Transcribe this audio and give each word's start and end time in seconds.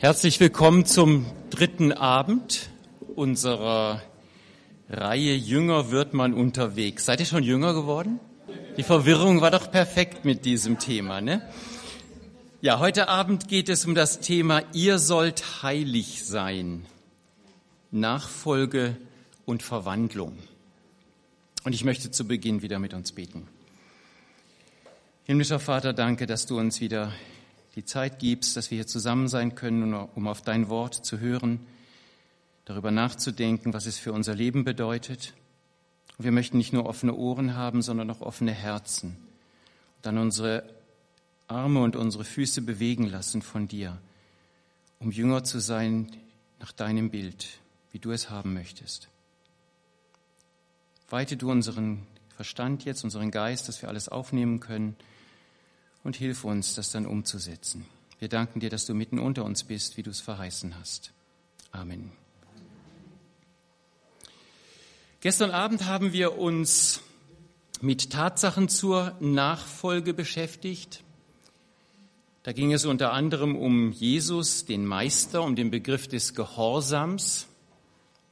Herzlich 0.00 0.38
willkommen 0.38 0.86
zum 0.86 1.26
dritten 1.50 1.92
Abend 1.92 2.70
unserer 3.16 4.00
Reihe 4.88 5.34
Jünger 5.34 5.90
wird 5.90 6.14
man 6.14 6.34
unterwegs. 6.34 7.04
Seid 7.04 7.18
ihr 7.18 7.26
schon 7.26 7.42
jünger 7.42 7.74
geworden? 7.74 8.20
Die 8.76 8.84
Verwirrung 8.84 9.40
war 9.40 9.50
doch 9.50 9.72
perfekt 9.72 10.24
mit 10.24 10.44
diesem 10.44 10.78
Thema, 10.78 11.20
ne? 11.20 11.42
Ja, 12.60 12.78
heute 12.78 13.08
Abend 13.08 13.48
geht 13.48 13.68
es 13.68 13.86
um 13.86 13.96
das 13.96 14.20
Thema 14.20 14.62
Ihr 14.72 15.00
sollt 15.00 15.64
heilig 15.64 16.24
sein. 16.24 16.86
Nachfolge 17.90 18.96
und 19.46 19.64
Verwandlung. 19.64 20.38
Und 21.64 21.74
ich 21.74 21.82
möchte 21.82 22.12
zu 22.12 22.24
Beginn 22.28 22.62
wieder 22.62 22.78
mit 22.78 22.94
uns 22.94 23.10
beten. 23.10 23.48
Himmlischer 25.24 25.58
Vater, 25.58 25.92
danke, 25.92 26.26
dass 26.26 26.46
du 26.46 26.56
uns 26.56 26.80
wieder 26.80 27.12
die 27.78 27.84
Zeit 27.84 28.18
gibst, 28.18 28.56
dass 28.56 28.72
wir 28.72 28.76
hier 28.78 28.88
zusammen 28.88 29.28
sein 29.28 29.54
können, 29.54 29.94
um 29.94 30.26
auf 30.26 30.42
dein 30.42 30.68
Wort 30.68 30.94
zu 30.94 31.20
hören, 31.20 31.60
darüber 32.64 32.90
nachzudenken, 32.90 33.72
was 33.72 33.86
es 33.86 33.98
für 33.98 34.12
unser 34.12 34.34
Leben 34.34 34.64
bedeutet. 34.64 35.32
Und 36.16 36.24
wir 36.24 36.32
möchten 36.32 36.58
nicht 36.58 36.72
nur 36.72 36.86
offene 36.86 37.14
Ohren 37.14 37.54
haben, 37.54 37.80
sondern 37.82 38.10
auch 38.10 38.20
offene 38.20 38.50
Herzen. 38.50 39.10
Und 39.10 40.06
dann 40.06 40.18
unsere 40.18 40.68
Arme 41.46 41.80
und 41.80 41.94
unsere 41.94 42.24
Füße 42.24 42.62
bewegen 42.62 43.06
lassen 43.06 43.42
von 43.42 43.68
dir, 43.68 43.96
um 44.98 45.12
Jünger 45.12 45.44
zu 45.44 45.60
sein 45.60 46.10
nach 46.58 46.72
deinem 46.72 47.10
Bild, 47.10 47.46
wie 47.92 48.00
du 48.00 48.10
es 48.10 48.28
haben 48.28 48.54
möchtest. 48.54 49.06
Weite 51.10 51.36
du 51.36 51.48
unseren 51.48 52.08
Verstand 52.34 52.84
jetzt, 52.84 53.04
unseren 53.04 53.30
Geist, 53.30 53.68
dass 53.68 53.82
wir 53.82 53.88
alles 53.88 54.08
aufnehmen 54.08 54.58
können 54.58 54.96
und 56.08 56.16
hilf 56.16 56.44
uns, 56.44 56.74
das 56.74 56.90
dann 56.90 57.04
umzusetzen. 57.04 57.84
Wir 58.18 58.30
danken 58.30 58.60
dir, 58.60 58.70
dass 58.70 58.86
du 58.86 58.94
mitten 58.94 59.18
unter 59.18 59.44
uns 59.44 59.62
bist, 59.62 59.98
wie 59.98 60.02
du 60.02 60.08
es 60.08 60.22
verheißen 60.22 60.78
hast. 60.78 61.12
Amen. 61.70 62.12
Gestern 65.20 65.50
Abend 65.50 65.84
haben 65.84 66.14
wir 66.14 66.38
uns 66.38 67.02
mit 67.82 68.08
Tatsachen 68.08 68.70
zur 68.70 69.18
Nachfolge 69.20 70.14
beschäftigt. 70.14 71.04
Da 72.42 72.52
ging 72.52 72.72
es 72.72 72.86
unter 72.86 73.12
anderem 73.12 73.54
um 73.54 73.92
Jesus, 73.92 74.64
den 74.64 74.86
Meister, 74.86 75.42
um 75.42 75.56
den 75.56 75.70
Begriff 75.70 76.08
des 76.08 76.34
Gehorsams, 76.34 77.48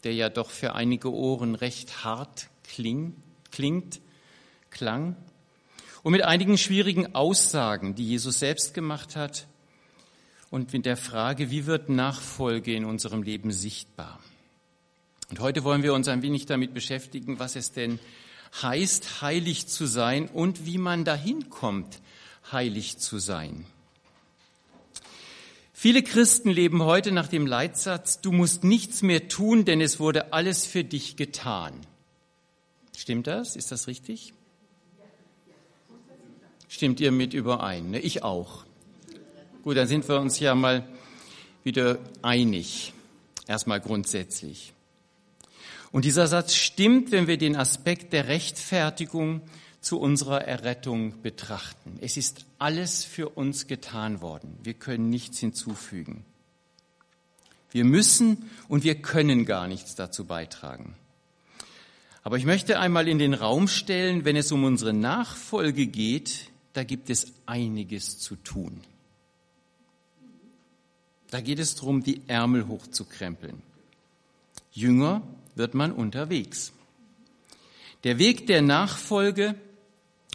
der 0.02 0.14
ja 0.14 0.30
doch 0.30 0.48
für 0.48 0.74
einige 0.74 1.12
Ohren 1.12 1.54
recht 1.54 2.04
hart 2.04 2.48
kling, 2.64 3.14
klingt, 3.50 4.00
klang 4.70 5.14
und 6.06 6.12
mit 6.12 6.22
einigen 6.22 6.56
schwierigen 6.56 7.16
Aussagen, 7.16 7.96
die 7.96 8.06
Jesus 8.06 8.38
selbst 8.38 8.74
gemacht 8.74 9.16
hat 9.16 9.48
und 10.50 10.72
mit 10.72 10.86
der 10.86 10.96
Frage, 10.96 11.50
wie 11.50 11.66
wird 11.66 11.88
Nachfolge 11.88 12.72
in 12.76 12.84
unserem 12.84 13.24
Leben 13.24 13.50
sichtbar? 13.50 14.20
Und 15.30 15.40
heute 15.40 15.64
wollen 15.64 15.82
wir 15.82 15.92
uns 15.92 16.06
ein 16.06 16.22
wenig 16.22 16.46
damit 16.46 16.74
beschäftigen, 16.74 17.40
was 17.40 17.56
es 17.56 17.72
denn 17.72 17.98
heißt, 18.62 19.20
heilig 19.20 19.66
zu 19.66 19.84
sein 19.86 20.28
und 20.28 20.64
wie 20.64 20.78
man 20.78 21.04
dahin 21.04 21.50
kommt, 21.50 21.98
heilig 22.52 22.98
zu 22.98 23.18
sein. 23.18 23.66
Viele 25.72 26.04
Christen 26.04 26.50
leben 26.50 26.84
heute 26.84 27.10
nach 27.10 27.26
dem 27.26 27.48
Leitsatz, 27.48 28.20
du 28.20 28.30
musst 28.30 28.62
nichts 28.62 29.02
mehr 29.02 29.26
tun, 29.26 29.64
denn 29.64 29.80
es 29.80 29.98
wurde 29.98 30.32
alles 30.32 30.66
für 30.66 30.84
dich 30.84 31.16
getan. 31.16 31.72
Stimmt 32.96 33.26
das? 33.26 33.56
Ist 33.56 33.72
das 33.72 33.88
richtig? 33.88 34.35
Stimmt 36.76 37.00
ihr 37.00 37.10
mit 37.10 37.32
überein? 37.32 37.92
Ne? 37.92 38.00
Ich 38.00 38.22
auch. 38.22 38.66
Gut, 39.62 39.78
dann 39.78 39.88
sind 39.88 40.06
wir 40.10 40.20
uns 40.20 40.38
ja 40.40 40.54
mal 40.54 40.86
wieder 41.64 41.98
einig. 42.20 42.92
Erstmal 43.46 43.80
grundsätzlich. 43.80 44.74
Und 45.90 46.04
dieser 46.04 46.26
Satz 46.26 46.54
stimmt, 46.54 47.12
wenn 47.12 47.28
wir 47.28 47.38
den 47.38 47.56
Aspekt 47.56 48.12
der 48.12 48.28
Rechtfertigung 48.28 49.40
zu 49.80 49.98
unserer 49.98 50.42
Errettung 50.42 51.22
betrachten. 51.22 51.96
Es 52.02 52.18
ist 52.18 52.44
alles 52.58 53.04
für 53.04 53.30
uns 53.30 53.68
getan 53.68 54.20
worden. 54.20 54.58
Wir 54.62 54.74
können 54.74 55.08
nichts 55.08 55.38
hinzufügen. 55.38 56.26
Wir 57.70 57.86
müssen 57.86 58.50
und 58.68 58.84
wir 58.84 58.96
können 58.96 59.46
gar 59.46 59.66
nichts 59.66 59.94
dazu 59.94 60.26
beitragen. 60.26 60.94
Aber 62.22 62.36
ich 62.36 62.44
möchte 62.44 62.78
einmal 62.78 63.08
in 63.08 63.18
den 63.18 63.32
Raum 63.32 63.66
stellen, 63.66 64.26
wenn 64.26 64.36
es 64.36 64.52
um 64.52 64.64
unsere 64.64 64.92
Nachfolge 64.92 65.86
geht, 65.86 66.50
da 66.76 66.84
gibt 66.84 67.08
es 67.08 67.32
einiges 67.46 68.18
zu 68.18 68.36
tun. 68.36 68.82
Da 71.30 71.40
geht 71.40 71.58
es 71.58 71.74
darum, 71.74 72.02
die 72.02 72.20
Ärmel 72.26 72.68
hochzukrempeln. 72.68 73.62
Jünger 74.72 75.22
wird 75.54 75.72
man 75.72 75.90
unterwegs. 75.90 76.72
Der 78.04 78.18
Weg 78.18 78.46
der 78.46 78.60
Nachfolge 78.60 79.54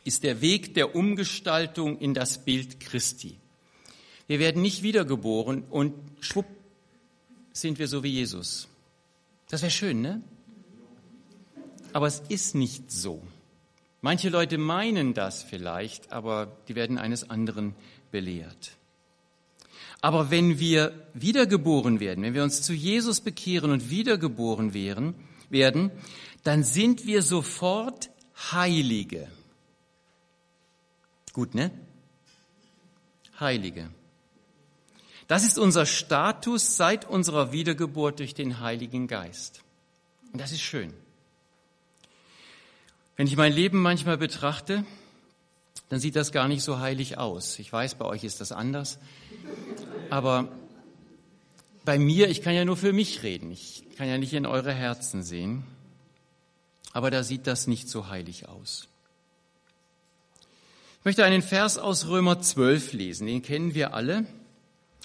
ist 0.03 0.23
der 0.23 0.41
Weg 0.41 0.73
der 0.73 0.95
Umgestaltung 0.95 1.99
in 1.99 2.15
das 2.15 2.43
Bild 2.43 2.79
Christi. 2.79 3.37
Wir 4.25 4.39
werden 4.39 4.63
nicht 4.63 4.81
wiedergeboren 4.81 5.63
und 5.69 5.93
schwupp 6.21 6.47
sind 7.53 7.77
wir 7.77 7.87
so 7.87 8.01
wie 8.01 8.09
Jesus. 8.09 8.67
Das 9.47 9.61
wäre 9.61 9.71
schön, 9.71 10.01
ne? 10.01 10.23
Aber 11.93 12.07
es 12.07 12.23
ist 12.29 12.55
nicht 12.55 12.91
so. 12.91 13.21
Manche 14.01 14.29
Leute 14.29 14.57
meinen 14.57 15.13
das 15.13 15.43
vielleicht, 15.43 16.11
aber 16.11 16.57
die 16.67 16.75
werden 16.75 16.97
eines 16.97 17.29
anderen 17.29 17.75
belehrt. 18.11 18.77
Aber 20.01 20.31
wenn 20.31 20.59
wir 20.59 21.07
wiedergeboren 21.13 21.99
werden, 21.99 22.23
wenn 22.23 22.33
wir 22.33 22.43
uns 22.43 22.63
zu 22.63 22.73
Jesus 22.73 23.21
bekehren 23.21 23.69
und 23.71 23.91
wiedergeboren 23.91 24.73
werden, 24.73 25.13
werden, 25.49 25.91
dann 26.43 26.63
sind 26.63 27.05
wir 27.05 27.21
sofort 27.21 28.09
Heilige. 28.51 29.27
Gut, 31.33 31.53
ne? 31.53 31.69
Heilige. 33.39 33.91
Das 35.27 35.43
ist 35.43 35.59
unser 35.59 35.85
Status 35.85 36.75
seit 36.75 37.07
unserer 37.07 37.51
Wiedergeburt 37.51 38.19
durch 38.19 38.33
den 38.33 38.59
Heiligen 38.59 39.07
Geist. 39.07 39.61
Und 40.33 40.41
das 40.41 40.51
ist 40.51 40.61
schön. 40.61 40.93
Wenn 43.21 43.27
ich 43.27 43.37
mein 43.37 43.53
Leben 43.53 43.79
manchmal 43.79 44.17
betrachte, 44.17 44.83
dann 45.89 45.99
sieht 45.99 46.15
das 46.15 46.31
gar 46.31 46.47
nicht 46.47 46.63
so 46.63 46.79
heilig 46.79 47.19
aus. 47.19 47.59
Ich 47.59 47.71
weiß, 47.71 47.93
bei 47.93 48.05
euch 48.05 48.23
ist 48.23 48.41
das 48.41 48.51
anders. 48.51 48.97
Aber 50.09 50.51
bei 51.85 51.99
mir, 51.99 52.29
ich 52.29 52.41
kann 52.41 52.55
ja 52.55 52.65
nur 52.65 52.77
für 52.77 52.93
mich 52.93 53.21
reden. 53.21 53.51
Ich 53.51 53.83
kann 53.95 54.07
ja 54.07 54.17
nicht 54.17 54.33
in 54.33 54.47
eure 54.47 54.73
Herzen 54.73 55.21
sehen. 55.21 55.63
Aber 56.93 57.11
da 57.11 57.21
sieht 57.21 57.45
das 57.45 57.67
nicht 57.67 57.89
so 57.89 58.07
heilig 58.07 58.49
aus. 58.49 58.87
Ich 60.97 61.05
möchte 61.05 61.23
einen 61.23 61.43
Vers 61.43 61.77
aus 61.77 62.07
Römer 62.07 62.41
12 62.41 62.93
lesen. 62.93 63.27
Den 63.27 63.43
kennen 63.43 63.75
wir 63.75 63.93
alle 63.93 64.25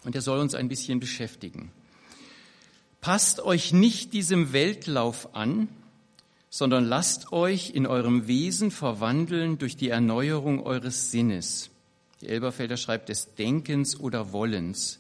und 0.05 0.15
der 0.15 0.22
soll 0.22 0.38
uns 0.38 0.55
ein 0.55 0.71
bisschen 0.71 1.00
beschäftigen. 1.00 1.71
Passt 3.03 3.41
euch 3.41 3.75
nicht 3.75 4.15
diesem 4.15 4.55
Weltlauf 4.55 5.34
an, 5.34 5.69
sondern 6.56 6.87
lasst 6.87 7.33
euch 7.33 7.72
in 7.75 7.87
eurem 7.87 8.28
Wesen 8.28 8.71
verwandeln 8.71 9.59
durch 9.59 9.77
die 9.77 9.91
Erneuerung 9.91 10.65
eures 10.65 11.11
Sinnes. 11.11 11.69
Die 12.22 12.28
Elberfelder 12.28 12.78
schreibt 12.78 13.11
des 13.11 13.34
Denkens 13.34 14.00
oder 14.00 14.33
Wollens, 14.33 14.99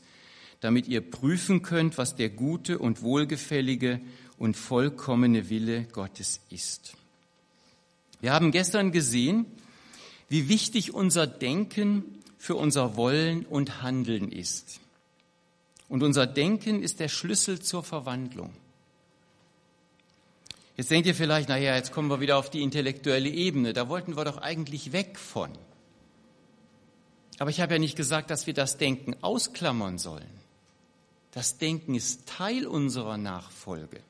damit 0.60 0.86
ihr 0.86 1.00
prüfen 1.00 1.62
könnt, 1.62 1.96
was 1.96 2.14
der 2.14 2.28
gute 2.28 2.78
und 2.78 3.00
wohlgefällige 3.00 4.02
und 4.36 4.54
vollkommene 4.54 5.48
Wille 5.48 5.84
Gottes 5.84 6.40
ist. 6.50 6.92
Wir 8.20 8.34
haben 8.34 8.50
gestern 8.50 8.92
gesehen, 8.92 9.46
wie 10.28 10.50
wichtig 10.50 10.92
unser 10.92 11.26
Denken 11.26 12.04
für 12.36 12.56
unser 12.56 12.98
Wollen 12.98 13.46
und 13.46 13.80
Handeln 13.80 14.30
ist. 14.30 14.78
Und 15.88 16.02
unser 16.02 16.26
Denken 16.26 16.82
ist 16.82 17.00
der 17.00 17.08
Schlüssel 17.08 17.62
zur 17.62 17.82
Verwandlung. 17.82 18.52
Jetzt 20.76 20.90
denkt 20.90 21.06
ihr 21.06 21.14
vielleicht, 21.14 21.48
naja, 21.48 21.74
jetzt 21.74 21.92
kommen 21.92 22.10
wir 22.10 22.20
wieder 22.20 22.36
auf 22.36 22.50
die 22.50 22.62
intellektuelle 22.62 23.30
Ebene. 23.30 23.72
Da 23.72 23.88
wollten 23.88 24.16
wir 24.16 24.24
doch 24.24 24.38
eigentlich 24.38 24.92
weg 24.92 25.18
von. 25.18 25.50
Aber 27.38 27.50
ich 27.50 27.60
habe 27.60 27.74
ja 27.74 27.78
nicht 27.78 27.96
gesagt, 27.96 28.30
dass 28.30 28.46
wir 28.46 28.54
das 28.54 28.76
Denken 28.76 29.14
ausklammern 29.22 29.98
sollen. 29.98 30.28
Das 31.32 31.58
Denken 31.58 31.94
ist 31.94 32.26
Teil 32.26 32.66
unserer 32.66 33.16
Nachfolge. 33.16 34.00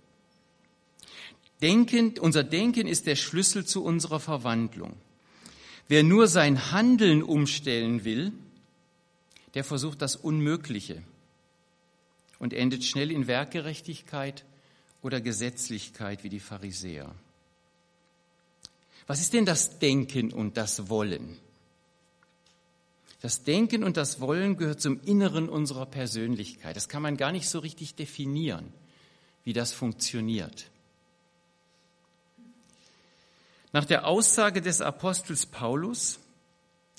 Denken, 1.62 2.18
unser 2.18 2.44
Denken 2.44 2.86
ist 2.86 3.06
der 3.06 3.16
Schlüssel 3.16 3.64
zu 3.64 3.84
unserer 3.84 4.20
Verwandlung. 4.20 4.94
Wer 5.88 6.02
nur 6.02 6.26
sein 6.26 6.72
Handeln 6.72 7.22
umstellen 7.22 8.04
will, 8.04 8.32
der 9.54 9.64
versucht 9.64 10.02
das 10.02 10.16
Unmögliche 10.16 11.02
und 12.38 12.52
endet 12.52 12.84
schnell 12.84 13.10
in 13.10 13.26
Werkgerechtigkeit 13.26 14.44
oder 15.06 15.20
Gesetzlichkeit 15.20 16.24
wie 16.24 16.28
die 16.28 16.40
Pharisäer. 16.40 17.14
Was 19.06 19.20
ist 19.20 19.32
denn 19.32 19.46
das 19.46 19.78
Denken 19.78 20.32
und 20.32 20.56
das 20.56 20.88
Wollen? 20.88 21.38
Das 23.20 23.44
Denken 23.44 23.84
und 23.84 23.96
das 23.96 24.20
Wollen 24.20 24.56
gehört 24.56 24.80
zum 24.80 25.00
Inneren 25.04 25.48
unserer 25.48 25.86
Persönlichkeit. 25.86 26.74
Das 26.74 26.88
kann 26.88 27.02
man 27.02 27.16
gar 27.16 27.30
nicht 27.30 27.48
so 27.48 27.60
richtig 27.60 27.94
definieren, 27.94 28.72
wie 29.44 29.52
das 29.52 29.72
funktioniert. 29.72 30.70
Nach 33.72 33.84
der 33.84 34.06
Aussage 34.06 34.60
des 34.60 34.80
Apostels 34.80 35.46
Paulus 35.46 36.18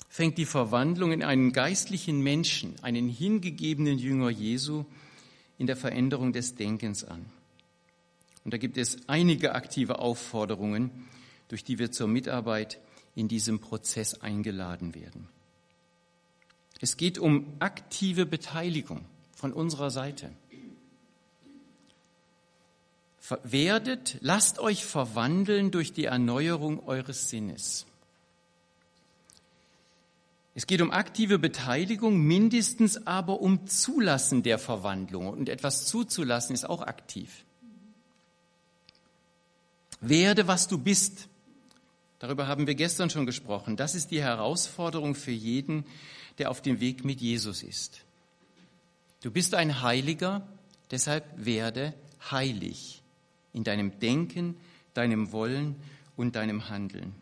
fängt 0.08 0.38
die 0.38 0.46
Verwandlung 0.46 1.12
in 1.12 1.22
einen 1.22 1.52
geistlichen 1.52 2.22
Menschen, 2.22 2.74
einen 2.82 3.08
hingegebenen 3.08 3.98
Jünger 3.98 4.30
Jesu, 4.30 4.86
in 5.58 5.66
der 5.66 5.76
Veränderung 5.76 6.32
des 6.32 6.54
Denkens 6.54 7.04
an. 7.04 7.26
Und 8.48 8.52
da 8.52 8.56
gibt 8.56 8.78
es 8.78 8.96
einige 9.10 9.54
aktive 9.54 9.98
Aufforderungen, 9.98 10.90
durch 11.48 11.64
die 11.64 11.78
wir 11.78 11.92
zur 11.92 12.08
Mitarbeit 12.08 12.80
in 13.14 13.28
diesem 13.28 13.60
Prozess 13.60 14.22
eingeladen 14.22 14.94
werden. 14.94 15.28
Es 16.80 16.96
geht 16.96 17.18
um 17.18 17.52
aktive 17.58 18.24
Beteiligung 18.24 19.04
von 19.36 19.52
unserer 19.52 19.90
Seite. 19.90 20.32
Werdet, 23.42 24.16
lasst 24.22 24.60
euch 24.60 24.86
verwandeln 24.86 25.70
durch 25.70 25.92
die 25.92 26.06
Erneuerung 26.06 26.82
eures 26.88 27.28
Sinnes. 27.28 27.84
Es 30.54 30.66
geht 30.66 30.80
um 30.80 30.90
aktive 30.90 31.38
Beteiligung, 31.38 32.16
mindestens 32.16 33.06
aber 33.06 33.42
um 33.42 33.66
Zulassen 33.66 34.42
der 34.42 34.58
Verwandlung. 34.58 35.28
Und 35.28 35.50
etwas 35.50 35.84
zuzulassen 35.84 36.54
ist 36.54 36.64
auch 36.64 36.80
aktiv. 36.80 37.44
Werde, 40.00 40.46
was 40.46 40.68
du 40.68 40.78
bist. 40.78 41.28
Darüber 42.18 42.46
haben 42.46 42.66
wir 42.66 42.74
gestern 42.74 43.10
schon 43.10 43.26
gesprochen. 43.26 43.76
Das 43.76 43.94
ist 43.94 44.10
die 44.10 44.20
Herausforderung 44.20 45.14
für 45.14 45.30
jeden, 45.30 45.84
der 46.38 46.50
auf 46.50 46.62
dem 46.62 46.80
Weg 46.80 47.04
mit 47.04 47.20
Jesus 47.20 47.62
ist. 47.62 48.02
Du 49.22 49.30
bist 49.30 49.54
ein 49.54 49.82
Heiliger, 49.82 50.46
deshalb 50.90 51.24
werde 51.36 51.94
heilig 52.30 53.02
in 53.52 53.64
deinem 53.64 53.98
Denken, 53.98 54.56
deinem 54.94 55.32
Wollen 55.32 55.76
und 56.16 56.36
deinem 56.36 56.68
Handeln. 56.68 57.14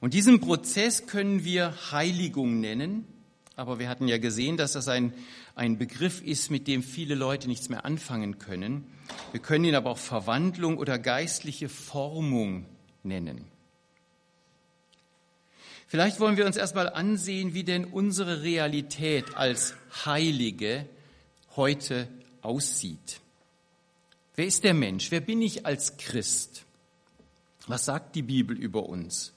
Und 0.00 0.14
diesen 0.14 0.40
Prozess 0.40 1.06
können 1.06 1.44
wir 1.44 1.92
Heiligung 1.92 2.60
nennen, 2.60 3.06
aber 3.60 3.78
wir 3.78 3.90
hatten 3.90 4.08
ja 4.08 4.16
gesehen, 4.16 4.56
dass 4.56 4.72
das 4.72 4.88
ein, 4.88 5.12
ein 5.54 5.76
Begriff 5.76 6.22
ist, 6.22 6.50
mit 6.50 6.66
dem 6.66 6.82
viele 6.82 7.14
Leute 7.14 7.46
nichts 7.46 7.68
mehr 7.68 7.84
anfangen 7.84 8.38
können. 8.38 8.86
Wir 9.32 9.40
können 9.40 9.66
ihn 9.66 9.74
aber 9.74 9.90
auch 9.90 9.98
Verwandlung 9.98 10.78
oder 10.78 10.98
geistliche 10.98 11.68
Formung 11.68 12.64
nennen. 13.02 13.44
Vielleicht 15.88 16.20
wollen 16.20 16.38
wir 16.38 16.46
uns 16.46 16.56
erstmal 16.56 16.88
ansehen, 16.88 17.52
wie 17.52 17.64
denn 17.64 17.84
unsere 17.84 18.42
Realität 18.42 19.36
als 19.36 19.74
Heilige 20.06 20.86
heute 21.54 22.08
aussieht. 22.40 23.20
Wer 24.36 24.46
ist 24.46 24.64
der 24.64 24.72
Mensch? 24.72 25.10
Wer 25.10 25.20
bin 25.20 25.42
ich 25.42 25.66
als 25.66 25.98
Christ? 25.98 26.64
Was 27.66 27.84
sagt 27.84 28.14
die 28.14 28.22
Bibel 28.22 28.56
über 28.56 28.88
uns? 28.88 29.34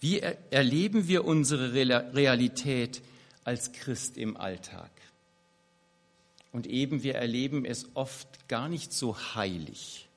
Wie 0.00 0.20
erleben 0.20 1.08
wir 1.08 1.26
unsere 1.26 1.74
Realität 1.74 3.02
als 3.44 3.72
Christ 3.72 4.16
im 4.16 4.36
Alltag? 4.36 4.90
Und 6.52 6.66
eben, 6.66 7.02
wir 7.02 7.16
erleben 7.16 7.64
es 7.64 7.86
oft 7.94 8.48
gar 8.48 8.68
nicht 8.68 8.92
so 8.92 9.16
heilig, 9.34 10.08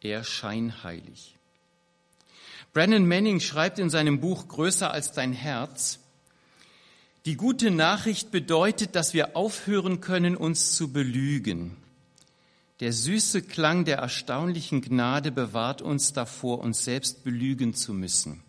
eher 0.00 0.24
scheinheilig. 0.24 1.36
Brennan 2.72 3.08
Manning 3.08 3.40
schreibt 3.40 3.78
in 3.78 3.90
seinem 3.90 4.20
Buch 4.20 4.46
Größer 4.46 4.90
als 4.90 5.12
dein 5.12 5.32
Herz, 5.32 5.98
die 7.26 7.36
gute 7.36 7.70
Nachricht 7.70 8.30
bedeutet, 8.30 8.94
dass 8.94 9.12
wir 9.12 9.36
aufhören 9.36 10.00
können, 10.00 10.36
uns 10.36 10.74
zu 10.74 10.92
belügen. 10.92 11.76
Der 12.80 12.92
süße 12.92 13.42
Klang 13.42 13.84
der 13.84 13.98
erstaunlichen 13.98 14.80
Gnade 14.80 15.30
bewahrt 15.30 15.82
uns 15.82 16.14
davor, 16.14 16.60
uns 16.60 16.84
selbst 16.84 17.24
belügen 17.24 17.74
zu 17.74 17.92
müssen. 17.92 18.42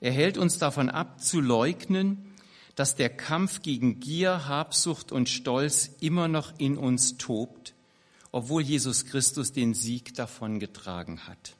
Er 0.00 0.12
hält 0.12 0.36
uns 0.36 0.58
davon 0.58 0.90
ab, 0.90 1.22
zu 1.22 1.40
leugnen, 1.40 2.31
dass 2.74 2.96
der 2.96 3.10
Kampf 3.10 3.62
gegen 3.62 4.00
Gier, 4.00 4.46
Habsucht 4.48 5.12
und 5.12 5.28
Stolz 5.28 5.90
immer 6.00 6.28
noch 6.28 6.52
in 6.58 6.78
uns 6.78 7.18
tobt, 7.18 7.74
obwohl 8.30 8.62
Jesus 8.62 9.04
Christus 9.04 9.52
den 9.52 9.74
Sieg 9.74 10.14
davongetragen 10.14 11.26
hat. 11.26 11.54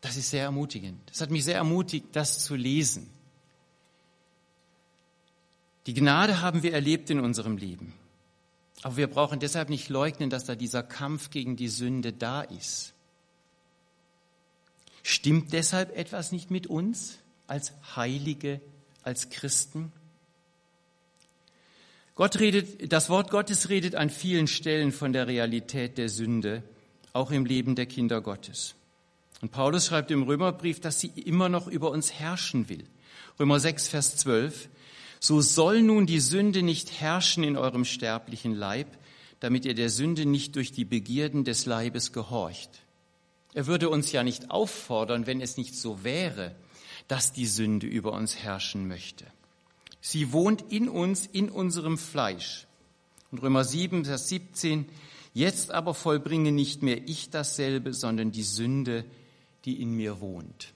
Das 0.00 0.16
ist 0.16 0.30
sehr 0.30 0.42
ermutigend. 0.42 1.00
Das 1.06 1.20
hat 1.20 1.30
mich 1.30 1.44
sehr 1.44 1.56
ermutigt, 1.56 2.06
das 2.12 2.44
zu 2.44 2.54
lesen. 2.54 3.08
Die 5.86 5.94
Gnade 5.94 6.40
haben 6.40 6.62
wir 6.62 6.72
erlebt 6.72 7.10
in 7.10 7.20
unserem 7.20 7.56
Leben. 7.56 7.94
Aber 8.82 8.96
wir 8.96 9.08
brauchen 9.08 9.40
deshalb 9.40 9.68
nicht 9.68 9.88
leugnen, 9.88 10.30
dass 10.30 10.44
da 10.44 10.54
dieser 10.54 10.82
Kampf 10.82 11.30
gegen 11.30 11.56
die 11.56 11.68
Sünde 11.68 12.12
da 12.12 12.42
ist. 12.42 12.94
Stimmt 15.04 15.52
deshalb 15.52 15.96
etwas 15.96 16.30
nicht 16.32 16.50
mit 16.50 16.66
uns 16.66 17.18
als 17.46 17.72
Heilige, 17.96 18.60
als 19.02 19.30
Christen? 19.30 19.92
Gott 22.14 22.38
redet, 22.38 22.92
das 22.92 23.08
Wort 23.08 23.30
Gottes 23.30 23.68
redet 23.68 23.94
an 23.94 24.10
vielen 24.10 24.46
Stellen 24.46 24.92
von 24.92 25.12
der 25.12 25.26
Realität 25.26 25.96
der 25.96 26.08
Sünde, 26.08 26.62
auch 27.12 27.30
im 27.30 27.46
Leben 27.46 27.74
der 27.74 27.86
Kinder 27.86 28.20
Gottes. 28.20 28.74
Und 29.40 29.50
Paulus 29.50 29.86
schreibt 29.86 30.10
im 30.10 30.22
Römerbrief, 30.22 30.80
dass 30.80 31.00
sie 31.00 31.08
immer 31.08 31.48
noch 31.48 31.66
über 31.66 31.90
uns 31.90 32.12
herrschen 32.12 32.68
will. 32.68 32.84
Römer 33.40 33.58
6, 33.58 33.88
Vers 33.88 34.16
12. 34.16 34.68
So 35.20 35.40
soll 35.40 35.82
nun 35.82 36.06
die 36.06 36.20
Sünde 36.20 36.62
nicht 36.62 37.00
herrschen 37.00 37.44
in 37.44 37.56
eurem 37.56 37.84
sterblichen 37.84 38.54
Leib, 38.54 38.86
damit 39.40 39.64
ihr 39.64 39.74
der 39.74 39.90
Sünde 39.90 40.26
nicht 40.26 40.54
durch 40.54 40.70
die 40.70 40.84
Begierden 40.84 41.44
des 41.44 41.66
Leibes 41.66 42.12
gehorcht. 42.12 42.70
Er 43.54 43.66
würde 43.66 43.88
uns 43.88 44.12
ja 44.12 44.22
nicht 44.22 44.50
auffordern, 44.50 45.26
wenn 45.26 45.40
es 45.40 45.56
nicht 45.56 45.74
so 45.74 46.04
wäre, 46.04 46.54
dass 47.08 47.32
die 47.32 47.46
Sünde 47.46 47.86
über 47.86 48.12
uns 48.12 48.36
herrschen 48.36 48.88
möchte. 48.88 49.26
Sie 50.00 50.32
wohnt 50.32 50.72
in 50.72 50.88
uns, 50.88 51.26
in 51.26 51.48
unserem 51.48 51.98
Fleisch. 51.98 52.66
Und 53.30 53.42
Römer 53.42 53.64
7, 53.64 54.04
Vers 54.04 54.28
17, 54.28 54.86
jetzt 55.32 55.70
aber 55.70 55.94
vollbringe 55.94 56.52
nicht 56.52 56.82
mehr 56.82 57.08
ich 57.08 57.30
dasselbe, 57.30 57.94
sondern 57.94 58.32
die 58.32 58.42
Sünde, 58.42 59.04
die 59.64 59.80
in 59.80 59.92
mir 59.92 60.20
wohnt. 60.20 60.74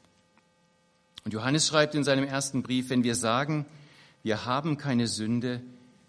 Und 1.25 1.33
Johannes 1.33 1.67
schreibt 1.67 1.95
in 1.97 2.05
seinem 2.05 2.25
ersten 2.25 2.63
Brief, 2.63 2.89
wenn 2.89 3.03
wir 3.03 3.17
sagen, 3.17 3.67
wir 4.23 4.45
haben 4.45 4.77
keine 4.77 5.09
Sünde, 5.09 5.61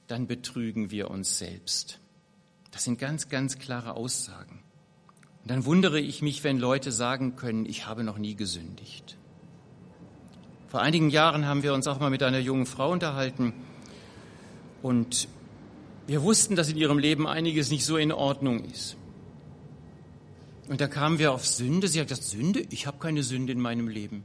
dann 0.07 0.27
betrügen 0.27 0.91
wir 0.91 1.09
uns 1.09 1.37
selbst. 1.39 1.99
Das 2.71 2.83
sind 2.83 2.99
ganz, 2.99 3.27
ganz 3.27 3.57
klare 3.57 3.95
Aussagen. 3.95 4.61
Und 5.41 5.51
dann 5.51 5.65
wundere 5.65 5.99
ich 5.99 6.21
mich, 6.21 6.43
wenn 6.43 6.59
Leute 6.59 6.91
sagen 6.91 7.35
können, 7.35 7.65
ich 7.65 7.87
habe 7.87 8.03
noch 8.03 8.17
nie 8.17 8.35
gesündigt. 8.35 9.17
Vor 10.67 10.81
einigen 10.81 11.09
Jahren 11.09 11.45
haben 11.45 11.63
wir 11.63 11.73
uns 11.73 11.87
auch 11.87 11.99
mal 11.99 12.09
mit 12.09 12.21
einer 12.23 12.39
jungen 12.39 12.65
Frau 12.65 12.91
unterhalten 12.91 13.53
und 14.81 15.29
wir 16.07 16.23
wussten, 16.23 16.55
dass 16.55 16.69
in 16.69 16.77
ihrem 16.77 16.99
Leben 16.99 17.25
einiges 17.25 17.71
nicht 17.71 17.85
so 17.85 17.95
in 17.97 18.11
Ordnung 18.11 18.65
ist. 18.65 18.97
Und 20.67 20.81
da 20.81 20.87
kamen 20.87 21.19
wir 21.19 21.31
auf 21.31 21.45
Sünde. 21.45 21.87
Sie 21.87 22.01
hat 22.01 22.09
gesagt, 22.09 22.27
Sünde? 22.27 22.65
Ich 22.69 22.85
habe 22.85 22.97
keine 22.97 23.23
Sünde 23.23 23.53
in 23.53 23.61
meinem 23.61 23.87
Leben. 23.87 24.23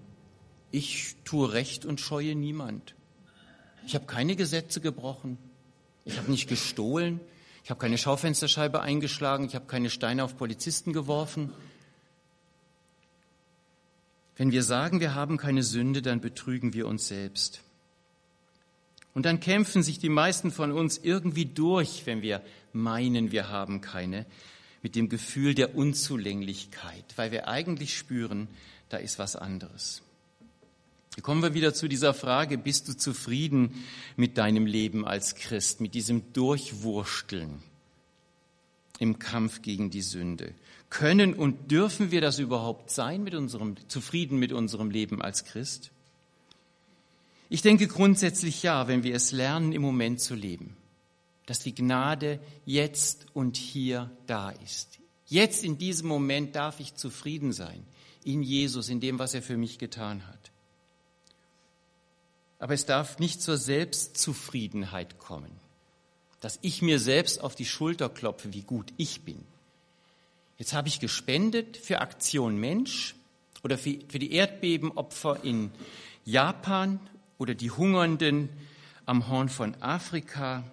Ich 0.73 1.15
tue 1.25 1.53
Recht 1.53 1.85
und 1.85 2.01
scheue 2.01 2.35
niemand. 2.35 2.97
Ich 3.87 3.95
habe 3.95 4.07
keine 4.07 4.35
Gesetze 4.35 4.81
gebrochen. 4.81 5.39
Ich 6.05 6.19
habe 6.19 6.31
nicht 6.31 6.49
gestohlen. 6.49 7.21
Ich 7.63 7.71
habe 7.71 7.79
keine 7.79 7.99
Schaufensterscheibe 7.99 8.81
eingeschlagen. 8.81 9.45
Ich 9.45 9.55
habe 9.55 9.67
keine 9.67 9.91
Steine 9.91 10.25
auf 10.25 10.37
Polizisten 10.37 10.93
geworfen. 10.93 11.53
Wenn 14.37 14.51
wir 14.51 14.63
sagen, 14.63 15.01
wir 15.01 15.15
haben 15.15 15.37
keine 15.37 15.63
Sünde, 15.63 16.03
dann 16.03 16.21
betrügen 16.21 16.73
wir 16.73 16.87
uns 16.87 17.09
selbst. 17.09 17.61
Und 19.15 19.27
dann 19.27 19.41
kämpfen 19.41 19.83
sich 19.83 19.99
die 19.99 20.09
meisten 20.09 20.51
von 20.51 20.73
uns 20.73 20.99
irgendwie 20.99 21.45
durch, 21.45 22.07
wenn 22.07 22.23
wir 22.23 22.43
meinen, 22.73 23.31
wir 23.31 23.51
haben 23.51 23.83
keine, 23.83 24.25
mit 24.83 24.97
dem 24.97 25.09
Gefühl 25.09 25.55
der 25.55 25.77
Unzulänglichkeit, 25.77 27.05
weil 27.17 27.31
wir 27.31 27.47
eigentlich 27.47 27.97
spüren, 27.97 28.49
da 28.89 28.97
ist 28.97 29.19
was 29.19 29.37
anderes. 29.37 30.03
Kommen 31.21 31.43
wir 31.43 31.53
wieder 31.53 31.75
zu 31.75 31.89
dieser 31.89 32.15
Frage, 32.15 32.57
bist 32.57 32.89
du 32.89 32.97
zufrieden 32.97 33.85
mit 34.17 34.39
deinem 34.39 34.65
Leben 34.65 35.07
als 35.07 35.35
Christ, 35.35 35.83
mit 35.83 35.95
diesem 35.95 36.33
Durchwursteln 36.33 37.63
im 38.99 39.19
Kampf 39.19 39.63
gegen 39.63 39.91
die 39.91 40.03
Sünde? 40.03 40.55
Können 40.91 41.35
und 41.35 41.71
dürfen 41.71 42.11
wir 42.11 42.21
das 42.21 42.39
überhaupt 42.39 42.91
sein, 42.91 43.23
mit 43.23 43.35
unserem, 43.35 43.77
zufrieden 43.89 44.39
mit 44.39 44.53
unserem 44.53 44.91
Leben 44.91 45.23
als 45.23 45.45
Christ? 45.45 45.91
Ich 47.49 47.63
denke 47.63 47.87
grundsätzlich 47.87 48.63
ja, 48.63 48.89
wenn 48.89 49.03
wir 49.03 49.15
es 49.15 49.33
lernen, 49.33 49.73
im 49.73 49.83
Moment 49.83 50.21
zu 50.21 50.35
leben, 50.35 50.77
dass 51.47 51.61
die 51.61 51.75
Gnade 51.75 52.41
jetzt 52.65 53.27
und 53.35 53.57
hier 53.57 54.11
da 54.27 54.51
ist. 54.51 54.99
Jetzt 55.27 55.65
in 55.65 55.79
diesem 55.79 56.09
Moment 56.09 56.57
darf 56.57 56.81
ich 56.81 56.95
zufrieden 56.95 57.53
sein 57.53 57.85
in 58.25 58.43
Jesus, 58.43 58.89
in 58.89 59.01
dem, 59.01 59.19
was 59.19 59.35
er 59.35 59.43
für 59.43 59.57
mich 59.57 59.79
getan 59.79 60.27
hat. 60.27 60.53
aber 62.63 62.75
es 62.75 62.87
darf 62.87 63.19
nicht 63.19 63.43
zur 63.43 63.57
Selbstzufriedenheit 63.57 65.19
kommen, 65.19 65.51
dass 66.43 66.59
ich 66.61 66.83
mir 66.83 66.99
selbst 66.99 67.41
auf 67.41 67.55
die 67.55 67.65
Schulter 67.65 68.09
klopfe, 68.09 68.53
wie 68.53 68.63
gut 68.63 68.93
ich 68.97 69.23
bin. 69.23 69.43
Jetzt 70.59 70.75
habe 70.75 70.89
ich 70.89 70.99
gespendet 70.99 71.77
für 71.77 72.01
Aktion 72.01 72.57
Mensch 72.57 73.15
oder 73.63 73.79
für, 73.79 73.99
für 74.09 74.19
die 74.19 74.33
Erdbebenopfer 74.33 75.43
in 75.45 75.71
Japan 76.25 76.99
oder 77.39 77.55
die 77.55 77.71
Hungernden 77.71 78.49
am 79.07 79.29
Horn 79.29 79.49
von 79.49 79.81
Afrika. 79.81 80.65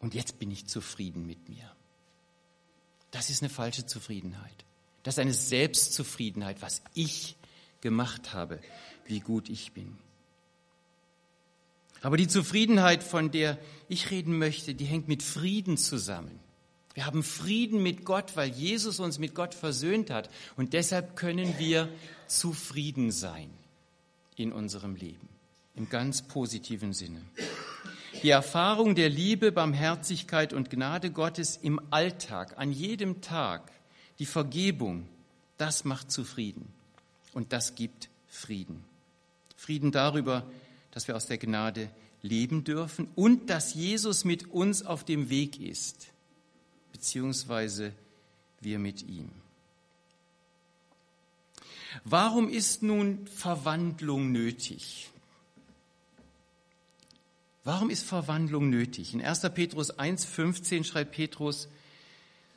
Und 0.00 0.14
jetzt 0.14 0.38
bin 0.38 0.50
ich 0.50 0.66
zufrieden 0.66 1.26
mit 1.26 1.50
mir. 1.50 1.70
Das 3.10 3.28
ist 3.28 3.42
eine 3.42 3.50
falsche 3.50 3.84
Zufriedenheit. 3.84 4.64
Das 5.02 5.16
ist 5.16 5.18
eine 5.18 5.34
Selbstzufriedenheit, 5.34 6.62
was 6.62 6.80
ich 6.94 7.36
gemacht 7.82 8.32
habe, 8.32 8.60
wie 9.04 9.20
gut 9.20 9.50
ich 9.50 9.72
bin. 9.72 9.98
Aber 12.02 12.16
die 12.16 12.28
Zufriedenheit, 12.28 13.04
von 13.04 13.30
der 13.30 13.58
ich 13.92 14.10
reden 14.10 14.38
möchte, 14.38 14.74
die 14.74 14.86
hängt 14.86 15.06
mit 15.06 15.22
Frieden 15.22 15.76
zusammen. 15.76 16.40
Wir 16.94 17.04
haben 17.04 17.22
Frieden 17.22 17.82
mit 17.82 18.04
Gott, 18.04 18.36
weil 18.36 18.48
Jesus 18.50 19.00
uns 19.00 19.18
mit 19.18 19.34
Gott 19.34 19.54
versöhnt 19.54 20.10
hat. 20.10 20.30
Und 20.56 20.72
deshalb 20.72 21.14
können 21.14 21.58
wir 21.58 21.88
zufrieden 22.26 23.10
sein 23.10 23.50
in 24.36 24.52
unserem 24.52 24.96
Leben, 24.96 25.28
im 25.74 25.88
ganz 25.90 26.22
positiven 26.22 26.94
Sinne. 26.94 27.20
Die 28.22 28.30
Erfahrung 28.30 28.94
der 28.94 29.10
Liebe, 29.10 29.52
Barmherzigkeit 29.52 30.52
und 30.52 30.70
Gnade 30.70 31.10
Gottes 31.10 31.56
im 31.56 31.80
Alltag, 31.90 32.58
an 32.58 32.72
jedem 32.72 33.20
Tag, 33.20 33.70
die 34.18 34.26
Vergebung, 34.26 35.06
das 35.58 35.84
macht 35.84 36.10
zufrieden 36.10 36.72
und 37.34 37.52
das 37.52 37.74
gibt 37.74 38.08
Frieden. 38.28 38.84
Frieden 39.56 39.92
darüber, 39.92 40.46
dass 40.92 41.08
wir 41.08 41.16
aus 41.16 41.26
der 41.26 41.38
Gnade 41.38 41.90
leben 42.22 42.64
dürfen 42.64 43.08
und 43.16 43.50
dass 43.50 43.74
Jesus 43.74 44.24
mit 44.24 44.50
uns 44.50 44.84
auf 44.84 45.04
dem 45.04 45.28
Weg 45.28 45.60
ist, 45.60 46.06
beziehungsweise 46.92 47.92
wir 48.60 48.78
mit 48.78 49.02
ihm. 49.02 49.30
Warum 52.04 52.48
ist 52.48 52.82
nun 52.82 53.26
Verwandlung 53.26 54.32
nötig? 54.32 55.10
Warum 57.64 57.90
ist 57.90 58.04
Verwandlung 58.04 58.70
nötig? 58.70 59.14
In 59.14 59.22
1. 59.22 59.40
Petrus 59.54 59.96
1.15 59.96 60.84
schreibt 60.84 61.12
Petrus, 61.12 61.68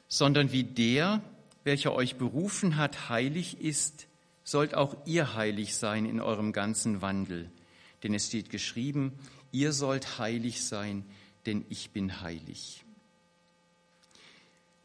sondern 0.08 0.52
wie 0.52 0.64
der, 0.64 1.22
welcher 1.64 1.94
euch 1.94 2.16
berufen 2.16 2.78
hat, 2.78 3.10
heilig 3.10 3.60
ist, 3.60 4.08
sollt 4.44 4.74
auch 4.76 4.96
ihr 5.06 5.36
heilig 5.36 5.76
sein 5.76 6.06
in 6.06 6.22
eurem 6.22 6.54
ganzen 6.54 7.02
Wandel. 7.02 7.50
Denn 8.04 8.14
es 8.14 8.28
steht 8.28 8.50
geschrieben, 8.50 9.14
ihr 9.52 9.74
sollt 9.74 10.20
heilig 10.20 10.64
sein, 10.64 11.06
denn 11.46 11.66
ich 11.70 11.92
bin 11.92 12.22
heilig. 12.22 12.84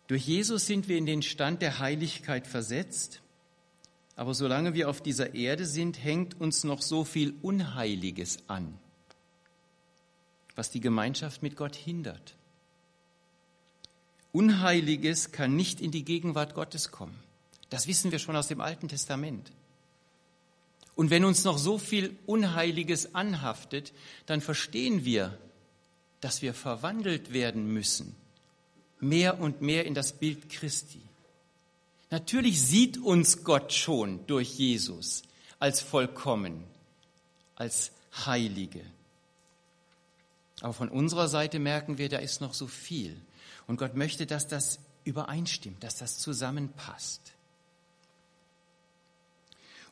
Durch 0.07 0.27
Jesus 0.27 0.67
sind 0.67 0.89
wir 0.89 0.99
in 0.99 1.07
den 1.07 1.23
Stand 1.23 1.63
der 1.63 1.79
Heiligkeit 1.79 2.47
versetzt, 2.47 3.23
aber 4.17 4.35
solange 4.35 4.75
wir 4.75 4.91
auf 4.91 5.01
dieser 5.01 5.35
Erde 5.35 5.65
sind, 5.65 6.03
hängt 6.03 6.41
uns 6.41 6.65
noch 6.65 6.83
so 6.83 7.05
viel 7.05 7.35
Unheiliges 7.43 8.39
an, 8.49 8.79
was 10.57 10.71
die 10.71 10.81
Gemeinschaft 10.81 11.43
mit 11.43 11.57
Gott 11.57 11.77
hindert. 11.77 12.35
Unheiliges 14.33 15.33
kann 15.33 15.57
nicht 15.57 15.81
in 15.81 15.91
die 15.91 16.05
Gegenwart 16.05 16.55
Gottes 16.55 16.91
kommen. 16.91 17.19
Das 17.69 17.87
wissen 17.87 18.13
wir 18.13 18.19
schon 18.19 18.37
aus 18.37 18.49
dem 18.49 18.61
Alten 18.61 18.89
Testament. 18.89 19.53
Und 21.01 21.09
wenn 21.09 21.25
uns 21.25 21.45
noch 21.45 21.57
so 21.57 21.79
viel 21.79 22.15
Unheiliges 22.27 23.15
anhaftet, 23.15 23.95
dann 24.27 24.43
verstehen 24.43 25.07
wir, 25.07 25.39
dass 26.21 26.43
wir 26.43 26.53
verwandelt 26.53 27.33
werden 27.33 27.73
müssen, 27.73 28.15
mehr 28.99 29.41
und 29.41 29.63
mehr 29.63 29.87
in 29.87 29.95
das 29.95 30.13
Bild 30.13 30.51
Christi. 30.51 31.01
Natürlich 32.11 32.61
sieht 32.61 32.99
uns 32.99 33.45
Gott 33.45 33.73
schon 33.73 34.27
durch 34.27 34.59
Jesus 34.59 35.23
als 35.59 35.81
vollkommen, 35.81 36.65
als 37.55 37.93
Heilige. 38.27 38.83
Aber 40.61 40.75
von 40.75 40.91
unserer 40.91 41.29
Seite 41.29 41.61
merken 41.61 41.97
wir, 41.97 42.11
da 42.11 42.19
ist 42.19 42.43
noch 42.43 42.53
so 42.53 42.67
viel. 42.67 43.19
Und 43.67 43.79
Gott 43.79 43.97
möchte, 43.97 44.27
dass 44.27 44.49
das 44.49 44.81
übereinstimmt, 45.05 45.83
dass 45.83 45.97
das 45.97 46.19
zusammenpasst. 46.19 47.33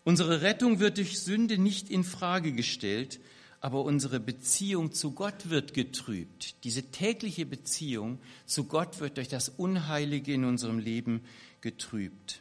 Unsere 0.08 0.40
Rettung 0.40 0.78
wird 0.78 0.96
durch 0.96 1.20
Sünde 1.20 1.58
nicht 1.58 1.90
in 1.90 2.02
Frage 2.02 2.52
gestellt, 2.52 3.20
aber 3.60 3.84
unsere 3.84 4.20
Beziehung 4.20 4.92
zu 4.92 5.12
Gott 5.12 5.50
wird 5.50 5.74
getrübt. 5.74 6.54
Diese 6.64 6.84
tägliche 6.84 7.44
Beziehung 7.44 8.18
zu 8.46 8.64
Gott 8.64 9.00
wird 9.00 9.18
durch 9.18 9.28
das 9.28 9.50
Unheilige 9.50 10.32
in 10.32 10.46
unserem 10.46 10.78
Leben 10.78 11.20
getrübt. 11.60 12.40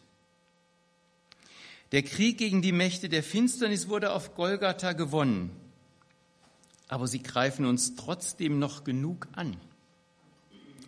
Der 1.91 2.03
Krieg 2.03 2.37
gegen 2.37 2.61
die 2.61 2.71
Mächte 2.71 3.09
der 3.09 3.21
Finsternis 3.21 3.89
wurde 3.89 4.13
auf 4.13 4.33
Golgatha 4.35 4.93
gewonnen, 4.93 5.51
aber 6.87 7.05
sie 7.05 7.21
greifen 7.21 7.65
uns 7.65 7.97
trotzdem 7.97 8.59
noch 8.59 8.85
genug 8.85 9.27
an, 9.33 9.57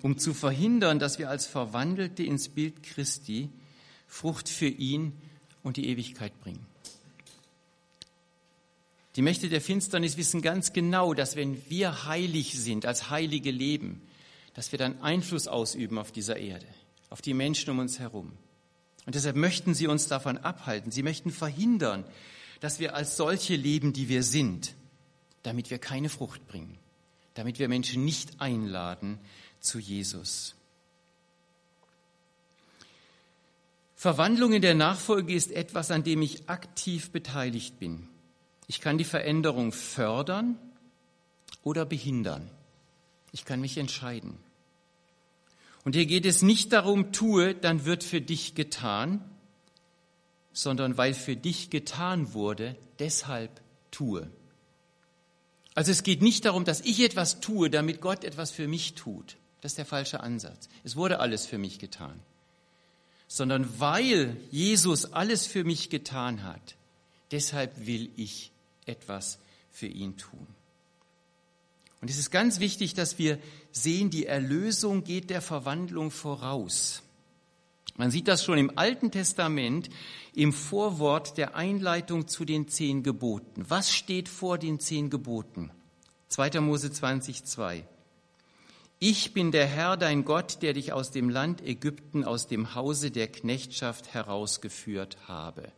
um 0.02 0.18
zu 0.18 0.34
verhindern, 0.34 0.98
dass 0.98 1.20
wir 1.20 1.30
als 1.30 1.46
Verwandelte 1.46 2.24
ins 2.24 2.48
Bild 2.48 2.84
Christi 2.84 3.50
Frucht 4.08 4.48
für 4.48 4.70
ihn 4.70 5.12
und 5.64 5.78
die 5.78 5.88
Ewigkeit 5.90 6.38
bringen. 6.42 6.66
Die 9.16 9.22
Mächte 9.22 9.50
der 9.50 9.62
Finsternis 9.62 10.18
wissen 10.18 10.42
ganz 10.42 10.72
genau, 10.72 11.14
dass 11.14 11.36
wenn 11.36 11.62
wir 11.70 12.06
heilig 12.06 12.58
sind, 12.60 12.86
als 12.86 13.10
Heilige 13.10 13.52
leben, 13.52 14.02
dass 14.54 14.72
wir 14.72 14.80
dann 14.80 15.02
Einfluss 15.02 15.48
ausüben 15.48 15.98
auf 15.98 16.12
dieser 16.12 16.38
Erde, 16.38 16.66
auf 17.10 17.22
die 17.22 17.34
Menschen 17.34 17.72
um 17.72 17.80
uns 17.80 18.00
herum. 18.00 18.32
Und 19.06 19.16
deshalb 19.16 19.36
möchten 19.36 19.74
sie 19.74 19.88
uns 19.88 20.08
davon 20.08 20.38
abhalten. 20.38 20.92
Sie 20.92 21.04
möchten 21.04 21.32
verhindern, 21.32 22.06
dass 22.60 22.80
wir 22.80 22.96
als 22.96 23.18
solche 23.18 23.56
leben, 23.56 23.94
die 23.94 24.10
wir 24.10 24.24
sind, 24.24 24.76
damit 25.44 25.70
wir 25.70 25.80
keine 25.80 26.10
Frucht 26.10 26.48
bringen, 26.48 26.78
damit 27.34 27.58
wir 27.60 27.70
Menschen 27.70 28.06
nicht 28.06 28.40
einladen 28.40 29.18
zu 29.60 29.80
Jesus. 29.80 30.56
Verwandlung 34.00 34.54
in 34.54 34.62
der 34.62 34.76
Nachfolge 34.76 35.34
ist 35.34 35.52
etwas, 35.52 35.92
an 35.92 36.06
dem 36.06 36.22
ich 36.22 36.48
aktiv 36.48 37.12
beteiligt 37.12 37.80
bin. 37.80 38.08
Ich 38.66 38.80
kann 38.80 38.98
die 38.98 39.04
Veränderung 39.04 39.74
fördern 39.74 40.58
oder 41.64 41.86
behindern. 41.86 42.50
Ich 43.34 43.44
kann 43.44 43.60
mich 43.60 43.78
entscheiden. 43.78 44.38
Und 45.84 45.96
hier 45.96 46.06
geht 46.06 46.26
es 46.26 46.42
nicht 46.42 46.72
darum, 46.72 47.12
tue, 47.12 47.54
dann 47.54 47.84
wird 47.84 48.06
für 48.06 48.22
dich 48.22 48.56
getan, 48.56 49.20
sondern 50.54 50.98
weil 50.98 51.14
für 51.14 51.36
dich 51.36 51.70
getan 51.70 52.34
wurde, 52.34 52.78
deshalb 53.00 53.60
tue. 53.92 54.32
Also 55.76 55.92
es 55.92 56.04
geht 56.04 56.22
nicht 56.22 56.46
darum, 56.46 56.64
dass 56.64 56.80
ich 56.80 57.02
etwas 57.02 57.42
tue, 57.42 57.70
damit 57.70 58.00
Gott 58.00 58.24
etwas 58.24 58.52
für 58.52 58.70
mich 58.70 58.94
tut. 58.96 59.36
Das 59.60 59.74
ist 59.74 59.78
der 59.78 59.86
falsche 59.86 60.22
Ansatz. 60.22 60.70
Es 60.86 60.96
wurde 60.96 61.20
alles 61.20 61.46
für 61.46 61.58
mich 61.58 61.80
getan 61.80 62.18
sondern 63.30 63.80
weil 63.80 64.36
Jesus 64.50 65.14
alles 65.14 65.46
für 65.46 65.64
mich 65.64 65.90
getan 65.90 66.44
hat, 66.44 66.76
deshalb 67.32 67.86
will 67.86 68.10
ich 68.18 68.52
etwas 68.86 69.38
für 69.72 69.86
ihn 69.86 70.18
tun. 70.18 70.48
Und 72.02 72.10
es 72.10 72.18
ist 72.18 72.32
ganz 72.32 72.60
wichtig, 72.60 72.96
dass 72.96 73.20
wir 73.20 73.38
sehen, 73.72 74.10
die 74.10 74.26
Erlösung 74.26 75.04
geht 75.04 75.30
der 75.30 75.42
Verwandlung 75.42 76.12
voraus. 76.12 77.04
Man 77.98 78.10
sieht 78.10 78.28
das 78.28 78.44
schon 78.44 78.58
im 78.58 78.78
Alten 78.78 79.12
Testament 79.12 79.90
im 80.34 80.52
Vorwort 80.52 81.38
der 81.38 81.56
Einleitung 81.56 82.28
zu 82.28 82.46
den 82.46 82.68
zehn 82.68 83.04
Geboten. 83.04 83.66
Was 83.68 83.94
steht 83.94 84.28
vor 84.28 84.58
den 84.58 84.80
zehn 84.80 85.10
Geboten? 85.10 85.70
2. 86.30 86.62
Mose 86.62 86.92
20, 86.92 87.44
2. 87.44 87.86
Ich 89.00 89.34
bin 89.34 89.54
der 89.54 89.66
Herr, 89.66 89.96
dein 89.96 90.26
Gott, 90.26 90.62
der 90.62 90.74
dich 90.74 90.92
aus 90.92 91.12
dem 91.12 91.30
Land 91.30 91.62
Ägypten, 91.62 92.26
aus 92.26 92.48
dem 92.48 92.76
Hause 92.76 93.12
der 93.12 93.30
Knechtschaft 93.32 94.14
herausgeführt 94.14 95.18
habe. 95.28 95.72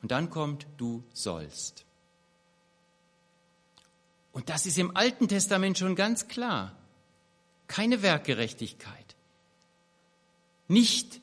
Und 0.00 0.10
dann 0.10 0.30
kommt, 0.30 0.66
du 0.78 1.04
sollst. 1.12 1.84
Und 4.32 4.48
das 4.48 4.64
ist 4.64 4.78
im 4.78 4.96
Alten 4.96 5.28
Testament 5.28 5.76
schon 5.76 5.96
ganz 5.96 6.28
klar. 6.28 6.74
Keine 7.68 8.00
Werkgerechtigkeit. 8.02 9.16
Nicht, 10.68 11.20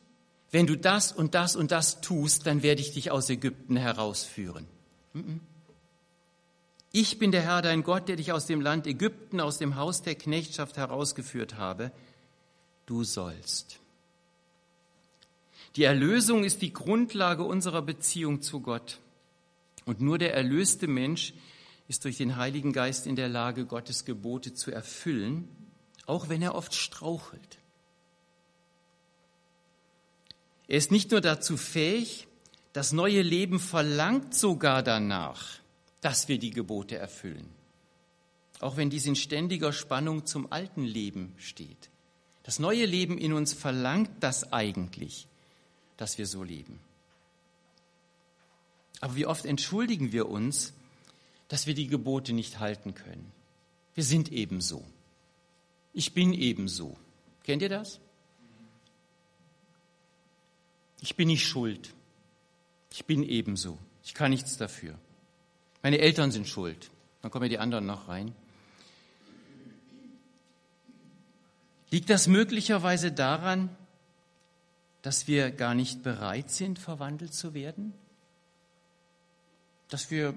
wenn 0.51 0.67
du 0.67 0.77
das 0.77 1.11
und 1.11 1.33
das 1.33 1.55
und 1.55 1.71
das 1.71 2.01
tust, 2.01 2.45
dann 2.45 2.61
werde 2.61 2.81
ich 2.81 2.93
dich 2.93 3.09
aus 3.09 3.29
Ägypten 3.29 3.75
herausführen. 3.75 4.67
Ich 6.95 7.17
bin 7.17 7.31
der 7.31 7.41
Herr, 7.41 7.63
dein 7.63 7.81
Gott, 7.81 8.07
der 8.07 8.17
dich 8.17 8.31
aus 8.31 8.45
dem 8.45 8.61
Land 8.61 8.85
Ägypten, 8.85 9.39
aus 9.39 9.57
dem 9.57 9.77
Haus 9.77 10.03
der 10.03 10.13
Knechtschaft 10.13 10.77
herausgeführt 10.77 11.55
habe. 11.57 11.91
Du 12.85 13.03
sollst. 13.03 13.79
Die 15.75 15.85
Erlösung 15.85 16.43
ist 16.43 16.61
die 16.61 16.71
Grundlage 16.71 17.45
unserer 17.45 17.81
Beziehung 17.81 18.43
zu 18.43 18.59
Gott. 18.59 18.99
Und 19.85 20.01
nur 20.01 20.19
der 20.19 20.35
erlöste 20.35 20.87
Mensch 20.87 21.33
ist 21.87 22.05
durch 22.05 22.17
den 22.17 22.35
Heiligen 22.35 22.73
Geist 22.73 23.07
in 23.07 23.15
der 23.15 23.27
Lage, 23.27 23.65
Gottes 23.65 24.05
Gebote 24.05 24.53
zu 24.53 24.69
erfüllen, 24.69 25.47
auch 26.05 26.29
wenn 26.29 26.43
er 26.43 26.53
oft 26.53 26.75
strauchelt. 26.75 27.57
Er 30.67 30.77
ist 30.77 30.91
nicht 30.91 31.09
nur 31.09 31.21
dazu 31.21 31.57
fähig, 31.57 32.27
das 32.71 32.91
neue 32.91 33.23
Leben 33.23 33.59
verlangt 33.59 34.35
sogar 34.35 34.83
danach, 34.83 35.62
dass 36.03 36.27
wir 36.27 36.37
die 36.37 36.51
Gebote 36.51 36.97
erfüllen, 36.97 37.49
auch 38.59 38.77
wenn 38.77 38.89
dies 38.89 39.05
in 39.05 39.15
ständiger 39.15 39.71
Spannung 39.71 40.25
zum 40.25 40.51
alten 40.51 40.83
Leben 40.83 41.33
steht. 41.37 41.89
Das 42.43 42.59
neue 42.59 42.85
Leben 42.85 43.17
in 43.17 43.31
uns 43.31 43.53
verlangt 43.53 44.11
das 44.19 44.51
eigentlich, 44.51 45.27
dass 45.95 46.17
wir 46.17 46.27
so 46.27 46.43
leben. 46.43 46.79
Aber 48.99 49.15
wie 49.15 49.25
oft 49.25 49.45
entschuldigen 49.45 50.11
wir 50.11 50.27
uns, 50.29 50.73
dass 51.47 51.67
wir 51.67 51.73
die 51.73 51.87
Gebote 51.87 52.33
nicht 52.33 52.59
halten 52.59 52.93
können. 52.95 53.31
Wir 53.95 54.03
sind 54.03 54.31
ebenso. 54.31 54.83
Ich 55.93 56.13
bin 56.13 56.33
ebenso. 56.33 56.97
Kennt 57.43 57.61
ihr 57.61 57.69
das? 57.69 57.99
Ich 60.99 61.15
bin 61.15 61.27
nicht 61.27 61.45
schuld. 61.45 61.93
Ich 62.91 63.05
bin 63.05 63.23
ebenso. 63.23 63.77
Ich 64.03 64.13
kann 64.13 64.31
nichts 64.31 64.57
dafür. 64.57 64.97
Meine 65.83 65.99
Eltern 65.99 66.31
sind 66.31 66.47
schuld. 66.47 66.89
Dann 67.21 67.29
kommen 67.29 67.43
ja 67.43 67.49
die 67.49 67.59
anderen 67.59 67.85
noch 67.85 68.07
rein. 68.07 68.33
Liegt 71.91 72.09
das 72.09 72.27
möglicherweise 72.27 73.11
daran, 73.11 73.69
dass 75.03 75.27
wir 75.27 75.51
gar 75.51 75.75
nicht 75.75 76.01
bereit 76.01 76.49
sind, 76.49 76.79
verwandelt 76.79 77.33
zu 77.33 77.53
werden? 77.53 77.93
Dass 79.89 80.09
wir 80.09 80.33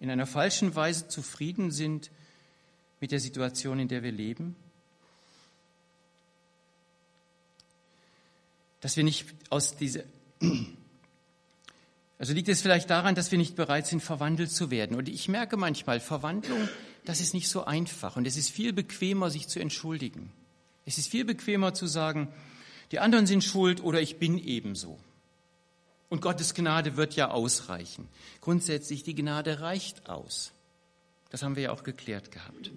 in 0.00 0.10
einer 0.10 0.26
falschen 0.26 0.74
Weise 0.76 1.08
zufrieden 1.08 1.72
sind 1.72 2.10
mit 3.00 3.10
der 3.10 3.20
Situation, 3.20 3.80
in 3.80 3.88
der 3.88 4.04
wir 4.04 4.12
leben? 4.12 4.56
Dass 8.80 8.96
wir 8.96 9.02
nicht 9.02 9.26
aus 9.50 9.76
dieser, 9.76 10.04
also 12.18 12.34
liegt 12.34 12.48
es 12.48 12.60
vielleicht 12.60 12.90
daran, 12.90 13.14
dass 13.14 13.30
wir 13.30 13.38
nicht 13.38 13.54
bereit 13.54 13.86
sind, 13.86 14.02
verwandelt 14.02 14.50
zu 14.50 14.70
werden. 14.70 14.96
Und 14.96 15.08
ich 15.08 15.28
merke 15.28 15.56
manchmal, 15.56 16.00
Verwandlung, 16.00 16.68
das 17.04 17.20
ist 17.20 17.32
nicht 17.32 17.48
so 17.48 17.64
einfach. 17.64 18.16
Und 18.16 18.26
es 18.26 18.36
ist 18.36 18.50
viel 18.50 18.72
bequemer, 18.72 19.30
sich 19.30 19.46
zu 19.46 19.60
entschuldigen. 19.60 20.32
Es 20.84 20.98
ist 20.98 21.08
viel 21.08 21.24
bequemer 21.24 21.74
zu 21.74 21.86
sagen, 21.86 22.28
die 22.90 22.98
anderen 22.98 23.26
sind 23.26 23.44
schuld 23.44 23.82
oder 23.82 24.00
ich 24.00 24.18
bin 24.18 24.38
ebenso. 24.38 24.98
Und 26.08 26.22
Gottes 26.22 26.54
Gnade 26.54 26.96
wird 26.96 27.14
ja 27.14 27.30
ausreichen. 27.30 28.08
Grundsätzlich, 28.40 29.04
die 29.04 29.14
Gnade 29.14 29.60
reicht 29.60 30.08
aus. 30.08 30.52
Das 31.30 31.42
haben 31.42 31.54
wir 31.54 31.64
ja 31.64 31.72
auch 31.72 31.84
geklärt 31.84 32.32
gehabt. 32.32 32.70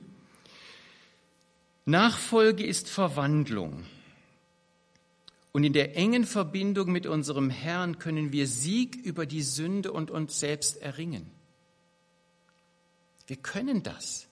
Nachfolge 1.86 2.66
ist 2.66 2.90
Verwandlung. 2.90 3.86
Und 5.52 5.64
in 5.64 5.74
der 5.74 5.98
engen 5.98 6.26
Verbindung 6.26 6.92
mit 6.92 7.06
unserem 7.06 7.50
Herrn 7.50 8.00
können 8.00 8.32
wir 8.32 8.48
Sieg 8.48 8.96
über 8.96 9.26
die 9.26 9.44
Sünde 9.44 9.92
und 9.92 10.10
uns 10.10 10.40
selbst 10.40 10.78
erringen. 10.78 11.30
Wir 13.28 13.36
können 13.36 13.84
das, 13.84 14.28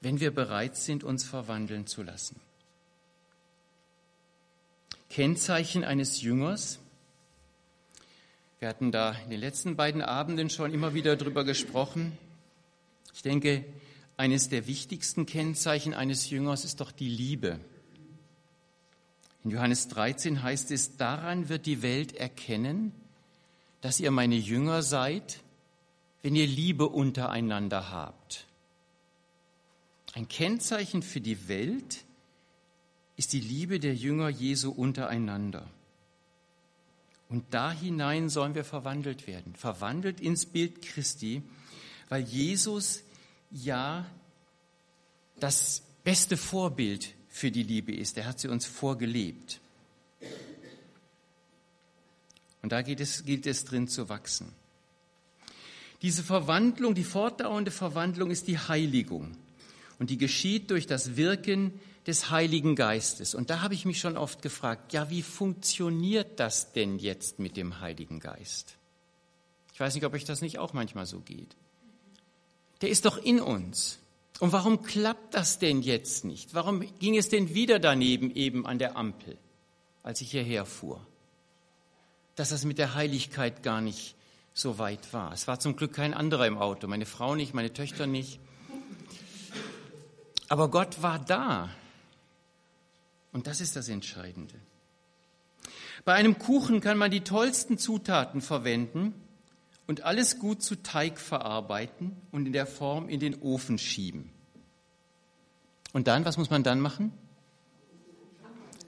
wenn 0.00 0.20
wir 0.20 0.32
bereit 0.32 0.76
sind, 0.76 1.04
uns 1.04 1.24
verwandeln 1.24 1.86
zu 1.86 2.02
lassen. 2.02 2.40
Kennzeichen 5.08 5.84
eines 5.84 6.20
Jüngers 6.22 6.80
wir 8.60 8.68
hatten 8.68 8.92
da 8.92 9.12
in 9.24 9.30
den 9.30 9.40
letzten 9.40 9.74
beiden 9.74 10.02
Abenden 10.02 10.50
schon 10.50 10.74
immer 10.74 10.92
wieder 10.92 11.16
drüber 11.16 11.44
gesprochen. 11.44 12.12
Ich 13.14 13.22
denke, 13.22 13.64
eines 14.18 14.50
der 14.50 14.66
wichtigsten 14.66 15.24
Kennzeichen 15.24 15.94
eines 15.94 16.28
Jüngers 16.28 16.66
ist 16.66 16.82
doch 16.82 16.92
die 16.92 17.08
Liebe. 17.08 17.58
In 19.44 19.50
Johannes 19.50 19.88
13 19.88 20.42
heißt 20.42 20.70
es, 20.70 20.96
daran 20.96 21.48
wird 21.48 21.66
die 21.66 21.82
Welt 21.82 22.14
erkennen, 22.14 22.92
dass 23.80 24.00
ihr 24.00 24.10
meine 24.10 24.36
Jünger 24.36 24.82
seid, 24.82 25.40
wenn 26.22 26.36
ihr 26.36 26.46
Liebe 26.46 26.88
untereinander 26.88 27.90
habt. 27.90 28.46
Ein 30.12 30.28
Kennzeichen 30.28 31.02
für 31.02 31.20
die 31.20 31.48
Welt 31.48 32.04
ist 33.16 33.32
die 33.32 33.40
Liebe 33.40 33.80
der 33.80 33.94
Jünger 33.94 34.28
Jesu 34.28 34.70
untereinander. 34.70 35.66
Und 37.28 37.44
da 37.54 37.70
hinein 37.70 38.28
sollen 38.28 38.54
wir 38.54 38.64
verwandelt 38.64 39.26
werden, 39.26 39.54
verwandelt 39.54 40.20
ins 40.20 40.46
Bild 40.46 40.82
Christi, 40.82 41.42
weil 42.08 42.24
Jesus 42.24 43.02
ja 43.50 44.04
das 45.38 45.82
beste 46.02 46.36
Vorbild 46.36 47.14
für 47.30 47.50
die 47.50 47.62
Liebe 47.62 47.94
ist. 47.94 48.18
Er 48.18 48.26
hat 48.26 48.40
sie 48.40 48.48
uns 48.48 48.66
vorgelebt. 48.66 49.60
Und 52.62 52.72
da 52.72 52.80
es, 52.80 53.24
gilt 53.24 53.46
es 53.46 53.64
drin 53.64 53.88
zu 53.88 54.10
wachsen. 54.10 54.52
Diese 56.02 56.22
Verwandlung, 56.22 56.94
die 56.94 57.04
fortdauernde 57.04 57.70
Verwandlung 57.70 58.30
ist 58.30 58.48
die 58.48 58.58
Heiligung. 58.58 59.36
Und 59.98 60.10
die 60.10 60.18
geschieht 60.18 60.70
durch 60.70 60.86
das 60.86 61.16
Wirken 61.16 61.78
des 62.06 62.30
Heiligen 62.30 62.74
Geistes. 62.74 63.34
Und 63.34 63.50
da 63.50 63.60
habe 63.60 63.74
ich 63.74 63.84
mich 63.84 64.00
schon 64.00 64.16
oft 64.16 64.42
gefragt, 64.42 64.92
ja, 64.92 65.10
wie 65.10 65.22
funktioniert 65.22 66.40
das 66.40 66.72
denn 66.72 66.98
jetzt 66.98 67.38
mit 67.38 67.56
dem 67.56 67.80
Heiligen 67.80 68.18
Geist? 68.18 68.76
Ich 69.74 69.80
weiß 69.80 69.94
nicht, 69.94 70.04
ob 70.04 70.14
euch 70.14 70.24
das 70.24 70.40
nicht 70.40 70.58
auch 70.58 70.72
manchmal 70.72 71.06
so 71.06 71.20
geht. 71.20 71.54
Der 72.80 72.88
ist 72.88 73.04
doch 73.04 73.18
in 73.18 73.40
uns. 73.40 73.98
Und 74.40 74.52
warum 74.52 74.82
klappt 74.82 75.34
das 75.34 75.58
denn 75.58 75.82
jetzt 75.82 76.24
nicht? 76.24 76.54
Warum 76.54 76.80
ging 76.98 77.16
es 77.16 77.28
denn 77.28 77.54
wieder 77.54 77.78
daneben 77.78 78.34
eben 78.34 78.66
an 78.66 78.78
der 78.78 78.96
Ampel, 78.96 79.36
als 80.02 80.22
ich 80.22 80.30
hierher 80.30 80.64
fuhr? 80.64 81.06
Dass 82.36 82.48
das 82.48 82.64
mit 82.64 82.78
der 82.78 82.94
Heiligkeit 82.94 83.62
gar 83.62 83.82
nicht 83.82 84.16
so 84.54 84.78
weit 84.78 85.12
war. 85.12 85.32
Es 85.32 85.46
war 85.46 85.60
zum 85.60 85.76
Glück 85.76 85.92
kein 85.92 86.14
anderer 86.14 86.46
im 86.46 86.56
Auto, 86.56 86.86
meine 86.86 87.04
Frau 87.04 87.34
nicht, 87.34 87.52
meine 87.52 87.72
Töchter 87.72 88.06
nicht. 88.06 88.40
Aber 90.48 90.68
Gott 90.68 91.02
war 91.02 91.18
da. 91.18 91.68
Und 93.32 93.46
das 93.46 93.60
ist 93.60 93.76
das 93.76 93.88
Entscheidende. 93.90 94.54
Bei 96.06 96.14
einem 96.14 96.38
Kuchen 96.38 96.80
kann 96.80 96.96
man 96.96 97.10
die 97.10 97.20
tollsten 97.20 97.76
Zutaten 97.76 98.40
verwenden 98.40 99.14
und 99.90 100.04
alles 100.04 100.38
gut 100.38 100.62
zu 100.62 100.80
Teig 100.84 101.18
verarbeiten 101.18 102.14
und 102.30 102.46
in 102.46 102.52
der 102.52 102.68
Form 102.68 103.08
in 103.08 103.18
den 103.18 103.42
Ofen 103.42 103.76
schieben. 103.76 104.30
Und 105.92 106.06
dann, 106.06 106.24
was 106.24 106.38
muss 106.38 106.48
man 106.48 106.62
dann 106.62 106.78
machen? 106.78 107.12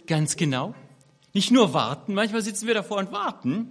Ganz 0.06 0.36
genau. 0.36 0.76
Nicht 1.34 1.50
nur 1.50 1.74
warten, 1.74 2.14
manchmal 2.14 2.40
sitzen 2.40 2.68
wir 2.68 2.74
davor 2.74 2.98
und 2.98 3.10
warten, 3.10 3.66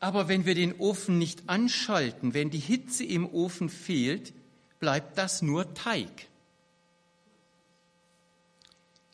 aber 0.00 0.26
wenn 0.26 0.46
wir 0.46 0.54
den 0.54 0.80
Ofen 0.80 1.18
nicht 1.18 1.42
anschalten, 1.46 2.32
wenn 2.32 2.48
die 2.48 2.58
Hitze 2.58 3.04
im 3.04 3.26
Ofen 3.26 3.68
fehlt, 3.68 4.32
bleibt 4.80 5.18
das 5.18 5.42
nur 5.42 5.74
Teig. 5.74 6.28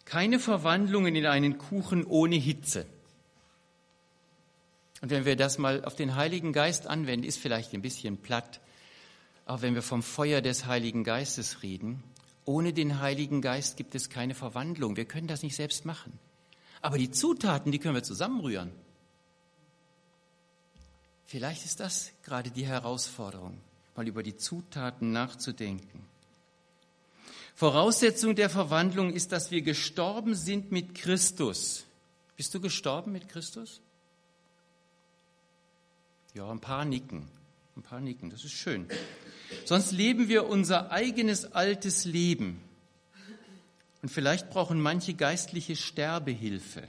Keine 0.05 0.39
Verwandlungen 0.39 1.17
in 1.17 1.27
einen 1.27 1.59
Kuchen 1.59 2.05
ohne 2.05 2.37
Hitze. 2.37 2.87
Und 5.01 5.11
wenn 5.11 5.25
wir 5.25 5.37
das 5.37 5.59
mal 5.59 5.85
auf 5.85 5.95
den 5.95 6.15
Heiligen 6.15 6.53
Geist 6.53 6.87
anwenden, 6.87 7.27
ist 7.27 7.39
vielleicht 7.39 7.73
ein 7.73 7.83
bisschen 7.83 8.19
platt, 8.19 8.61
aber 9.47 9.63
wenn 9.63 9.75
wir 9.75 9.83
vom 9.83 10.03
Feuer 10.03 10.43
des 10.43 10.67
Heiligen 10.67 11.05
Geistes 11.05 11.63
reden, 11.63 12.03
ohne 12.45 12.73
den 12.73 13.01
Heiligen 13.01 13.43
Geist 13.43 13.77
gibt 13.77 13.95
es 13.95 14.11
keine 14.11 14.35
Verwandlung. 14.35 14.97
Wir 14.97 15.05
können 15.05 15.27
das 15.27 15.43
nicht 15.43 15.57
selbst 15.57 15.85
machen. 15.85 16.19
Aber 16.81 16.99
die 16.99 17.11
Zutaten, 17.11 17.73
die 17.73 17.79
können 17.79 17.95
wir 17.95 18.03
zusammenrühren. 18.03 18.73
Vielleicht 21.27 21.65
ist 21.65 21.81
das 21.81 22.13
gerade 22.23 22.51
die 22.51 22.67
Herausforderung, 22.67 23.61
mal 23.95 24.09
über 24.09 24.23
die 24.23 24.37
Zutaten 24.37 25.13
nachzudenken. 25.13 26.07
Voraussetzung 27.55 28.35
der 28.35 28.51
Verwandlung 28.51 29.13
ist, 29.13 29.33
dass 29.33 29.51
wir 29.51 29.63
gestorben 29.63 30.35
sind 30.35 30.73
mit 30.73 30.95
Christus. 30.95 31.85
Bist 32.37 32.55
du 32.55 32.61
gestorben 32.61 33.13
mit 33.13 33.29
Christus? 33.29 33.81
Ja, 36.35 36.51
ein 36.51 36.61
paar 36.61 36.85
nicken. 36.85 37.29
Ein 37.77 37.83
paar 37.83 38.01
nicken, 38.01 38.31
das 38.31 38.45
ist 38.45 38.53
schön. 38.53 38.87
Sonst 39.65 39.93
leben 39.93 40.29
wir 40.29 40.47
unser 40.47 40.91
eigenes 40.91 41.53
altes 41.53 42.05
Leben. 42.05 42.61
Und 44.03 44.09
vielleicht 44.09 44.51
brauchen 44.51 44.81
manche 44.81 45.15
geistliche 45.15 45.77
Sterbehilfe. 45.77 46.87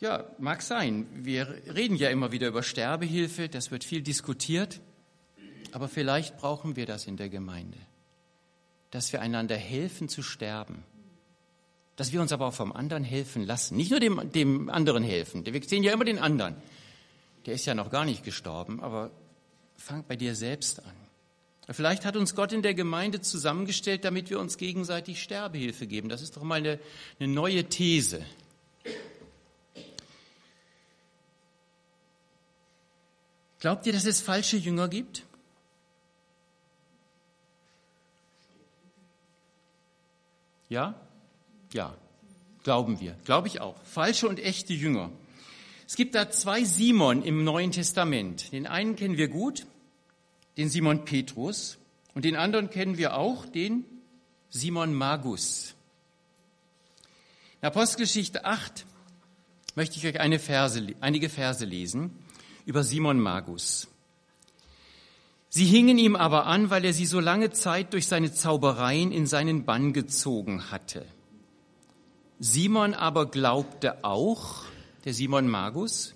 Ja, 0.00 0.26
mag 0.38 0.60
sein. 0.60 1.06
Wir 1.14 1.48
reden 1.74 1.96
ja 1.96 2.10
immer 2.10 2.30
wieder 2.30 2.48
über 2.48 2.62
Sterbehilfe, 2.62 3.48
das 3.48 3.70
wird 3.70 3.84
viel 3.84 4.02
diskutiert. 4.02 4.80
Aber 5.72 5.88
vielleicht 5.88 6.36
brauchen 6.36 6.76
wir 6.76 6.86
das 6.86 7.06
in 7.06 7.16
der 7.16 7.28
Gemeinde, 7.28 7.78
dass 8.90 9.12
wir 9.12 9.22
einander 9.22 9.56
helfen 9.56 10.08
zu 10.08 10.22
sterben, 10.22 10.84
dass 11.96 12.12
wir 12.12 12.20
uns 12.20 12.32
aber 12.32 12.46
auch 12.46 12.54
vom 12.54 12.72
anderen 12.72 13.04
helfen 13.04 13.44
lassen, 13.44 13.76
nicht 13.76 13.90
nur 13.90 14.00
dem, 14.00 14.32
dem 14.32 14.68
anderen 14.68 15.02
helfen, 15.02 15.44
wir 15.46 15.62
sehen 15.62 15.84
ja 15.84 15.92
immer 15.92 16.04
den 16.04 16.18
anderen. 16.18 16.56
der 17.46 17.54
ist 17.54 17.66
ja 17.66 17.74
noch 17.74 17.90
gar 17.90 18.04
nicht 18.04 18.24
gestorben, 18.24 18.82
aber 18.82 19.10
fang 19.76 20.04
bei 20.06 20.16
dir 20.16 20.34
selbst 20.34 20.84
an. 20.84 20.94
Vielleicht 21.70 22.04
hat 22.04 22.16
uns 22.16 22.34
Gott 22.34 22.52
in 22.52 22.60
der 22.60 22.74
Gemeinde 22.74 23.22
zusammengestellt, 23.22 24.04
damit 24.04 24.28
wir 24.28 24.38
uns 24.38 24.58
gegenseitig 24.58 25.22
Sterbehilfe 25.22 25.86
geben. 25.86 26.10
Das 26.10 26.20
ist 26.20 26.36
doch 26.36 26.42
mal 26.42 26.56
eine, 26.56 26.78
eine 27.18 27.28
neue 27.28 27.64
These. 27.64 28.22
Glaubt 33.60 33.86
ihr, 33.86 33.94
dass 33.94 34.04
es 34.04 34.20
falsche 34.20 34.58
Jünger 34.58 34.88
gibt? 34.88 35.22
Ja? 40.68 41.00
Ja. 41.74 41.92
Glauben 42.62 43.00
wir. 43.00 43.14
Glaube 43.24 43.48
ich 43.48 43.60
auch. 43.60 43.76
Falsche 43.82 44.26
und 44.26 44.40
echte 44.40 44.72
Jünger. 44.72 45.10
Es 45.86 45.96
gibt 45.96 46.14
da 46.14 46.30
zwei 46.30 46.64
Simon 46.64 47.22
im 47.22 47.44
Neuen 47.44 47.72
Testament. 47.72 48.52
Den 48.52 48.66
einen 48.66 48.96
kennen 48.96 49.18
wir 49.18 49.28
gut, 49.28 49.66
den 50.56 50.70
Simon 50.70 51.04
Petrus, 51.04 51.76
und 52.14 52.24
den 52.24 52.36
anderen 52.36 52.70
kennen 52.70 52.96
wir 52.96 53.16
auch, 53.16 53.44
den 53.44 53.84
Simon 54.48 54.94
Magus. 54.94 55.74
In 57.60 57.66
Apostelgeschichte 57.66 58.44
8 58.44 58.86
möchte 59.74 59.98
ich 59.98 60.06
euch 60.06 60.20
eine 60.20 60.38
Verse, 60.38 60.86
einige 61.00 61.28
Verse 61.28 61.64
lesen 61.64 62.12
über 62.64 62.84
Simon 62.84 63.18
Magus. 63.18 63.88
Sie 65.50 65.66
hingen 65.66 65.98
ihm 65.98 66.14
aber 66.14 66.46
an, 66.46 66.70
weil 66.70 66.84
er 66.84 66.92
sie 66.92 67.06
so 67.06 67.20
lange 67.20 67.50
Zeit 67.50 67.92
durch 67.92 68.06
seine 68.06 68.32
Zaubereien 68.32 69.12
in 69.12 69.26
seinen 69.26 69.64
Bann 69.64 69.92
gezogen 69.92 70.70
hatte. 70.70 71.04
Simon 72.38 72.94
aber 72.94 73.30
glaubte 73.30 74.04
auch, 74.04 74.64
der 75.04 75.14
Simon 75.14 75.48
Magus, 75.48 76.14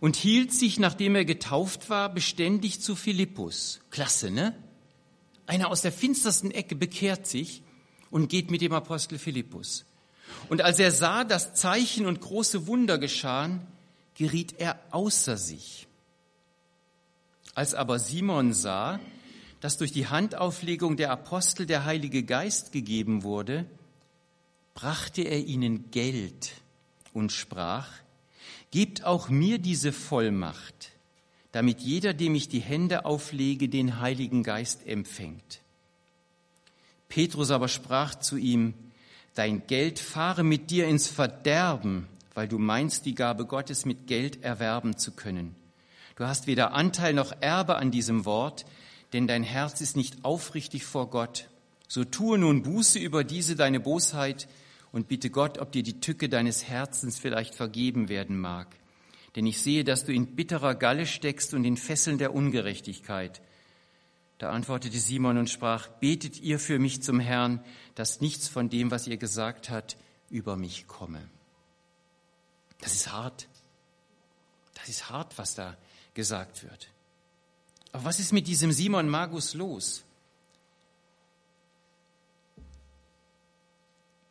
und 0.00 0.16
hielt 0.16 0.52
sich, 0.52 0.78
nachdem 0.78 1.14
er 1.14 1.24
getauft 1.24 1.90
war, 1.90 2.12
beständig 2.12 2.80
zu 2.80 2.96
Philippus. 2.96 3.80
Klasse, 3.90 4.30
ne? 4.30 4.54
Einer 5.46 5.68
aus 5.68 5.82
der 5.82 5.92
finstersten 5.92 6.50
Ecke 6.50 6.76
bekehrt 6.76 7.26
sich 7.26 7.62
und 8.10 8.28
geht 8.28 8.50
mit 8.50 8.60
dem 8.62 8.72
Apostel 8.72 9.18
Philippus. 9.18 9.84
Und 10.48 10.62
als 10.62 10.78
er 10.78 10.92
sah, 10.92 11.24
dass 11.24 11.54
Zeichen 11.54 12.06
und 12.06 12.20
große 12.20 12.66
Wunder 12.66 12.98
geschahen, 12.98 13.66
geriet 14.14 14.54
er 14.58 14.80
außer 14.90 15.36
sich. 15.36 15.88
Als 17.54 17.74
aber 17.74 17.98
Simon 17.98 18.52
sah, 18.52 19.00
dass 19.60 19.76
durch 19.76 19.92
die 19.92 20.06
Handauflegung 20.06 20.96
der 20.96 21.10
Apostel 21.10 21.66
der 21.66 21.84
Heilige 21.84 22.22
Geist 22.22 22.72
gegeben 22.72 23.22
wurde, 23.22 23.66
brachte 24.80 25.22
er 25.22 25.44
ihnen 25.44 25.90
Geld 25.90 26.52
und 27.12 27.32
sprach, 27.32 27.88
Gebt 28.70 29.04
auch 29.04 29.28
mir 29.28 29.58
diese 29.58 29.92
Vollmacht, 29.92 30.92
damit 31.52 31.80
jeder, 31.80 32.14
dem 32.14 32.34
ich 32.36 32.48
die 32.48 32.60
Hände 32.60 33.04
auflege, 33.04 33.68
den 33.68 34.00
Heiligen 34.00 34.42
Geist 34.42 34.86
empfängt. 34.86 35.60
Petrus 37.08 37.50
aber 37.50 37.68
sprach 37.68 38.14
zu 38.14 38.36
ihm, 38.36 38.72
Dein 39.34 39.66
Geld 39.66 39.98
fahre 39.98 40.44
mit 40.44 40.70
dir 40.70 40.88
ins 40.88 41.08
Verderben, 41.08 42.06
weil 42.34 42.48
du 42.48 42.58
meinst, 42.58 43.04
die 43.04 43.14
Gabe 43.14 43.44
Gottes 43.44 43.84
mit 43.84 44.06
Geld 44.06 44.42
erwerben 44.42 44.96
zu 44.96 45.12
können. 45.12 45.56
Du 46.16 46.24
hast 46.24 46.46
weder 46.46 46.72
Anteil 46.72 47.12
noch 47.12 47.32
Erbe 47.40 47.76
an 47.76 47.90
diesem 47.90 48.24
Wort, 48.24 48.64
denn 49.12 49.26
dein 49.26 49.42
Herz 49.42 49.80
ist 49.80 49.96
nicht 49.96 50.24
aufrichtig 50.24 50.84
vor 50.84 51.10
Gott. 51.10 51.48
So 51.86 52.04
tue 52.04 52.38
nun 52.38 52.62
Buße 52.62 52.98
über 52.98 53.24
diese 53.24 53.56
deine 53.56 53.80
Bosheit 53.80 54.48
und 54.92 55.08
bitte 55.08 55.30
Gott, 55.30 55.58
ob 55.58 55.72
dir 55.72 55.82
die 55.82 56.00
Tücke 56.00 56.28
deines 56.28 56.64
Herzens 56.64 57.18
vielleicht 57.18 57.54
vergeben 57.54 58.08
werden 58.08 58.38
mag. 58.38 58.76
Denn 59.36 59.46
ich 59.46 59.62
sehe, 59.62 59.84
dass 59.84 60.04
du 60.04 60.12
in 60.12 60.34
bitterer 60.34 60.74
Galle 60.74 61.06
steckst 61.06 61.54
und 61.54 61.64
in 61.64 61.76
Fesseln 61.76 62.18
der 62.18 62.34
Ungerechtigkeit. 62.34 63.40
Da 64.38 64.50
antwortete 64.50 64.98
Simon 64.98 65.38
und 65.38 65.50
sprach, 65.50 65.88
betet 65.88 66.40
ihr 66.40 66.58
für 66.58 66.78
mich 66.78 67.02
zum 67.02 67.20
Herrn, 67.20 67.62
dass 67.94 68.20
nichts 68.20 68.48
von 68.48 68.68
dem, 68.68 68.90
was 68.90 69.06
ihr 69.06 69.18
gesagt 69.18 69.70
habt, 69.70 69.96
über 70.30 70.56
mich 70.56 70.86
komme. 70.86 71.20
Das 72.80 72.94
ist 72.94 73.12
hart. 73.12 73.48
Das 74.74 74.88
ist 74.88 75.10
hart, 75.10 75.36
was 75.36 75.54
da 75.54 75.76
gesagt 76.14 76.62
wird. 76.62 76.88
Aber 77.92 78.04
was 78.04 78.18
ist 78.18 78.32
mit 78.32 78.46
diesem 78.46 78.72
Simon 78.72 79.08
Magus 79.08 79.54
los? 79.54 80.04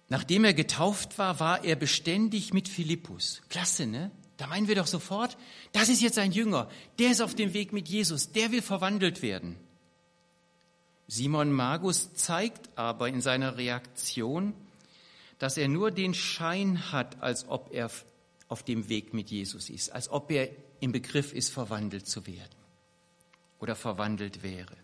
Nachdem 0.10 0.44
er 0.44 0.54
getauft 0.54 1.18
war, 1.20 1.40
war 1.40 1.64
er 1.64 1.76
beständig 1.76 2.52
mit 2.52 2.68
Philippus. 2.68 3.42
Klasse, 3.50 3.86
ne? 3.86 4.12
Da 4.38 4.48
meinen 4.48 4.68
wir 4.68 4.76
doch 4.76 4.88
sofort, 4.88 5.38
das 5.74 5.90
ist 5.90 6.02
jetzt 6.02 6.18
ein 6.18 6.32
Jünger, 6.32 6.70
der 6.98 7.12
ist 7.12 7.22
auf 7.22 7.36
dem 7.36 7.54
Weg 7.54 7.74
mit 7.74 7.90
Jesus, 7.90 8.32
der 8.32 8.52
will 8.52 8.62
verwandelt 8.62 9.22
werden. 9.22 9.58
Simon 11.08 11.52
Magus 11.52 12.14
zeigt 12.14 12.70
aber 12.78 13.10
in 13.10 13.22
seiner 13.22 13.58
Reaktion, 13.58 14.54
dass 15.40 15.58
er 15.58 15.68
nur 15.68 15.92
den 15.92 16.14
Schein 16.14 16.92
hat, 16.92 17.22
als 17.22 17.48
ob 17.50 17.74
er 17.74 17.92
auf 18.48 18.64
dem 18.64 18.90
Weg 18.90 19.14
mit 19.14 19.30
Jesus 19.30 19.70
ist, 19.70 19.90
als 19.90 20.10
ob 20.10 20.32
er 20.32 20.50
im 20.80 20.92
Begriff 20.92 21.34
ist, 21.34 21.50
verwandelt 21.50 22.08
zu 22.08 22.26
werden 22.26 22.56
oder 23.60 23.76
verwandelt 23.76 24.42
wäre. 24.42 24.76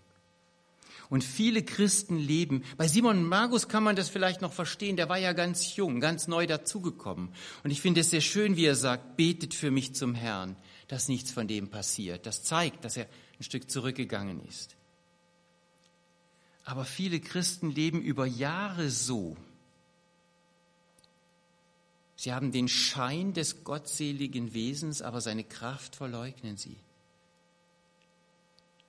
Und 1.09 1.23
viele 1.23 1.63
Christen 1.63 2.17
leben, 2.17 2.63
bei 2.77 2.87
Simon 2.87 3.23
Magus 3.23 3.67
kann 3.67 3.83
man 3.83 3.95
das 3.95 4.09
vielleicht 4.09 4.41
noch 4.41 4.53
verstehen, 4.53 4.95
der 4.95 5.09
war 5.09 5.17
ja 5.17 5.33
ganz 5.33 5.75
jung, 5.75 5.99
ganz 5.99 6.27
neu 6.27 6.47
dazugekommen. 6.47 7.29
Und 7.63 7.71
ich 7.71 7.81
finde 7.81 8.01
es 8.01 8.09
sehr 8.09 8.21
schön, 8.21 8.55
wie 8.55 8.65
er 8.65 8.75
sagt, 8.75 9.17
betet 9.17 9.53
für 9.53 9.71
mich 9.71 9.93
zum 9.93 10.15
Herrn, 10.15 10.55
dass 10.87 11.07
nichts 11.07 11.31
von 11.31 11.47
dem 11.47 11.69
passiert. 11.69 12.25
Das 12.25 12.43
zeigt, 12.43 12.85
dass 12.85 12.97
er 12.97 13.07
ein 13.39 13.43
Stück 13.43 13.69
zurückgegangen 13.69 14.43
ist. 14.47 14.75
Aber 16.63 16.85
viele 16.85 17.19
Christen 17.19 17.69
leben 17.69 18.01
über 18.01 18.25
Jahre 18.25 18.89
so. 18.89 19.37
Sie 22.15 22.33
haben 22.33 22.51
den 22.51 22.67
Schein 22.67 23.33
des 23.33 23.63
gottseligen 23.63 24.53
Wesens, 24.53 25.03
aber 25.03 25.21
seine 25.21 25.43
Kraft 25.43 25.95
verleugnen 25.95 26.57
sie, 26.57 26.77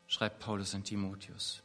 schreibt 0.07 0.39
Paulus 0.39 0.75
an 0.75 0.85
Timotheus. 0.85 1.63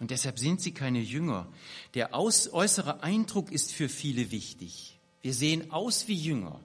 Und 0.00 0.10
deshalb 0.10 0.38
sind 0.38 0.60
sie 0.60 0.72
keine 0.72 1.00
Jünger. 1.00 1.46
Der 1.94 2.12
äußere 2.14 3.02
Eindruck 3.02 3.52
ist 3.52 3.72
für 3.72 3.88
viele 3.88 4.30
wichtig. 4.30 4.98
Wir 5.22 5.34
sehen 5.34 5.70
aus 5.70 6.08
wie 6.08 6.14
Jünger. 6.14 6.60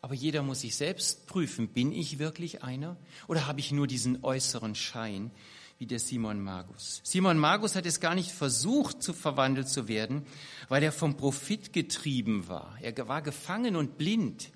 Aber 0.00 0.14
jeder 0.14 0.42
muss 0.42 0.62
sich 0.62 0.74
selbst 0.74 1.26
prüfen, 1.26 1.68
bin 1.68 1.92
ich 1.92 2.18
wirklich 2.18 2.64
einer 2.64 2.96
oder 3.28 3.46
habe 3.46 3.60
ich 3.60 3.70
nur 3.70 3.86
diesen 3.86 4.24
äußeren 4.24 4.74
Schein 4.74 5.30
wie 5.78 5.86
der 5.86 6.00
Simon 6.00 6.42
Magus? 6.42 7.00
Simon 7.04 7.38
Magus 7.38 7.76
hat 7.76 7.86
es 7.86 8.00
gar 8.00 8.16
nicht 8.16 8.32
versucht, 8.32 9.00
zu 9.00 9.12
verwandelt 9.12 9.68
zu 9.68 9.86
werden, 9.86 10.26
weil 10.68 10.82
er 10.82 10.90
vom 10.90 11.16
Profit 11.16 11.72
getrieben 11.72 12.48
war. 12.48 12.76
Er 12.80 13.06
war 13.06 13.22
gefangen 13.22 13.76
und 13.76 13.96
blind. 13.96 14.50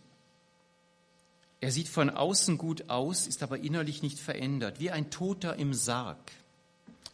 Er 1.61 1.71
sieht 1.71 1.89
von 1.89 2.11
außen 2.11 2.59
gut 2.59 2.91
aus, 2.91 3.29
ist 3.29 3.45
aber 3.45 3.59
innerlich 3.59 4.03
nicht 4.03 4.19
verändert, 4.19 4.81
wie 4.81 4.91
ein 4.91 5.11
Toter 5.11 5.57
im 5.57 5.75
Sarg 5.75 6.19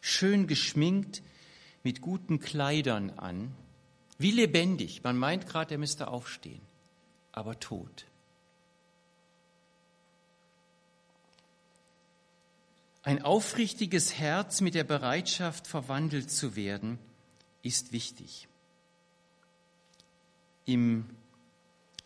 schön 0.02 0.46
geschminkt, 0.46 1.22
mit 1.82 2.02
guten 2.02 2.38
Kleidern 2.40 3.10
an, 3.10 3.54
wie 4.18 4.32
lebendig. 4.32 5.02
Man 5.02 5.16
meint 5.16 5.46
gerade, 5.46 5.74
er 5.74 5.78
müsste 5.78 6.08
aufstehen, 6.08 6.60
aber 7.32 7.58
tot. 7.58 8.04
Ein 13.04 13.22
aufrichtiges 13.22 14.18
Herz 14.18 14.60
mit 14.60 14.74
der 14.74 14.84
Bereitschaft, 14.84 15.66
verwandelt 15.66 16.30
zu 16.30 16.54
werden, 16.54 16.98
ist 17.62 17.92
wichtig. 17.92 18.48
Im 20.66 21.08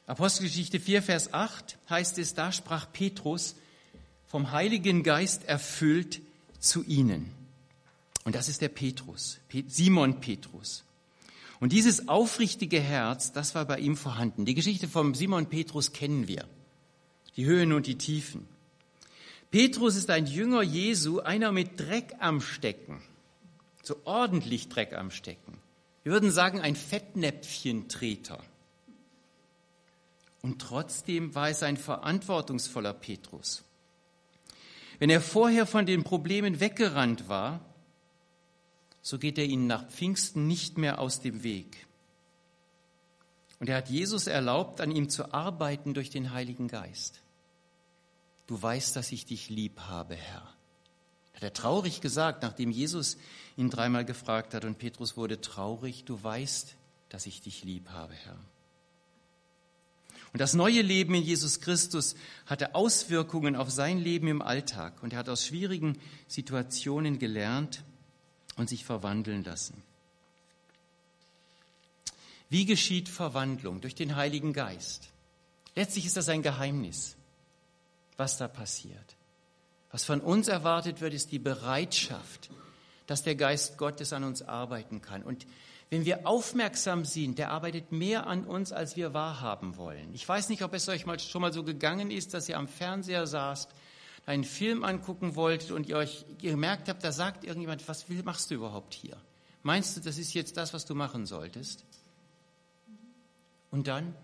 Apostelgeschichte 0.06 0.80
4, 0.80 1.02
Vers 1.02 1.34
8 1.34 1.76
heißt 1.90 2.18
es, 2.18 2.34
da 2.34 2.52
sprach 2.52 2.90
Petrus, 2.92 3.56
vom 4.26 4.52
Heiligen 4.52 5.02
Geist 5.02 5.44
erfüllt 5.44 6.22
zu 6.58 6.82
ihnen. 6.84 7.30
Und 8.26 8.34
das 8.34 8.48
ist 8.48 8.60
der 8.60 8.70
Petrus, 8.70 9.38
Simon 9.68 10.18
Petrus. 10.18 10.82
Und 11.60 11.72
dieses 11.72 12.08
aufrichtige 12.08 12.80
Herz, 12.80 13.30
das 13.30 13.54
war 13.54 13.64
bei 13.66 13.78
ihm 13.78 13.96
vorhanden. 13.96 14.44
Die 14.44 14.56
Geschichte 14.56 14.88
vom 14.88 15.14
Simon 15.14 15.46
Petrus 15.46 15.92
kennen 15.92 16.26
wir. 16.26 16.44
Die 17.36 17.44
Höhen 17.44 17.72
und 17.72 17.86
die 17.86 17.98
Tiefen. 17.98 18.48
Petrus 19.52 19.94
ist 19.94 20.10
ein 20.10 20.26
Jünger 20.26 20.62
Jesu, 20.62 21.20
einer 21.20 21.52
mit 21.52 21.78
Dreck 21.78 22.16
am 22.18 22.40
Stecken. 22.40 23.00
So 23.84 23.94
ordentlich 24.02 24.68
Dreck 24.70 24.94
am 24.94 25.12
Stecken. 25.12 25.58
Wir 26.02 26.10
würden 26.10 26.32
sagen, 26.32 26.60
ein 26.60 26.74
Fettnäpfchentreter. 26.74 28.42
Und 30.42 30.60
trotzdem 30.60 31.36
war 31.36 31.48
es 31.48 31.62
ein 31.62 31.76
verantwortungsvoller 31.76 32.92
Petrus. 32.92 33.62
Wenn 34.98 35.10
er 35.10 35.20
vorher 35.20 35.64
von 35.64 35.86
den 35.86 36.02
Problemen 36.02 36.58
weggerannt 36.58 37.28
war, 37.28 37.60
so 39.06 39.20
geht 39.20 39.38
er 39.38 39.44
ihnen 39.44 39.68
nach 39.68 39.86
Pfingsten 39.86 40.48
nicht 40.48 40.78
mehr 40.78 40.98
aus 40.98 41.20
dem 41.20 41.44
Weg. 41.44 41.86
Und 43.60 43.68
er 43.68 43.76
hat 43.76 43.88
Jesus 43.88 44.26
erlaubt, 44.26 44.80
an 44.80 44.90
ihm 44.90 45.08
zu 45.08 45.32
arbeiten 45.32 45.94
durch 45.94 46.10
den 46.10 46.32
Heiligen 46.32 46.66
Geist. 46.66 47.22
du 48.48 48.60
weißt, 48.60 48.96
dass 48.96 49.12
ich 49.12 49.24
dich 49.24 49.48
lieb 49.48 49.78
habe, 49.82 50.16
Herr. 50.16 50.52
Hat 51.34 51.42
er 51.44 51.52
traurig 51.52 52.00
gesagt, 52.00 52.42
nachdem 52.42 52.72
Jesus 52.72 53.16
ihn 53.56 53.70
dreimal 53.70 54.04
gefragt 54.04 54.54
hat 54.54 54.64
und 54.64 54.78
Petrus 54.78 55.16
wurde 55.16 55.40
traurig, 55.40 56.02
du 56.02 56.20
weißt, 56.20 56.74
dass 57.08 57.26
ich 57.26 57.40
dich 57.40 57.62
lieb 57.62 57.90
habe, 57.90 58.14
Herr. 58.14 58.38
Und 60.32 60.40
das 60.40 60.54
neue 60.54 60.82
Leben 60.82 61.14
in 61.14 61.22
Jesus 61.22 61.60
Christus 61.60 62.16
hatte 62.46 62.74
Auswirkungen 62.74 63.54
auf 63.54 63.70
sein 63.70 63.98
Leben 63.98 64.26
im 64.26 64.42
Alltag 64.42 65.00
und 65.04 65.12
er 65.12 65.20
hat 65.20 65.28
aus 65.28 65.46
schwierigen 65.46 65.96
Situationen 66.26 67.20
gelernt 67.20 67.84
und 68.56 68.68
sich 68.68 68.84
verwandeln 68.84 69.44
lassen. 69.44 69.82
Wie 72.48 72.64
geschieht 72.64 73.08
Verwandlung? 73.08 73.80
Durch 73.80 73.94
den 73.94 74.16
Heiligen 74.16 74.52
Geist. 74.52 75.08
Letztlich 75.74 76.06
ist 76.06 76.16
das 76.16 76.28
ein 76.28 76.42
Geheimnis, 76.42 77.16
was 78.16 78.38
da 78.38 78.48
passiert. 78.48 79.16
Was 79.90 80.04
von 80.04 80.20
uns 80.20 80.48
erwartet 80.48 81.00
wird, 81.00 81.14
ist 81.14 81.32
die 81.32 81.38
Bereitschaft, 81.38 82.50
dass 83.06 83.22
der 83.22 83.34
Geist 83.34 83.78
Gottes 83.78 84.12
an 84.12 84.24
uns 84.24 84.42
arbeiten 84.42 85.02
kann. 85.02 85.22
Und 85.22 85.46
wenn 85.90 86.04
wir 86.04 86.26
aufmerksam 86.26 87.04
sind, 87.04 87.38
der 87.38 87.50
arbeitet 87.50 87.92
mehr 87.92 88.26
an 88.26 88.44
uns, 88.44 88.72
als 88.72 88.96
wir 88.96 89.14
wahrhaben 89.14 89.76
wollen. 89.76 90.14
Ich 90.14 90.28
weiß 90.28 90.48
nicht, 90.48 90.62
ob 90.62 90.74
es 90.74 90.88
euch 90.88 91.06
mal, 91.06 91.20
schon 91.20 91.42
mal 91.42 91.52
so 91.52 91.62
gegangen 91.62 92.10
ist, 92.10 92.34
dass 92.34 92.48
ihr 92.48 92.58
am 92.58 92.66
Fernseher 92.66 93.26
saßt, 93.26 93.70
einen 94.26 94.44
Film 94.44 94.84
angucken 94.84 95.36
wolltet 95.36 95.70
und 95.70 95.88
ihr 95.88 95.96
euch 95.96 96.26
gemerkt 96.38 96.88
habt, 96.88 97.02
da 97.04 97.12
sagt 97.12 97.44
irgendjemand, 97.44 97.86
was 97.88 98.06
machst 98.24 98.50
du 98.50 98.56
überhaupt 98.56 98.92
hier? 98.92 99.16
Meinst 99.62 99.96
du, 99.96 100.00
das 100.00 100.18
ist 100.18 100.34
jetzt 100.34 100.56
das, 100.56 100.74
was 100.74 100.84
du 100.84 100.94
machen 100.94 101.26
solltest? 101.26 101.84
Und 103.70 103.86
dann 103.86 104.14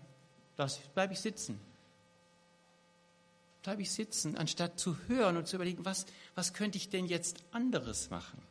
bleibe 0.93 1.13
ich 1.13 1.19
sitzen. 1.19 1.59
Bleibe 3.63 3.81
ich 3.81 3.91
sitzen, 3.91 4.37
anstatt 4.37 4.77
zu 4.77 4.97
hören 5.07 5.37
und 5.37 5.47
zu 5.47 5.55
überlegen, 5.55 5.85
was, 5.85 6.05
was 6.35 6.53
könnte 6.53 6.77
ich 6.77 6.89
denn 6.89 7.05
jetzt 7.05 7.37
anderes 7.51 8.09
machen? 8.09 8.41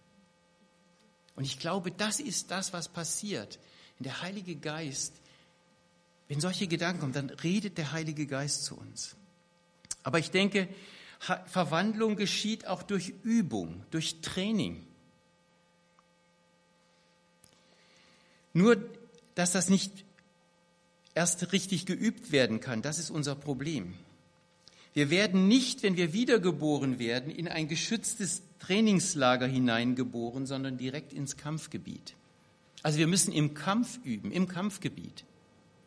Und 1.34 1.44
ich 1.44 1.58
glaube, 1.58 1.90
das 1.90 2.18
ist 2.18 2.50
das, 2.50 2.72
was 2.72 2.88
passiert. 2.88 3.58
Wenn 3.98 4.04
der 4.04 4.22
Heilige 4.22 4.56
Geist, 4.56 5.14
wenn 6.28 6.40
solche 6.40 6.66
Gedanken 6.66 7.00
kommen, 7.00 7.12
dann 7.12 7.30
redet 7.30 7.76
der 7.76 7.92
Heilige 7.92 8.26
Geist 8.26 8.64
zu 8.64 8.76
uns. 8.76 9.16
Aber 10.02 10.18
ich 10.18 10.30
denke, 10.30 10.68
Verwandlung 11.22 12.16
geschieht 12.16 12.66
auch 12.66 12.82
durch 12.82 13.14
Übung, 13.22 13.84
durch 13.92 14.20
Training. 14.22 14.84
Nur, 18.52 18.76
dass 19.36 19.52
das 19.52 19.70
nicht 19.70 20.04
erst 21.14 21.52
richtig 21.52 21.86
geübt 21.86 22.32
werden 22.32 22.58
kann, 22.58 22.82
das 22.82 22.98
ist 22.98 23.10
unser 23.10 23.36
Problem. 23.36 23.94
Wir 24.94 25.10
werden 25.10 25.46
nicht, 25.46 25.84
wenn 25.84 25.96
wir 25.96 26.12
wiedergeboren 26.12 26.98
werden, 26.98 27.30
in 27.30 27.46
ein 27.46 27.68
geschütztes 27.68 28.42
Trainingslager 28.58 29.46
hineingeboren, 29.46 30.44
sondern 30.44 30.76
direkt 30.76 31.12
ins 31.12 31.36
Kampfgebiet. 31.36 32.14
Also 32.82 32.98
wir 32.98 33.06
müssen 33.06 33.32
im 33.32 33.54
Kampf 33.54 34.00
üben, 34.04 34.32
im 34.32 34.48
Kampfgebiet. 34.48 35.24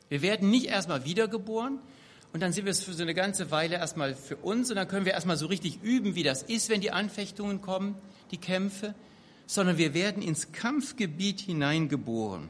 Wir 0.08 0.21
werden 0.21 0.50
nicht 0.50 0.67
erstmal 0.67 1.04
wiedergeboren 1.04 1.80
und 2.36 2.41
dann 2.41 2.52
sind 2.52 2.65
wir 2.65 2.71
es 2.71 2.84
für 2.84 2.91
so 2.91 3.02
eine 3.02 3.13
ganze 3.13 3.50
Weile 3.50 3.76
erstmal 3.76 4.13
für 4.13 4.36
uns 4.36 4.69
und 4.69 4.76
dann 4.76 4.89
können 4.89 5.06
wir 5.06 5.13
erstmal 5.13 5.38
so 5.38 5.45
richtig 5.45 5.82
üben, 5.82 6.15
wie 6.15 6.24
das 6.24 6.43
ist, 6.43 6.67
wenn 6.67 6.82
die 6.82 6.91
Anfechtungen 6.91 7.62
kommen, 7.62 7.95
die 8.32 8.38
Kämpfe, 8.38 8.93
sondern 9.48 9.78
wir 9.78 9.93
werden 9.93 10.21
ins 10.21 10.52
Kampfgebiet 10.52 11.39
hineingeboren. 11.39 12.50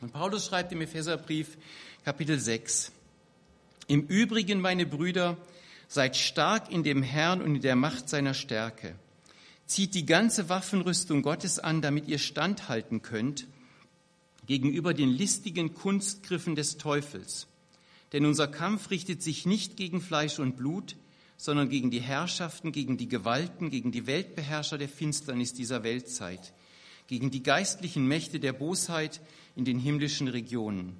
Und 0.00 0.14
Paulus 0.14 0.46
schreibt 0.46 0.72
im 0.72 0.80
Epheserbrief 0.80 1.58
Kapitel 2.06 2.38
6, 2.38 2.90
Im 3.86 4.06
Übrigen, 4.06 4.62
meine 4.62 4.86
Brüder, 4.86 5.36
Seid 5.88 6.16
stark 6.16 6.72
in 6.72 6.82
dem 6.82 7.02
Herrn 7.02 7.42
und 7.42 7.56
in 7.56 7.60
der 7.60 7.76
Macht 7.76 8.08
seiner 8.08 8.32
Stärke. 8.32 8.94
Zieht 9.66 9.94
die 9.94 10.06
ganze 10.06 10.48
Waffenrüstung 10.48 11.20
Gottes 11.20 11.58
an, 11.58 11.82
damit 11.82 12.08
ihr 12.08 12.18
standhalten 12.18 13.02
könnt 13.02 13.46
gegenüber 14.46 14.94
den 14.94 15.10
listigen 15.10 15.74
Kunstgriffen 15.74 16.54
des 16.56 16.78
Teufels. 16.78 17.46
Denn 18.12 18.26
unser 18.26 18.48
Kampf 18.48 18.90
richtet 18.90 19.22
sich 19.22 19.46
nicht 19.46 19.76
gegen 19.76 20.00
Fleisch 20.00 20.38
und 20.38 20.56
Blut, 20.56 20.96
sondern 21.36 21.68
gegen 21.68 21.90
die 21.90 22.00
Herrschaften, 22.00 22.70
gegen 22.70 22.96
die 22.96 23.08
Gewalten, 23.08 23.70
gegen 23.70 23.90
die 23.90 24.06
Weltbeherrscher 24.06 24.78
der 24.78 24.88
Finsternis 24.88 25.54
dieser 25.54 25.82
Weltzeit, 25.82 26.52
gegen 27.06 27.30
die 27.30 27.42
geistlichen 27.42 28.06
Mächte 28.06 28.38
der 28.38 28.52
Bosheit 28.52 29.20
in 29.56 29.64
den 29.64 29.78
himmlischen 29.78 30.28
Regionen. 30.28 30.96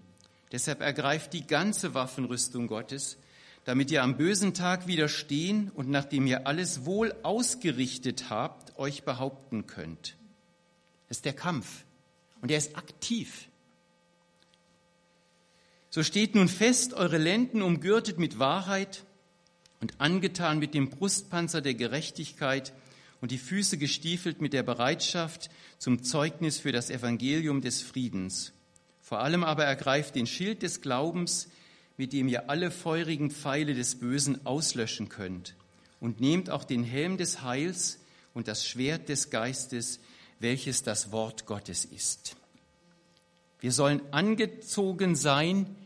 Deshalb 0.50 0.80
ergreift 0.80 1.32
die 1.32 1.46
ganze 1.46 1.94
Waffenrüstung 1.94 2.66
Gottes, 2.66 3.18
damit 3.64 3.90
ihr 3.90 4.02
am 4.02 4.16
bösen 4.16 4.54
Tag 4.54 4.86
widerstehen 4.86 5.70
und 5.70 5.88
nachdem 5.88 6.26
ihr 6.26 6.46
alles 6.46 6.84
wohl 6.84 7.14
ausgerichtet 7.22 8.28
habt, 8.28 8.76
euch 8.78 9.04
behaupten 9.04 9.66
könnt. 9.66 10.16
Das 11.08 11.18
ist 11.18 11.24
der 11.24 11.34
Kampf 11.34 11.84
und 12.40 12.50
er 12.50 12.58
ist 12.58 12.76
aktiv. 12.76 13.48
So 15.94 16.02
steht 16.02 16.34
nun 16.34 16.48
fest, 16.48 16.94
eure 16.94 17.18
Lenden 17.18 17.60
umgürtet 17.60 18.18
mit 18.18 18.38
Wahrheit 18.38 19.04
und 19.78 20.00
angetan 20.00 20.58
mit 20.58 20.72
dem 20.72 20.88
Brustpanzer 20.88 21.60
der 21.60 21.74
Gerechtigkeit 21.74 22.72
und 23.20 23.30
die 23.30 23.36
Füße 23.36 23.76
gestiefelt 23.76 24.40
mit 24.40 24.54
der 24.54 24.62
Bereitschaft 24.62 25.50
zum 25.76 26.02
Zeugnis 26.02 26.58
für 26.58 26.72
das 26.72 26.88
Evangelium 26.88 27.60
des 27.60 27.82
Friedens. 27.82 28.54
Vor 29.02 29.20
allem 29.20 29.44
aber 29.44 29.66
ergreift 29.66 30.14
den 30.14 30.26
Schild 30.26 30.62
des 30.62 30.80
Glaubens, 30.80 31.48
mit 31.98 32.14
dem 32.14 32.26
ihr 32.26 32.48
alle 32.48 32.70
feurigen 32.70 33.30
Pfeile 33.30 33.74
des 33.74 33.96
Bösen 33.96 34.46
auslöschen 34.46 35.10
könnt. 35.10 35.56
Und 36.00 36.22
nehmt 36.22 36.48
auch 36.48 36.64
den 36.64 36.84
Helm 36.84 37.18
des 37.18 37.42
Heils 37.42 37.98
und 38.32 38.48
das 38.48 38.66
Schwert 38.66 39.10
des 39.10 39.28
Geistes, 39.28 40.00
welches 40.40 40.82
das 40.84 41.12
Wort 41.12 41.44
Gottes 41.44 41.84
ist. 41.84 42.36
Wir 43.60 43.72
sollen 43.72 44.00
angezogen 44.10 45.16
sein 45.16 45.76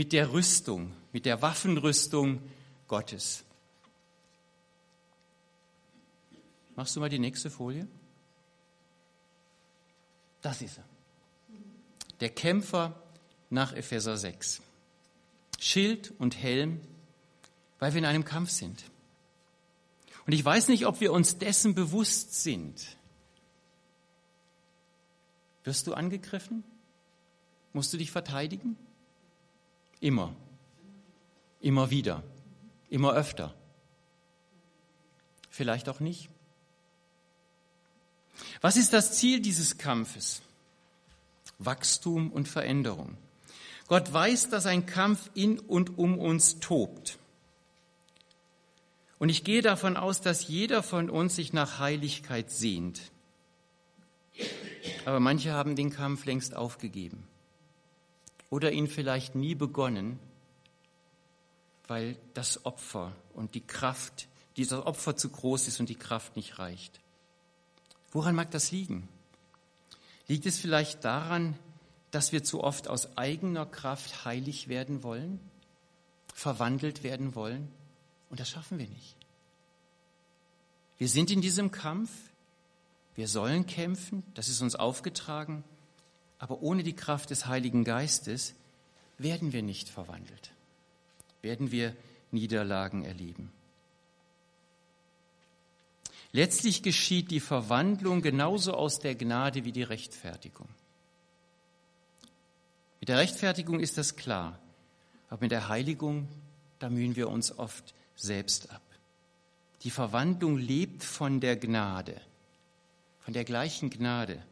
mit 0.00 0.14
der 0.14 0.32
Rüstung, 0.32 0.96
mit 1.12 1.26
der 1.26 1.42
Waffenrüstung 1.42 2.40
Gottes. 2.88 3.44
Machst 6.74 6.96
du 6.96 7.00
mal 7.00 7.10
die 7.10 7.18
nächste 7.18 7.50
Folie? 7.50 7.86
Das 10.40 10.62
ist 10.62 10.78
er. 10.78 10.84
Der 12.18 12.30
Kämpfer 12.30 12.98
nach 13.50 13.74
Epheser 13.74 14.16
6. 14.16 14.62
Schild 15.58 16.14
und 16.18 16.34
Helm, 16.34 16.80
weil 17.78 17.92
wir 17.92 17.98
in 17.98 18.06
einem 18.06 18.24
Kampf 18.24 18.48
sind. 18.48 18.82
Und 20.24 20.32
ich 20.32 20.42
weiß 20.42 20.68
nicht, 20.68 20.86
ob 20.86 21.02
wir 21.02 21.12
uns 21.12 21.36
dessen 21.36 21.74
bewusst 21.74 22.42
sind. 22.42 22.96
Wirst 25.64 25.86
du 25.86 25.92
angegriffen? 25.92 26.64
Musst 27.74 27.92
du 27.92 27.98
dich 27.98 28.10
verteidigen? 28.10 28.78
Immer. 30.00 30.34
Immer 31.60 31.90
wieder. 31.90 32.22
Immer 32.88 33.12
öfter. 33.12 33.54
Vielleicht 35.50 35.88
auch 35.88 36.00
nicht. 36.00 36.30
Was 38.62 38.76
ist 38.76 38.92
das 38.92 39.12
Ziel 39.12 39.40
dieses 39.40 39.76
Kampfes? 39.76 40.40
Wachstum 41.58 42.32
und 42.32 42.48
Veränderung. 42.48 43.16
Gott 43.86 44.10
weiß, 44.12 44.48
dass 44.48 44.66
ein 44.66 44.86
Kampf 44.86 45.30
in 45.34 45.58
und 45.58 45.98
um 45.98 46.18
uns 46.18 46.60
tobt. 46.60 47.18
Und 49.18 49.28
ich 49.28 49.44
gehe 49.44 49.60
davon 49.60 49.98
aus, 49.98 50.22
dass 50.22 50.48
jeder 50.48 50.82
von 50.82 51.10
uns 51.10 51.36
sich 51.36 51.52
nach 51.52 51.78
Heiligkeit 51.78 52.50
sehnt. 52.50 53.02
Aber 55.04 55.20
manche 55.20 55.52
haben 55.52 55.76
den 55.76 55.90
Kampf 55.90 56.24
längst 56.24 56.56
aufgegeben 56.56 57.29
oder 58.50 58.72
ihn 58.72 58.88
vielleicht 58.88 59.34
nie 59.34 59.54
begonnen, 59.54 60.18
weil 61.86 62.16
das 62.34 62.66
Opfer 62.66 63.12
und 63.34 63.54
die 63.54 63.66
Kraft, 63.66 64.28
dieser 64.56 64.86
Opfer 64.86 65.16
zu 65.16 65.30
groß 65.30 65.68
ist 65.68 65.80
und 65.80 65.88
die 65.88 65.94
Kraft 65.94 66.36
nicht 66.36 66.58
reicht. 66.58 67.00
Woran 68.12 68.34
mag 68.34 68.50
das 68.50 68.72
liegen? 68.72 69.08
Liegt 70.26 70.46
es 70.46 70.58
vielleicht 70.58 71.04
daran, 71.04 71.56
dass 72.10 72.32
wir 72.32 72.42
zu 72.42 72.62
oft 72.62 72.88
aus 72.88 73.16
eigener 73.16 73.66
Kraft 73.66 74.24
heilig 74.24 74.68
werden 74.68 75.02
wollen, 75.02 75.40
verwandelt 76.34 77.02
werden 77.02 77.34
wollen, 77.34 77.68
und 78.30 78.38
das 78.38 78.48
schaffen 78.48 78.78
wir 78.78 78.86
nicht. 78.86 79.16
Wir 80.98 81.08
sind 81.08 81.30
in 81.30 81.40
diesem 81.40 81.70
Kampf, 81.70 82.10
wir 83.16 83.26
sollen 83.26 83.66
kämpfen, 83.66 84.22
das 84.34 84.48
ist 84.48 84.60
uns 84.60 84.76
aufgetragen, 84.76 85.64
aber 86.40 86.62
ohne 86.62 86.82
die 86.82 86.96
Kraft 86.96 87.30
des 87.30 87.46
Heiligen 87.46 87.84
Geistes 87.84 88.54
werden 89.18 89.52
wir 89.52 89.62
nicht 89.62 89.88
verwandelt, 89.88 90.50
werden 91.42 91.70
wir 91.70 91.94
Niederlagen 92.32 93.04
erleben. 93.04 93.52
Letztlich 96.32 96.82
geschieht 96.82 97.30
die 97.30 97.40
Verwandlung 97.40 98.22
genauso 98.22 98.72
aus 98.72 99.00
der 99.00 99.14
Gnade 99.14 99.64
wie 99.64 99.72
die 99.72 99.82
Rechtfertigung. 99.82 100.68
Mit 103.00 103.08
der 103.08 103.18
Rechtfertigung 103.18 103.78
ist 103.78 103.98
das 103.98 104.16
klar, 104.16 104.58
aber 105.28 105.42
mit 105.42 105.50
der 105.50 105.68
Heiligung, 105.68 106.26
da 106.78 106.88
mühen 106.88 107.16
wir 107.16 107.28
uns 107.28 107.58
oft 107.58 107.94
selbst 108.16 108.70
ab. 108.70 108.82
Die 109.82 109.90
Verwandlung 109.90 110.56
lebt 110.56 111.04
von 111.04 111.40
der 111.40 111.56
Gnade, 111.56 112.18
von 113.20 113.34
der 113.34 113.44
gleichen 113.44 113.90
Gnade, 113.90 114.42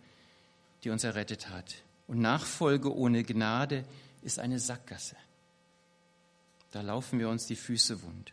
die 0.88 0.92
uns 0.92 1.04
errettet 1.04 1.50
hat. 1.50 1.74
Und 2.06 2.20
Nachfolge 2.20 2.96
ohne 2.96 3.22
Gnade 3.22 3.84
ist 4.22 4.38
eine 4.38 4.58
Sackgasse. 4.58 5.16
Da 6.72 6.80
laufen 6.80 7.18
wir 7.18 7.28
uns 7.28 7.46
die 7.46 7.56
Füße 7.56 8.02
wund. 8.02 8.32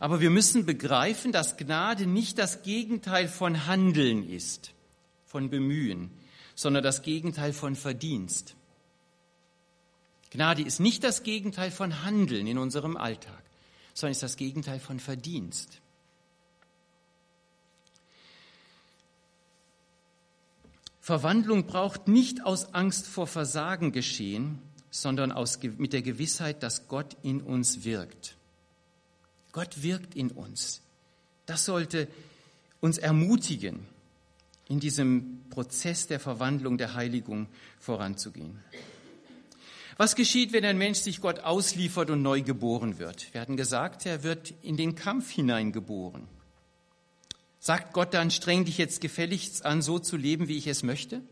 Aber 0.00 0.20
wir 0.20 0.30
müssen 0.30 0.66
begreifen, 0.66 1.30
dass 1.30 1.56
Gnade 1.56 2.06
nicht 2.06 2.38
das 2.38 2.64
Gegenteil 2.64 3.28
von 3.28 3.66
Handeln 3.66 4.28
ist, 4.28 4.72
von 5.24 5.48
Bemühen, 5.48 6.10
sondern 6.56 6.82
das 6.82 7.02
Gegenteil 7.02 7.52
von 7.52 7.76
Verdienst. 7.76 8.56
Gnade 10.30 10.62
ist 10.62 10.80
nicht 10.80 11.04
das 11.04 11.22
Gegenteil 11.22 11.70
von 11.70 12.02
Handeln 12.02 12.48
in 12.48 12.58
unserem 12.58 12.96
Alltag, 12.96 13.44
sondern 13.94 14.12
ist 14.12 14.24
das 14.24 14.36
Gegenteil 14.36 14.80
von 14.80 14.98
Verdienst. 14.98 15.80
Verwandlung 21.06 21.66
braucht 21.66 22.08
nicht 22.08 22.44
aus 22.44 22.74
Angst 22.74 23.06
vor 23.06 23.28
Versagen 23.28 23.92
geschehen, 23.92 24.58
sondern 24.90 25.30
aus, 25.30 25.60
mit 25.62 25.92
der 25.92 26.02
Gewissheit, 26.02 26.64
dass 26.64 26.88
Gott 26.88 27.16
in 27.22 27.40
uns 27.40 27.84
wirkt. 27.84 28.36
Gott 29.52 29.84
wirkt 29.84 30.16
in 30.16 30.32
uns. 30.32 30.82
Das 31.46 31.64
sollte 31.64 32.08
uns 32.80 32.98
ermutigen, 32.98 33.86
in 34.66 34.80
diesem 34.80 35.42
Prozess 35.48 36.08
der 36.08 36.18
Verwandlung, 36.18 36.76
der 36.76 36.94
Heiligung 36.94 37.46
voranzugehen. 37.78 38.58
Was 39.98 40.16
geschieht, 40.16 40.52
wenn 40.52 40.64
ein 40.64 40.76
Mensch 40.76 40.98
sich 40.98 41.20
Gott 41.20 41.38
ausliefert 41.38 42.10
und 42.10 42.22
neu 42.22 42.42
geboren 42.42 42.98
wird? 42.98 43.32
Wir 43.32 43.42
hatten 43.42 43.56
gesagt, 43.56 44.06
er 44.06 44.24
wird 44.24 44.54
in 44.60 44.76
den 44.76 44.96
Kampf 44.96 45.30
hineingeboren. 45.30 46.26
Sagt 47.58 47.92
Gott 47.92 48.14
dann, 48.14 48.30
streng 48.30 48.64
dich 48.64 48.78
jetzt 48.78 49.00
gefälligst 49.00 49.64
an, 49.64 49.82
so 49.82 49.98
zu 49.98 50.16
leben, 50.16 50.48
wie 50.48 50.56
ich 50.58 50.66
es 50.66 50.82
möchte? 50.82 51.22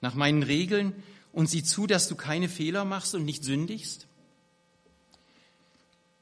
Nach 0.00 0.14
meinen 0.14 0.42
Regeln 0.42 0.94
und 1.32 1.48
sieh 1.48 1.62
zu, 1.62 1.86
dass 1.86 2.08
du 2.08 2.14
keine 2.14 2.48
Fehler 2.48 2.84
machst 2.84 3.14
und 3.14 3.24
nicht 3.24 3.44
sündigst? 3.44 4.06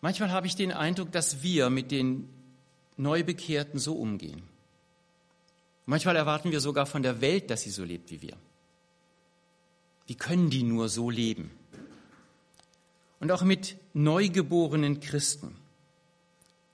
Manchmal 0.01 0.31
habe 0.31 0.47
ich 0.47 0.57
den 0.57 0.73
Eindruck, 0.73 1.13
dass 1.13 1.43
wir 1.43 1.71
mit 1.71 1.91
den 1.91 2.29
Neubekehrten 2.97 3.79
so 3.79 3.95
umgehen. 3.95 4.43
Manchmal 5.87 6.17
erwarten 6.17 6.51
wir 6.51 6.61
sogar 6.61 6.87
von 6.87 7.03
der 7.03 7.21
Welt, 7.21 7.51
dass 7.51 7.63
sie 7.63 7.71
so 7.71 7.85
lebt 7.85 8.11
wie 8.11 8.23
wir. 8.23 8.37
Wie 10.07 10.15
können 10.15 10.51
die 10.51 10.63
nur 10.63 10.89
so 10.89 11.11
leben? 11.11 11.51
Und 13.21 13.31
auch 13.33 13.43
mit 13.43 13.77
neugeborenen 13.95 15.01
Christen. 15.01 15.57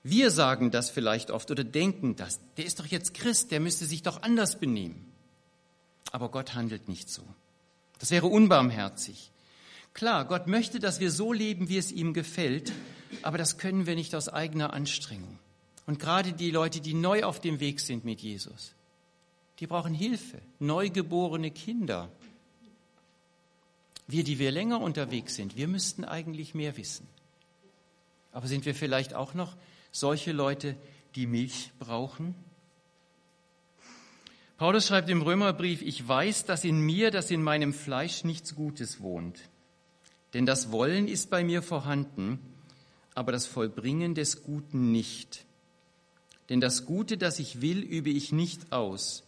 Wir 0.03 0.31
sagen 0.31 0.71
das 0.71 0.89
vielleicht 0.89 1.29
oft 1.29 1.51
oder 1.51 1.63
denken 1.63 2.15
das. 2.15 2.39
Der 2.57 2.65
ist 2.65 2.79
doch 2.79 2.87
jetzt 2.87 3.13
Christ, 3.13 3.51
der 3.51 3.59
müsste 3.59 3.85
sich 3.85 4.01
doch 4.01 4.23
anders 4.23 4.59
benehmen. 4.59 5.11
Aber 6.11 6.29
Gott 6.29 6.55
handelt 6.55 6.89
nicht 6.89 7.09
so. 7.09 7.23
Das 7.99 8.11
wäre 8.11 8.27
unbarmherzig. 8.27 9.31
Klar, 9.93 10.25
Gott 10.25 10.47
möchte, 10.47 10.79
dass 10.79 10.99
wir 10.99 11.11
so 11.11 11.33
leben, 11.33 11.69
wie 11.69 11.77
es 11.77 11.91
ihm 11.91 12.13
gefällt, 12.13 12.71
aber 13.21 13.37
das 13.37 13.57
können 13.57 13.85
wir 13.85 13.95
nicht 13.95 14.15
aus 14.15 14.29
eigener 14.29 14.73
Anstrengung. 14.73 15.37
Und 15.85 15.99
gerade 15.99 16.33
die 16.33 16.51
Leute, 16.51 16.79
die 16.79 16.93
neu 16.93 17.23
auf 17.23 17.39
dem 17.39 17.59
Weg 17.59 17.79
sind 17.79 18.05
mit 18.05 18.21
Jesus, 18.21 18.73
die 19.59 19.67
brauchen 19.67 19.93
Hilfe, 19.93 20.41
neugeborene 20.59 21.51
Kinder. 21.51 22.09
Wir, 24.07 24.23
die 24.23 24.39
wir 24.39 24.51
länger 24.51 24.81
unterwegs 24.81 25.35
sind, 25.35 25.55
wir 25.55 25.67
müssten 25.67 26.05
eigentlich 26.05 26.55
mehr 26.55 26.77
wissen. 26.77 27.07
Aber 28.31 28.47
sind 28.47 28.65
wir 28.65 28.73
vielleicht 28.73 29.13
auch 29.13 29.33
noch 29.33 29.55
solche 29.91 30.31
Leute, 30.31 30.75
die 31.15 31.27
Milch 31.27 31.71
brauchen? 31.79 32.35
Paulus 34.57 34.87
schreibt 34.87 35.09
im 35.09 35.23
Römerbrief, 35.23 35.81
ich 35.81 36.07
weiß, 36.07 36.45
dass 36.45 36.63
in 36.63 36.79
mir, 36.79 37.09
dass 37.09 37.31
in 37.31 37.41
meinem 37.41 37.73
Fleisch 37.73 38.23
nichts 38.23 38.55
Gutes 38.55 39.01
wohnt. 39.01 39.39
Denn 40.33 40.45
das 40.45 40.71
Wollen 40.71 41.07
ist 41.07 41.29
bei 41.29 41.43
mir 41.43 41.61
vorhanden, 41.61 42.39
aber 43.15 43.31
das 43.31 43.47
Vollbringen 43.47 44.15
des 44.15 44.43
Guten 44.43 44.91
nicht. 44.91 45.45
Denn 46.49 46.61
das 46.61 46.85
Gute, 46.85 47.17
das 47.17 47.39
ich 47.39 47.61
will, 47.61 47.79
übe 47.79 48.09
ich 48.09 48.31
nicht 48.31 48.71
aus, 48.71 49.23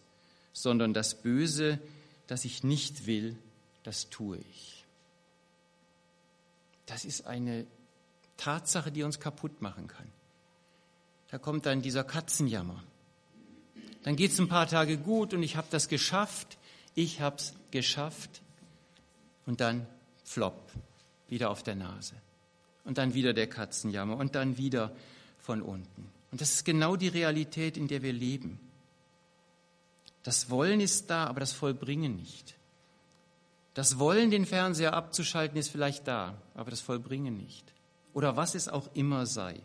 sondern 0.52 0.94
das 0.94 1.20
Böse, 1.20 1.78
das 2.26 2.44
ich 2.44 2.62
nicht 2.62 3.06
will, 3.06 3.36
das 3.82 4.08
tue 4.10 4.38
ich. 4.38 4.84
Das 6.86 7.04
ist 7.04 7.26
eine 7.26 7.66
Tatsache, 8.36 8.92
die 8.92 9.02
uns 9.02 9.20
kaputt 9.20 9.62
machen 9.62 9.88
kann. 9.88 10.06
Da 11.34 11.38
kommt 11.38 11.66
dann 11.66 11.82
dieser 11.82 12.04
Katzenjammer. 12.04 12.80
Dann 14.04 14.14
geht 14.14 14.30
es 14.30 14.38
ein 14.38 14.46
paar 14.46 14.68
Tage 14.68 14.96
gut 14.96 15.34
und 15.34 15.42
ich 15.42 15.56
habe 15.56 15.66
das 15.68 15.88
geschafft, 15.88 16.58
ich 16.94 17.20
habe 17.20 17.34
es 17.34 17.54
geschafft 17.72 18.40
und 19.44 19.60
dann 19.60 19.84
flop, 20.22 20.70
wieder 21.28 21.50
auf 21.50 21.64
der 21.64 21.74
Nase 21.74 22.14
und 22.84 22.98
dann 22.98 23.14
wieder 23.14 23.32
der 23.32 23.48
Katzenjammer 23.48 24.16
und 24.16 24.36
dann 24.36 24.58
wieder 24.58 24.92
von 25.40 25.60
unten. 25.60 26.08
Und 26.30 26.40
das 26.40 26.52
ist 26.52 26.64
genau 26.64 26.94
die 26.94 27.08
Realität, 27.08 27.76
in 27.76 27.88
der 27.88 28.02
wir 28.02 28.12
leben. 28.12 28.60
Das 30.22 30.50
Wollen 30.50 30.80
ist 30.80 31.10
da, 31.10 31.26
aber 31.26 31.40
das 31.40 31.52
Vollbringen 31.52 32.14
nicht. 32.14 32.54
Das 33.74 33.98
Wollen, 33.98 34.30
den 34.30 34.46
Fernseher 34.46 34.94
abzuschalten, 34.94 35.58
ist 35.58 35.70
vielleicht 35.70 36.06
da, 36.06 36.36
aber 36.54 36.70
das 36.70 36.80
Vollbringen 36.80 37.36
nicht. 37.36 37.64
Oder 38.12 38.36
was 38.36 38.54
es 38.54 38.68
auch 38.68 38.88
immer 38.94 39.26
sei. 39.26 39.60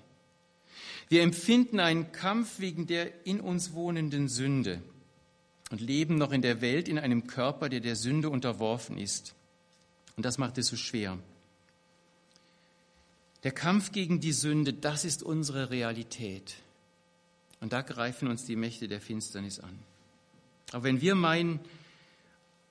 Wir 1.10 1.24
empfinden 1.24 1.80
einen 1.80 2.12
Kampf 2.12 2.60
wegen 2.60 2.86
der 2.86 3.26
in 3.26 3.41
uns 3.41 3.74
wohnenden 3.74 4.30
Sünde 4.30 4.82
und 5.72 5.82
leben 5.82 6.17
noch 6.17 6.32
in 6.32 6.43
der 6.43 6.62
Welt 6.62 6.88
in 6.88 7.00
einem 7.00 7.26
Körper, 7.26 7.67
der 7.67 7.80
der 7.80 7.95
Sünde 7.95 8.30
unterworfen 8.30 8.98
ist. 8.98 9.34
Und 10.15 10.24
das 10.24 10.38
macht 10.38 10.58
es 10.60 10.67
so 10.67 10.76
schwer. 10.76 11.17
Der 13.43 13.52
Kampf 13.52 13.91
gegen 13.91 14.19
die 14.19 14.34
Sünde, 14.34 14.74
das 14.74 15.04
ist 15.04 15.24
unsere 15.24 15.72
Realität. 15.72 16.56
Und 17.60 17.74
da 17.74 17.82
greifen 17.82 18.28
uns 18.28 18.45
die 18.45 18.56
Mächte 18.56 18.88
der 18.88 19.02
Finsternis 19.02 19.60
an. 19.60 19.80
Aber 20.72 20.84
wenn 20.84 21.02
wir 21.02 21.15
meinen, 21.15 21.60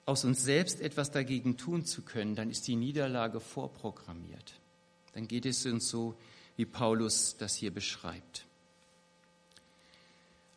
aus 0.07 0.25
uns 0.25 0.43
selbst 0.43 0.81
etwas 0.81 1.11
dagegen 1.11 1.57
tun 1.57 1.85
zu 1.85 2.03
können, 2.03 2.35
dann 2.35 2.51
ist 2.51 2.67
die 2.67 2.77
Niederlage 2.77 3.41
vorprogrammiert. 3.41 4.55
Dann 5.13 5.29
geht 5.29 5.45
es 5.45 5.67
uns 5.67 5.89
so, 5.89 6.17
wie 6.59 6.67
Paulus 6.67 7.37
das 7.39 7.55
hier 7.55 7.73
beschreibt. 7.73 8.45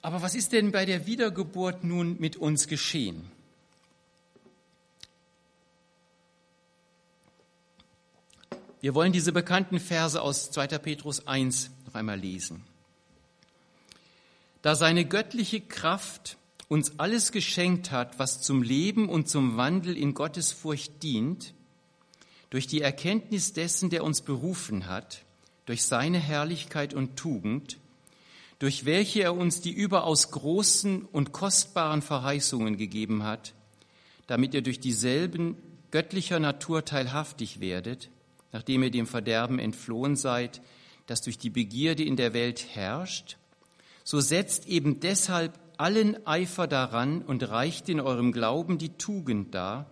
Aber 0.02 0.24
was 0.24 0.34
ist 0.34 0.52
denn 0.52 0.72
bei 0.72 0.84
der 0.84 1.06
Wiedergeburt 1.06 1.84
nun 1.84 2.20
mit 2.20 2.38
uns 2.38 2.68
geschehen? 2.68 3.30
Wir 8.82 8.96
wollen 8.96 9.14
diese 9.14 9.32
bekannten 9.32 9.80
Verse 9.80 10.20
aus 10.20 10.50
2. 10.50 10.80
Petrus 10.80 11.28
1 11.28 11.70
noch 11.86 11.94
einmal 11.94 12.20
lesen. 12.20 12.64
Da 14.64 14.74
seine 14.74 15.06
göttliche 15.06 15.62
Kraft 15.62 16.38
uns 16.68 16.98
alles 16.98 17.32
geschenkt 17.32 17.92
hat, 17.92 18.18
was 18.18 18.42
zum 18.42 18.64
Leben 18.64 19.08
und 19.08 19.30
zum 19.30 19.56
Wandel 19.56 19.96
in 19.96 20.16
Gottes 20.16 20.52
Furcht 20.52 21.04
dient, 21.04 21.54
durch 22.50 22.66
die 22.66 22.82
Erkenntnis 22.82 23.54
dessen, 23.54 23.92
der 23.92 24.04
uns 24.04 24.22
berufen 24.22 24.88
hat, 24.88 25.26
durch 25.66 25.84
seine 25.84 26.20
Herrlichkeit 26.20 26.94
und 26.94 27.16
Tugend, 27.18 27.78
durch 28.60 28.86
welche 28.86 29.24
er 29.24 29.36
uns 29.36 29.62
die 29.62 29.72
überaus 29.72 30.32
großen 30.32 31.04
und 31.06 31.32
kostbaren 31.32 32.02
Verheißungen 32.02 32.78
gegeben 32.78 33.24
hat, 33.24 33.54
damit 34.28 34.54
ihr 34.54 34.62
durch 34.62 34.80
dieselben 34.80 35.58
göttlicher 35.90 36.40
Natur 36.40 36.86
teilhaftig 36.86 37.60
werdet, 37.60 38.10
nachdem 38.52 38.84
ihr 38.84 38.92
dem 38.92 39.08
Verderben 39.08 39.60
entflohen 39.60 40.16
seid, 40.16 40.62
das 41.08 41.22
durch 41.22 41.38
die 41.38 41.50
Begierde 41.50 42.04
in 42.04 42.16
der 42.16 42.34
Welt 42.34 42.66
herrscht, 42.74 43.38
so 44.04 44.20
setzt 44.20 44.68
eben 44.68 45.00
deshalb 45.00 45.60
allen 45.78 46.26
Eifer 46.28 46.68
daran 46.68 47.22
und 47.22 47.50
reicht 47.50 47.90
in 47.90 48.00
eurem 48.00 48.32
Glauben 48.32 48.78
die 48.78 48.98
Tugend 48.98 49.56
dar, 49.56 49.90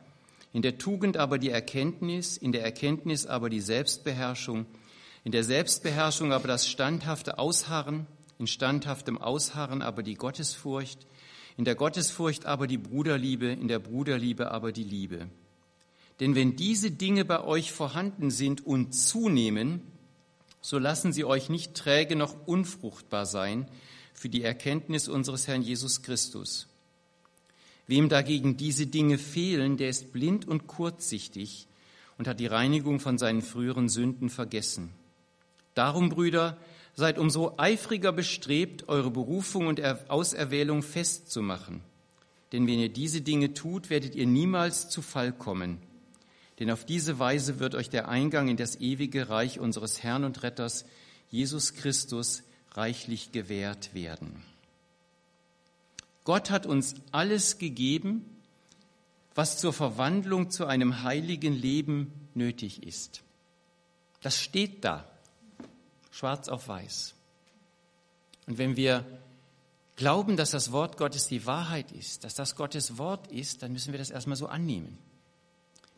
in 0.53 0.61
der 0.61 0.77
Tugend 0.77 1.17
aber 1.17 1.37
die 1.37 1.49
Erkenntnis, 1.49 2.37
in 2.37 2.51
der 2.51 2.63
Erkenntnis 2.63 3.25
aber 3.25 3.49
die 3.49 3.61
Selbstbeherrschung, 3.61 4.65
in 5.29 5.31
der 5.31 5.43
Selbstbeherrschung 5.43 6.33
aber 6.33 6.47
das 6.47 6.67
standhafte 6.67 7.37
Ausharren, 7.37 8.07
in 8.39 8.47
standhaftem 8.47 9.19
Ausharren 9.19 9.83
aber 9.83 10.01
die 10.01 10.15
Gottesfurcht, 10.15 11.05
in 11.55 11.65
der 11.65 11.75
Gottesfurcht 11.75 12.47
aber 12.47 12.65
die 12.65 12.79
Bruderliebe, 12.79 13.45
in 13.45 13.67
der 13.67 13.77
Bruderliebe 13.77 14.49
aber 14.49 14.71
die 14.71 14.83
Liebe. 14.83 15.29
Denn 16.19 16.33
wenn 16.33 16.55
diese 16.55 16.89
Dinge 16.89 17.25
bei 17.25 17.43
euch 17.43 17.71
vorhanden 17.71 18.31
sind 18.31 18.65
und 18.65 18.93
zunehmen, 18.93 19.81
so 20.61 20.79
lassen 20.79 21.13
sie 21.13 21.25
euch 21.25 21.47
nicht 21.47 21.75
träge 21.75 22.15
noch 22.15 22.47
unfruchtbar 22.47 23.27
sein 23.27 23.67
für 24.15 24.29
die 24.29 24.41
Erkenntnis 24.41 25.07
unseres 25.07 25.47
Herrn 25.47 25.61
Jesus 25.61 26.01
Christus. 26.01 26.67
Wem 27.85 28.09
dagegen 28.09 28.57
diese 28.57 28.87
Dinge 28.87 29.19
fehlen, 29.19 29.77
der 29.77 29.89
ist 29.89 30.11
blind 30.11 30.47
und 30.47 30.65
kurzsichtig 30.65 31.67
und 32.17 32.27
hat 32.27 32.39
die 32.39 32.47
Reinigung 32.47 32.99
von 32.99 33.19
seinen 33.19 33.43
früheren 33.43 33.89
Sünden 33.89 34.31
vergessen. 34.31 34.89
Darum, 35.79 36.09
Brüder, 36.09 36.57
seid 36.93 37.17
umso 37.17 37.53
eifriger 37.55 38.11
bestrebt, 38.11 38.89
eure 38.89 39.11
Berufung 39.11 39.67
und 39.67 39.81
Auserwählung 40.09 40.83
festzumachen. 40.83 41.79
Denn 42.51 42.67
wenn 42.67 42.79
ihr 42.79 42.89
diese 42.89 43.21
Dinge 43.21 43.53
tut, 43.53 43.89
werdet 43.89 44.13
ihr 44.13 44.27
niemals 44.27 44.89
zu 44.89 45.01
Fall 45.01 45.31
kommen. 45.31 45.77
Denn 46.59 46.69
auf 46.69 46.83
diese 46.83 47.17
Weise 47.17 47.59
wird 47.59 47.75
euch 47.75 47.89
der 47.89 48.09
Eingang 48.09 48.49
in 48.49 48.57
das 48.57 48.81
ewige 48.81 49.29
Reich 49.29 49.61
unseres 49.61 50.03
Herrn 50.03 50.25
und 50.25 50.43
Retters, 50.43 50.83
Jesus 51.29 51.75
Christus, 51.75 52.43
reichlich 52.73 53.31
gewährt 53.31 53.93
werden. 53.93 54.43
Gott 56.25 56.49
hat 56.49 56.65
uns 56.65 56.95
alles 57.13 57.57
gegeben, 57.57 58.25
was 59.33 59.57
zur 59.57 59.71
Verwandlung 59.71 60.51
zu 60.51 60.65
einem 60.65 61.03
heiligen 61.03 61.53
Leben 61.53 62.11
nötig 62.33 62.83
ist. 62.83 63.23
Das 64.21 64.37
steht 64.37 64.83
da 64.83 65.05
schwarz 66.11 66.47
auf 66.47 66.67
weiß. 66.67 67.15
Und 68.47 68.57
wenn 68.57 68.75
wir 68.75 69.05
glauben, 69.95 70.37
dass 70.37 70.51
das 70.51 70.71
Wort 70.71 70.97
Gottes 70.97 71.27
die 71.27 71.45
Wahrheit 71.45 71.91
ist, 71.91 72.23
dass 72.23 72.33
das 72.33 72.55
Gottes 72.55 72.97
Wort 72.97 73.31
ist, 73.31 73.61
dann 73.61 73.73
müssen 73.73 73.91
wir 73.91 73.99
das 73.99 74.09
erstmal 74.09 74.37
so 74.37 74.47
annehmen. 74.47 74.97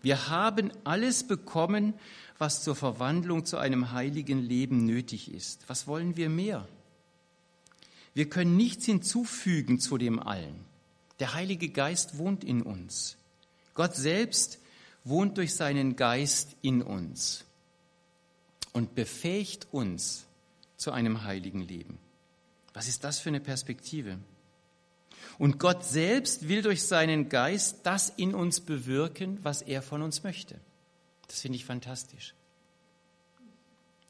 Wir 0.02 0.30
haben 0.30 0.72
alles 0.84 1.28
bekommen, 1.28 1.94
was 2.38 2.64
zur 2.64 2.76
Verwandlung 2.76 3.46
zu 3.46 3.58
einem 3.58 3.92
heiligen 3.92 4.40
Leben 4.40 4.86
nötig 4.86 5.32
ist. 5.32 5.64
Was 5.68 5.88
wollen 5.88 6.18
wir 6.18 6.30
mehr? 6.30 6.68
Wir 8.14 8.28
können 8.28 8.58
nichts 8.58 8.86
hinzufügen 8.86 9.80
zu 9.80 9.98
dem 9.98 10.20
allen. 10.20 10.66
Der 11.20 11.36
Heilige 11.36 11.70
Geist 11.70 12.18
wohnt 12.18 12.44
in 12.44 12.64
uns. 12.64 13.16
Gott 13.76 13.96
selbst 13.96 14.60
wohnt 15.04 15.38
durch 15.38 15.54
seinen 15.54 15.96
Geist 15.96 16.58
in 16.62 16.82
uns 16.82 17.46
und 18.74 18.96
befähigt 18.96 19.68
uns 19.72 20.26
zu 20.78 20.92
einem 20.92 21.24
heiligen 21.24 21.62
Leben. 21.62 22.00
Was 22.74 22.88
ist 22.88 23.04
das 23.04 23.20
für 23.20 23.30
eine 23.30 23.40
Perspektive? 23.40 24.18
Und 25.38 25.60
Gott 25.60 25.84
selbst 25.84 26.48
will 26.48 26.62
durch 26.62 26.84
seinen 26.84 27.30
Geist 27.30 27.80
das 27.84 28.10
in 28.10 28.34
uns 28.34 28.62
bewirken, 28.62 29.40
was 29.44 29.62
er 29.62 29.82
von 29.82 30.02
uns 30.02 30.24
möchte. 30.24 30.60
Das 31.28 31.42
finde 31.42 31.58
ich 31.58 31.66
fantastisch. 31.66 32.34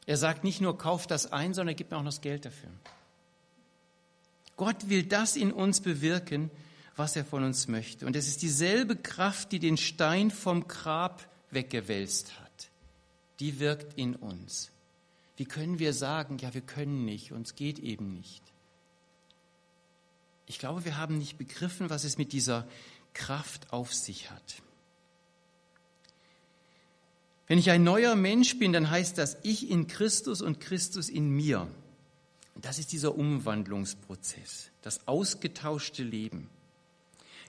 Er 0.05 0.17
sagt 0.17 0.43
nicht 0.43 0.61
nur, 0.61 0.77
kauf 0.77 1.07
das 1.07 1.31
ein, 1.31 1.53
sondern 1.53 1.73
er 1.73 1.75
gibt 1.75 1.91
mir 1.91 1.97
auch 1.97 2.03
noch 2.03 2.09
das 2.09 2.21
Geld 2.21 2.45
dafür. 2.45 2.69
Gott 4.57 4.89
will 4.89 5.03
das 5.03 5.35
in 5.35 5.51
uns 5.51 5.81
bewirken, 5.81 6.51
was 6.95 7.15
er 7.15 7.25
von 7.25 7.43
uns 7.43 7.67
möchte. 7.67 8.05
Und 8.05 8.15
es 8.15 8.27
ist 8.27 8.41
dieselbe 8.41 8.95
Kraft, 8.95 9.51
die 9.51 9.59
den 9.59 9.77
Stein 9.77 10.29
vom 10.29 10.67
Grab 10.67 11.27
weggewälzt 11.51 12.39
hat 12.39 12.50
die 13.41 13.59
wirkt 13.59 13.97
in 13.97 14.15
uns. 14.15 14.71
Wie 15.35 15.45
können 15.45 15.79
wir 15.79 15.93
sagen, 15.93 16.37
ja, 16.37 16.53
wir 16.53 16.61
können 16.61 17.03
nicht, 17.03 17.31
uns 17.31 17.55
geht 17.55 17.79
eben 17.79 18.13
nicht? 18.13 18.43
Ich 20.45 20.59
glaube, 20.59 20.85
wir 20.85 20.97
haben 20.97 21.17
nicht 21.17 21.37
begriffen, 21.37 21.89
was 21.89 22.03
es 22.03 22.17
mit 22.17 22.33
dieser 22.33 22.67
Kraft 23.13 23.73
auf 23.73 23.93
sich 23.93 24.29
hat. 24.29 24.61
Wenn 27.47 27.57
ich 27.57 27.71
ein 27.71 27.83
neuer 27.83 28.15
Mensch 28.15 28.59
bin, 28.59 28.71
dann 28.71 28.89
heißt 28.89 29.17
das 29.17 29.37
ich 29.43 29.69
in 29.69 29.87
Christus 29.87 30.41
und 30.41 30.59
Christus 30.59 31.09
in 31.09 31.29
mir. 31.29 31.67
Das 32.55 32.77
ist 32.77 32.91
dieser 32.91 33.17
Umwandlungsprozess, 33.17 34.69
das 34.83 35.07
ausgetauschte 35.07 36.03
Leben. 36.03 36.49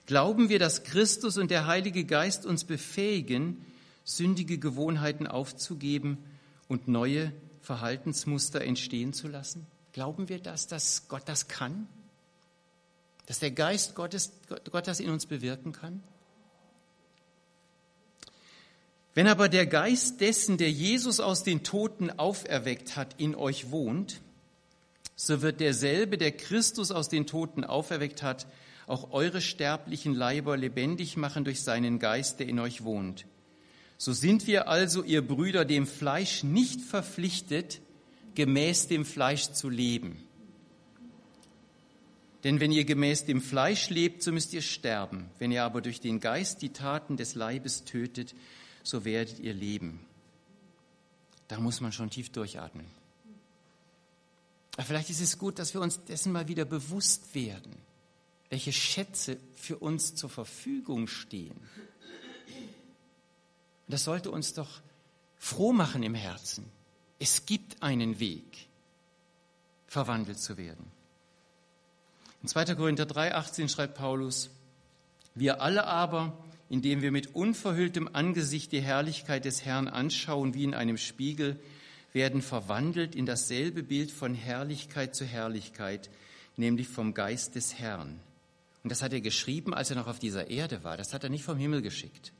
Glauben 0.07 0.49
wir, 0.49 0.59
dass 0.59 0.83
Christus 0.83 1.37
und 1.37 1.51
der 1.51 1.67
Heilige 1.67 2.03
Geist 2.03 2.45
uns 2.45 2.63
befähigen, 2.63 3.63
sündige 4.03 4.57
Gewohnheiten 4.57 5.27
aufzugeben 5.27 6.17
und 6.67 6.87
neue 6.87 7.31
Verhaltensmuster 7.61 8.61
entstehen 8.61 9.13
zu 9.13 9.27
lassen? 9.27 9.65
Glauben 9.93 10.29
wir 10.29 10.39
das, 10.39 10.67
dass 10.67 11.07
Gott 11.07 11.23
das 11.25 11.47
kann? 11.47 11.87
Dass 13.25 13.39
der 13.39 13.51
Geist 13.51 13.95
Gottes, 13.95 14.33
Gott 14.71 14.87
das 14.87 14.99
in 14.99 15.09
uns 15.09 15.25
bewirken 15.25 15.71
kann? 15.71 16.03
Wenn 19.13 19.27
aber 19.27 19.47
der 19.47 19.67
Geist 19.67 20.21
dessen, 20.21 20.57
der 20.57 20.71
Jesus 20.71 21.19
aus 21.19 21.43
den 21.43 21.63
Toten 21.63 22.09
auferweckt 22.09 22.95
hat, 22.95 23.19
in 23.19 23.35
euch 23.35 23.69
wohnt, 23.69 24.21
so 25.15 25.41
wird 25.43 25.59
derselbe, 25.59 26.17
der 26.17 26.31
Christus 26.31 26.91
aus 26.91 27.09
den 27.09 27.27
Toten 27.27 27.63
auferweckt 27.63 28.23
hat, 28.23 28.47
auch 28.87 29.11
eure 29.11 29.39
sterblichen 29.39 30.15
Leiber 30.15 30.57
lebendig 30.57 31.15
machen 31.15 31.45
durch 31.45 31.61
seinen 31.61 31.99
Geist, 31.99 32.39
der 32.39 32.47
in 32.47 32.59
euch 32.59 32.83
wohnt. 32.83 33.25
So 33.97 34.13
sind 34.13 34.47
wir 34.47 34.67
also, 34.67 35.03
ihr 35.03 35.25
Brüder, 35.25 35.65
dem 35.65 35.87
Fleisch 35.87 36.43
nicht 36.43 36.81
verpflichtet, 36.81 37.79
gemäß 38.35 38.87
dem 38.87 39.05
Fleisch 39.05 39.51
zu 39.51 39.69
leben. 39.69 40.17
Denn 42.43 42.59
wenn 42.59 42.71
ihr 42.71 42.83
gemäß 42.83 43.25
dem 43.25 43.41
Fleisch 43.41 43.89
lebt, 43.89 44.21
so 44.21 44.31
müsst 44.31 44.53
ihr 44.53 44.61
sterben. 44.61 45.29
Wenn 45.39 45.51
ihr 45.51 45.63
aber 45.63 45.81
durch 45.81 46.01
den 46.01 46.19
Geist 46.19 46.61
die 46.61 46.73
Taten 46.73 47.15
des 47.15 47.35
Leibes 47.35 47.85
tötet, 47.85 48.35
so 48.83 49.05
werdet 49.05 49.39
ihr 49.39 49.53
leben. 49.53 50.05
Da 51.47 51.59
muss 51.59 51.79
man 51.79 51.93
schon 51.93 52.09
tief 52.09 52.31
durchatmen. 52.31 52.85
Aber 54.75 54.83
vielleicht 54.83 55.09
ist 55.09 55.21
es 55.21 55.37
gut, 55.37 55.59
dass 55.59 55.73
wir 55.73 55.81
uns 55.81 56.03
dessen 56.03 56.31
mal 56.31 56.47
wieder 56.47 56.65
bewusst 56.65 57.33
werden, 57.35 57.71
welche 58.49 58.73
Schätze 58.73 59.37
für 59.55 59.77
uns 59.77 60.15
zur 60.15 60.29
Verfügung 60.29 61.07
stehen. 61.07 61.55
Das 63.93 64.05
sollte 64.05 64.31
uns 64.31 64.55
doch 64.55 64.81
froh 65.37 65.71
machen 65.71 66.01
im 66.01 66.15
Herzen. 66.15 66.65
Es 67.19 67.45
gibt 67.45 67.83
einen 67.83 68.19
Weg, 68.19 68.65
verwandelt 69.85 70.39
zu 70.39 70.57
werden. 70.57 70.91
In 72.41 72.47
2. 72.47 72.73
Korinther 72.73 73.03
3,18 73.03 73.69
schreibt 73.69 73.93
Paulus, 73.93 74.49
wir 75.35 75.61
alle 75.61 75.85
aber, 75.85 76.35
indem 76.69 77.03
wir 77.03 77.11
mit 77.11 77.35
unverhülltem 77.35 78.09
Angesicht 78.13 78.71
die 78.71 78.81
Herrlichkeit 78.81 79.45
des 79.45 79.63
Herrn 79.63 79.87
anschauen 79.87 80.55
wie 80.55 80.63
in 80.63 80.73
einem 80.73 80.97
Spiegel, 80.97 81.59
werden 82.13 82.41
verwandelt 82.41 83.13
in 83.13 83.27
dasselbe 83.27 83.83
Bild 83.83 84.09
von 84.09 84.33
Herrlichkeit 84.33 85.13
zu 85.13 85.23
Herrlichkeit, 85.23 86.09
nämlich 86.57 86.87
vom 86.87 87.13
Geist 87.13 87.53
des 87.53 87.75
Herrn. 87.75 88.19
Und 88.81 88.89
das 88.89 89.03
hat 89.03 89.13
er 89.13 89.21
geschrieben, 89.21 89.71
als 89.71 89.91
er 89.91 89.97
noch 89.97 90.07
auf 90.07 90.17
dieser 90.17 90.49
Erde 90.49 90.83
war. 90.83 90.97
Das 90.97 91.13
hat 91.13 91.23
er 91.23 91.29
nicht 91.29 91.43
vom 91.43 91.59
Himmel 91.59 91.83
geschickt. 91.83 92.33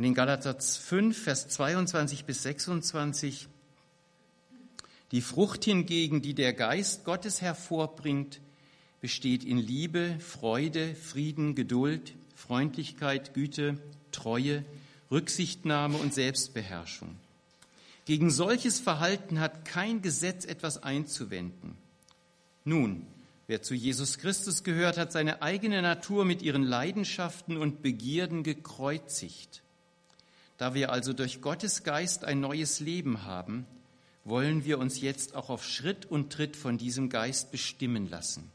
Und 0.00 0.06
in 0.06 0.14
Galater 0.14 0.58
5, 0.58 1.24
Vers 1.24 1.48
22 1.48 2.24
bis 2.24 2.42
26, 2.44 3.48
die 5.12 5.20
Frucht 5.20 5.66
hingegen, 5.66 6.22
die 6.22 6.32
der 6.32 6.54
Geist 6.54 7.04
Gottes 7.04 7.42
hervorbringt, 7.42 8.40
besteht 9.02 9.44
in 9.44 9.58
Liebe, 9.58 10.16
Freude, 10.18 10.94
Frieden, 10.94 11.54
Geduld, 11.54 12.14
Freundlichkeit, 12.34 13.34
Güte, 13.34 13.76
Treue, 14.10 14.64
Rücksichtnahme 15.10 15.98
und 15.98 16.14
Selbstbeherrschung. 16.14 17.14
Gegen 18.06 18.30
solches 18.30 18.80
Verhalten 18.80 19.38
hat 19.38 19.66
kein 19.66 20.00
Gesetz 20.00 20.46
etwas 20.46 20.82
einzuwenden. 20.82 21.76
Nun, 22.64 23.04
wer 23.48 23.60
zu 23.60 23.74
Jesus 23.74 24.16
Christus 24.16 24.64
gehört, 24.64 24.96
hat 24.96 25.12
seine 25.12 25.42
eigene 25.42 25.82
Natur 25.82 26.24
mit 26.24 26.40
ihren 26.40 26.62
Leidenschaften 26.62 27.58
und 27.58 27.82
Begierden 27.82 28.44
gekreuzigt. 28.44 29.62
Da 30.60 30.74
wir 30.74 30.92
also 30.92 31.14
durch 31.14 31.40
Gottes 31.40 31.84
Geist 31.84 32.22
ein 32.26 32.40
neues 32.40 32.80
Leben 32.80 33.24
haben, 33.24 33.64
wollen 34.24 34.66
wir 34.66 34.78
uns 34.78 35.00
jetzt 35.00 35.34
auch 35.34 35.48
auf 35.48 35.64
Schritt 35.64 36.04
und 36.04 36.34
Tritt 36.34 36.54
von 36.54 36.76
diesem 36.76 37.08
Geist 37.08 37.50
bestimmen 37.50 38.10
lassen. 38.10 38.52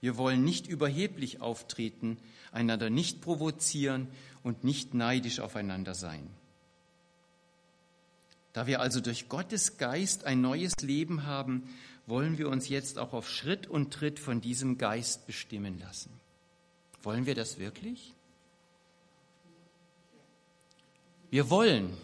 Wir 0.00 0.16
wollen 0.16 0.44
nicht 0.44 0.68
überheblich 0.68 1.40
auftreten, 1.40 2.16
einander 2.52 2.90
nicht 2.90 3.22
provozieren 3.22 4.06
und 4.44 4.62
nicht 4.62 4.94
neidisch 4.94 5.40
aufeinander 5.40 5.94
sein. 5.94 6.30
Da 8.52 8.68
wir 8.68 8.80
also 8.80 9.00
durch 9.00 9.28
Gottes 9.28 9.78
Geist 9.78 10.22
ein 10.22 10.42
neues 10.42 10.76
Leben 10.76 11.26
haben, 11.26 11.68
wollen 12.06 12.38
wir 12.38 12.50
uns 12.50 12.68
jetzt 12.68 13.00
auch 13.00 13.12
auf 13.12 13.28
Schritt 13.28 13.66
und 13.66 13.92
Tritt 13.92 14.20
von 14.20 14.40
diesem 14.40 14.78
Geist 14.78 15.26
bestimmen 15.26 15.80
lassen. 15.80 16.12
Wollen 17.02 17.26
wir 17.26 17.34
das 17.34 17.58
wirklich? 17.58 18.14
Wir 21.32 21.48
wollen, 21.48 21.96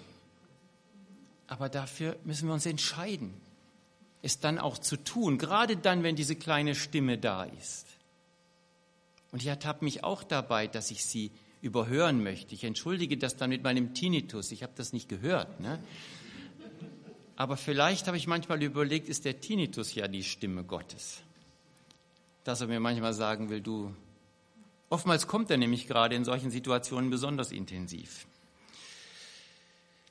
aber 1.48 1.68
dafür 1.68 2.16
müssen 2.24 2.48
wir 2.48 2.54
uns 2.54 2.64
entscheiden, 2.64 3.34
es 4.22 4.40
dann 4.40 4.58
auch 4.58 4.78
zu 4.78 4.96
tun, 4.96 5.36
gerade 5.36 5.76
dann, 5.76 6.02
wenn 6.02 6.16
diese 6.16 6.34
kleine 6.34 6.74
Stimme 6.74 7.18
da 7.18 7.44
ist. 7.44 7.86
Und 9.30 9.42
ich 9.42 9.48
ertappe 9.48 9.84
mich 9.84 10.02
auch 10.02 10.24
dabei, 10.24 10.66
dass 10.66 10.90
ich 10.90 11.04
sie 11.04 11.30
überhören 11.60 12.22
möchte. 12.22 12.54
Ich 12.54 12.64
entschuldige 12.64 13.18
das 13.18 13.36
dann 13.36 13.50
mit 13.50 13.62
meinem 13.62 13.92
Tinnitus. 13.92 14.50
Ich 14.50 14.62
habe 14.62 14.72
das 14.76 14.94
nicht 14.94 15.10
gehört. 15.10 15.60
Ne? 15.60 15.78
Aber 17.36 17.58
vielleicht 17.58 18.06
habe 18.06 18.16
ich 18.16 18.26
manchmal 18.26 18.62
überlegt, 18.62 19.10
ist 19.10 19.26
der 19.26 19.42
Tinnitus 19.42 19.94
ja 19.94 20.08
die 20.08 20.24
Stimme 20.24 20.64
Gottes? 20.64 21.20
Dass 22.44 22.62
er 22.62 22.66
mir 22.66 22.80
manchmal 22.80 23.12
sagen 23.12 23.50
will, 23.50 23.60
du, 23.60 23.94
oftmals 24.88 25.26
kommt 25.26 25.50
er 25.50 25.58
nämlich 25.58 25.86
gerade 25.86 26.16
in 26.16 26.24
solchen 26.24 26.50
Situationen 26.50 27.10
besonders 27.10 27.52
intensiv. 27.52 28.26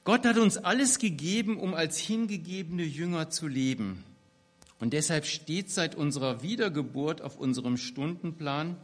Gott 0.08 0.26
hat 0.26 0.38
uns 0.38 0.56
alles 0.56 1.00
gegeben, 1.00 1.60
um 1.60 1.74
als 1.74 1.98
hingegebene 1.98 2.84
Jünger 2.84 3.30
zu 3.30 3.46
leben. 3.46 4.06
Und 4.80 4.94
deshalb 4.94 5.26
steht 5.26 5.70
seit 5.70 5.96
unserer 5.96 6.42
Wiedergeburt 6.42 7.22
auf 7.22 7.36
unserem 7.38 7.76
Stundenplan 7.76 8.78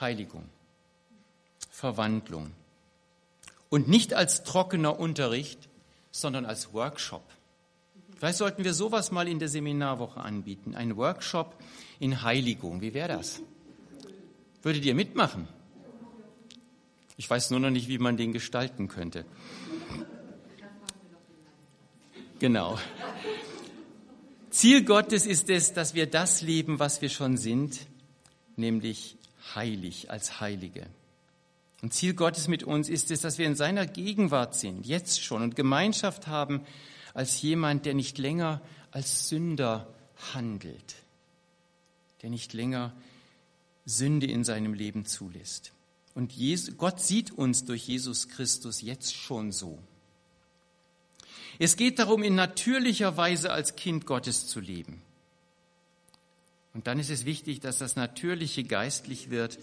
Heiligung, 0.00 0.42
Verwandlung. 1.70 2.50
Und 3.68 3.86
nicht 3.86 4.12
als 4.12 4.42
trockener 4.42 4.98
Unterricht, 4.98 5.68
sondern 6.10 6.44
als 6.44 6.74
Workshop. 6.74 7.22
Vielleicht 8.16 8.38
sollten 8.38 8.64
wir 8.64 8.74
sowas 8.74 9.12
mal 9.12 9.28
in 9.28 9.38
der 9.38 9.48
Seminarwoche 9.48 10.18
anbieten. 10.18 10.74
Ein 10.74 10.96
Workshop 10.96 11.54
in 12.00 12.22
Heiligung. 12.22 12.80
Wie 12.80 12.94
wäre 12.94 13.10
das? 13.16 13.42
Würdet 14.64 14.84
ihr 14.84 14.96
mitmachen? 14.96 15.46
Ich 17.16 17.30
weiß 17.30 17.52
nur 17.52 17.60
noch 17.60 17.70
nicht, 17.70 17.86
wie 17.86 17.98
man 17.98 18.16
den 18.16 18.32
gestalten 18.32 18.88
könnte. 18.88 19.24
Genau. 22.40 22.78
Ziel 24.48 24.82
Gottes 24.82 25.26
ist 25.26 25.50
es, 25.50 25.74
dass 25.74 25.92
wir 25.92 26.06
das 26.06 26.40
leben, 26.40 26.78
was 26.78 27.02
wir 27.02 27.10
schon 27.10 27.36
sind, 27.36 27.86
nämlich 28.56 29.18
heilig 29.54 30.10
als 30.10 30.40
Heilige. 30.40 30.86
Und 31.82 31.92
Ziel 31.92 32.14
Gottes 32.14 32.48
mit 32.48 32.62
uns 32.62 32.88
ist 32.88 33.10
es, 33.10 33.20
dass 33.20 33.36
wir 33.36 33.46
in 33.46 33.56
seiner 33.56 33.86
Gegenwart 33.86 34.54
sind, 34.54 34.86
jetzt 34.86 35.22
schon, 35.22 35.42
und 35.42 35.54
Gemeinschaft 35.54 36.28
haben 36.28 36.62
als 37.12 37.42
jemand, 37.42 37.84
der 37.84 37.92
nicht 37.92 38.16
länger 38.16 38.62
als 38.90 39.28
Sünder 39.28 39.86
handelt, 40.32 40.94
der 42.22 42.30
nicht 42.30 42.54
länger 42.54 42.94
Sünde 43.84 44.26
in 44.26 44.44
seinem 44.44 44.72
Leben 44.72 45.04
zulässt. 45.04 45.72
Und 46.14 46.32
Gott 46.78 47.00
sieht 47.00 47.32
uns 47.32 47.66
durch 47.66 47.86
Jesus 47.86 48.28
Christus 48.28 48.80
jetzt 48.80 49.14
schon 49.14 49.52
so. 49.52 49.78
Es 51.62 51.76
geht 51.76 51.98
darum, 51.98 52.22
in 52.22 52.34
natürlicher 52.34 53.18
Weise 53.18 53.52
als 53.52 53.76
Kind 53.76 54.06
Gottes 54.06 54.46
zu 54.46 54.60
leben. 54.60 55.02
Und 56.72 56.86
dann 56.86 56.98
ist 56.98 57.10
es 57.10 57.26
wichtig, 57.26 57.60
dass 57.60 57.76
das 57.76 57.96
Natürliche 57.96 58.64
geistlich 58.64 59.28
wird 59.28 59.58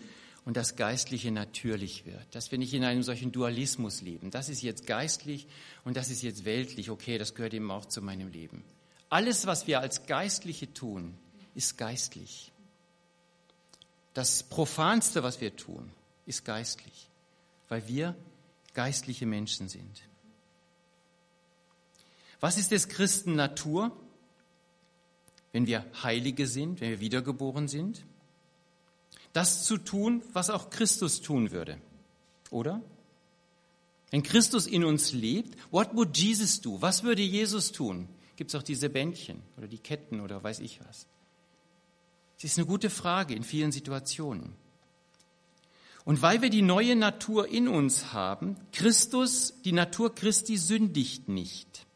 und 0.45 0.55
das 0.57 0.75
Geistliche 0.75 1.31
natürlich 1.31 2.05
wird. 2.05 2.23
Dass 2.35 2.51
wir 2.51 2.59
nicht 2.59 2.75
in 2.75 2.83
einem 2.83 3.01
solchen 3.01 3.31
Dualismus 3.31 4.03
leben. 4.03 4.29
Das 4.29 4.47
ist 4.47 4.61
jetzt 4.61 4.85
geistlich 4.85 5.47
und 5.85 5.97
das 5.97 6.11
ist 6.11 6.21
jetzt 6.21 6.45
weltlich. 6.45 6.91
Okay, 6.91 7.17
das 7.17 7.33
gehört 7.33 7.55
eben 7.55 7.71
auch 7.71 7.85
zu 7.85 8.03
meinem 8.03 8.31
Leben. 8.31 8.63
Alles, 9.09 9.47
was 9.47 9.65
wir 9.65 9.79
als 9.79 10.05
Geistliche 10.05 10.71
tun, 10.71 11.15
ist 11.55 11.79
geistlich. 11.79 12.51
Das 14.13 14.43
Profanste, 14.43 15.23
was 15.23 15.41
wir 15.41 15.55
tun, 15.55 15.91
ist 16.27 16.45
geistlich, 16.45 17.07
weil 17.69 17.87
wir 17.87 18.13
geistliche 18.75 19.25
Menschen 19.25 19.67
sind. 19.67 20.06
Was 22.39 22.57
ist 22.57 22.71
des 22.71 22.87
Christen 22.87 23.35
Natur, 23.35 23.91
wenn 25.51 25.65
wir 25.65 25.85
Heilige 26.03 26.47
sind, 26.47 26.81
wenn 26.81 26.91
wir 26.91 26.99
wiedergeboren 26.99 27.67
sind? 27.67 28.05
Das 29.33 29.63
zu 29.63 29.77
tun, 29.77 30.21
was 30.33 30.49
auch 30.49 30.69
Christus 30.69 31.21
tun 31.21 31.51
würde, 31.51 31.79
oder? 32.51 32.81
Wenn 34.11 34.23
Christus 34.23 34.67
in 34.67 34.83
uns 34.83 35.13
lebt, 35.13 35.57
what 35.71 35.95
would 35.95 36.17
Jesus 36.17 36.61
do? 36.61 36.81
Was 36.81 37.03
würde 37.03 37.21
Jesus 37.21 37.71
tun? 37.71 38.07
Gibt 38.35 38.51
es 38.51 38.55
auch 38.55 38.63
diese 38.63 38.89
Bändchen 38.89 39.41
oder 39.57 39.67
die 39.67 39.79
Ketten 39.79 40.21
oder 40.21 40.43
weiß 40.43 40.59
ich 40.59 40.79
was? 40.87 41.07
Das 42.35 42.51
ist 42.51 42.57
eine 42.59 42.67
gute 42.67 42.91
Frage 42.91 43.33
in 43.33 43.43
vielen 43.43 43.71
Situationen. 43.71 44.53
Und 46.05 46.21
weil 46.21 46.41
wir 46.41 46.49
die 46.49 46.61
neue 46.61 46.95
Natur 46.95 47.49
in 47.49 47.67
uns 47.67 48.13
haben, 48.13 48.55
Christus, 48.71 49.55
die 49.65 49.71
Natur 49.71 50.13
Christi 50.13 50.55
sündigt 50.55 51.27
nicht. 51.27 51.86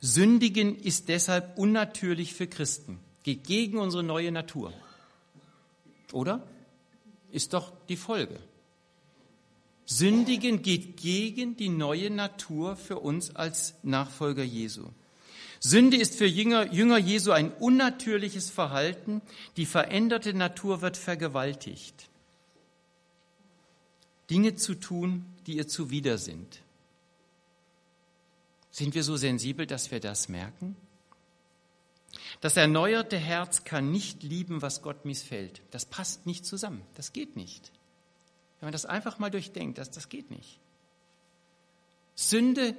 Sündigen 0.00 0.78
ist 0.78 1.08
deshalb 1.08 1.58
unnatürlich 1.58 2.34
für 2.34 2.46
Christen, 2.46 2.98
geht 3.22 3.44
gegen 3.44 3.78
unsere 3.78 4.02
neue 4.02 4.30
Natur. 4.30 4.72
Oder? 6.12 6.46
Ist 7.32 7.52
doch 7.52 7.72
die 7.88 7.96
Folge. 7.96 8.38
Sündigen 9.84 10.62
geht 10.62 10.96
gegen 10.96 11.56
die 11.56 11.68
neue 11.68 12.10
Natur 12.10 12.76
für 12.76 12.98
uns 12.98 13.34
als 13.34 13.74
Nachfolger 13.82 14.42
Jesu. 14.42 14.86
Sünde 15.60 15.96
ist 15.96 16.16
für 16.16 16.26
Jünger, 16.26 16.72
Jünger 16.72 16.98
Jesu 16.98 17.30
ein 17.30 17.52
unnatürliches 17.52 18.50
Verhalten. 18.50 19.22
Die 19.56 19.66
veränderte 19.66 20.34
Natur 20.34 20.82
wird 20.82 20.96
vergewaltigt. 20.96 22.08
Dinge 24.28 24.56
zu 24.56 24.74
tun, 24.74 25.24
die 25.46 25.56
ihr 25.56 25.68
zuwider 25.68 26.18
sind. 26.18 26.62
Sind 28.76 28.94
wir 28.94 29.04
so 29.04 29.16
sensibel, 29.16 29.66
dass 29.66 29.90
wir 29.90 30.00
das 30.00 30.28
merken? 30.28 30.76
Das 32.42 32.58
erneuerte 32.58 33.16
Herz 33.16 33.64
kann 33.64 33.90
nicht 33.90 34.22
lieben, 34.22 34.60
was 34.60 34.82
Gott 34.82 35.06
missfällt. 35.06 35.62
Das 35.70 35.86
passt 35.86 36.26
nicht 36.26 36.44
zusammen. 36.44 36.82
Das 36.92 37.14
geht 37.14 37.36
nicht. 37.36 37.72
Wenn 38.60 38.66
man 38.66 38.72
das 38.72 38.84
einfach 38.84 39.18
mal 39.18 39.30
durchdenkt, 39.30 39.78
das, 39.78 39.90
das 39.92 40.10
geht 40.10 40.30
nicht. 40.30 40.60
Sünde 42.16 42.76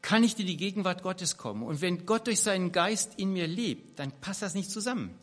kann 0.00 0.22
nicht 0.22 0.40
in 0.40 0.46
die 0.46 0.56
Gegenwart 0.56 1.02
Gottes 1.02 1.36
kommen. 1.36 1.62
Und 1.62 1.82
wenn 1.82 2.06
Gott 2.06 2.26
durch 2.26 2.40
seinen 2.40 2.72
Geist 2.72 3.18
in 3.18 3.34
mir 3.34 3.46
lebt, 3.46 3.98
dann 3.98 4.12
passt 4.22 4.40
das 4.40 4.54
nicht 4.54 4.70
zusammen. 4.70 5.14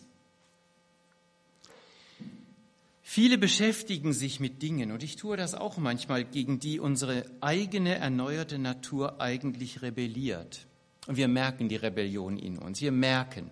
Viele 3.08 3.38
beschäftigen 3.38 4.14
sich 4.14 4.40
mit 4.40 4.64
Dingen, 4.64 4.92
und 4.92 5.04
ich 5.04 5.16
tue 5.16 5.38
das 5.38 5.54
auch 5.54 5.78
manchmal, 5.78 6.26
gegen 6.26 6.60
die 6.60 6.80
unsere 6.80 7.24
eigene 7.40 7.96
erneuerte 7.96 8.58
Natur 8.58 9.22
eigentlich 9.22 9.84
rebelliert. 9.84 10.66
Und 11.06 11.16
wir 11.16 11.28
merken 11.28 11.70
die 11.70 11.76
Rebellion 11.76 12.40
in 12.40 12.58
uns. 12.58 12.82
Wir 12.82 12.92
merken, 12.92 13.52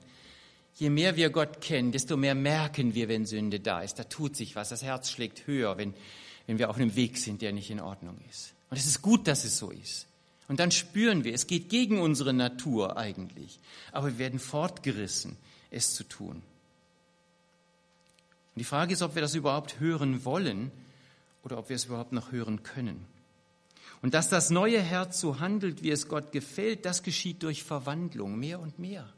je 0.73 0.89
mehr 0.89 1.15
wir 1.17 1.29
Gott 1.29 1.61
kennen, 1.61 1.91
desto 1.91 2.17
mehr 2.17 2.33
merken 2.33 2.95
wir, 2.95 3.07
wenn 3.07 3.27
Sünde 3.27 3.59
da 3.59 3.81
ist. 3.81 3.99
Da 3.99 4.05
tut 4.05 4.35
sich 4.35 4.55
was. 4.55 4.69
Das 4.69 4.81
Herz 4.81 5.11
schlägt 5.11 5.45
höher, 5.45 5.77
wenn, 5.77 5.93
wenn 6.47 6.57
wir 6.57 6.71
auf 6.71 6.77
einem 6.77 6.95
Weg 6.95 7.19
sind, 7.19 7.43
der 7.43 7.53
nicht 7.53 7.69
in 7.69 7.79
Ordnung 7.79 8.17
ist. 8.31 8.55
Und 8.71 8.77
es 8.77 8.87
ist 8.87 9.03
gut, 9.03 9.27
dass 9.27 9.45
es 9.45 9.59
so 9.59 9.69
ist. 9.69 10.07
Und 10.47 10.59
dann 10.59 10.71
spüren 10.71 11.23
wir, 11.23 11.33
es 11.33 11.45
geht 11.45 11.69
gegen 11.69 12.01
unsere 12.01 12.33
Natur 12.33 12.97
eigentlich. 12.97 13.59
Aber 13.91 14.07
wir 14.07 14.17
werden 14.17 14.39
fortgerissen, 14.39 15.37
es 15.69 15.93
zu 15.93 16.03
tun. 16.05 16.41
Und 18.55 18.59
die 18.59 18.65
Frage 18.65 18.93
ist, 18.93 19.01
ob 19.01 19.15
wir 19.15 19.21
das 19.21 19.35
überhaupt 19.35 19.79
hören 19.79 20.25
wollen 20.25 20.71
oder 21.43 21.57
ob 21.57 21.69
wir 21.69 21.75
es 21.75 21.85
überhaupt 21.85 22.11
noch 22.11 22.31
hören 22.31 22.63
können. 22.63 23.05
Und 24.01 24.13
dass 24.13 24.29
das 24.29 24.49
neue 24.49 24.81
Herz 24.81 25.19
so 25.19 25.39
handelt, 25.39 25.81
wie 25.81 25.89
es 25.89 26.07
Gott 26.07 26.31
gefällt, 26.31 26.85
das 26.85 27.03
geschieht 27.03 27.41
durch 27.41 27.63
Verwandlung, 27.63 28.37
mehr 28.37 28.59
und 28.59 28.77
mehr. 28.77 29.11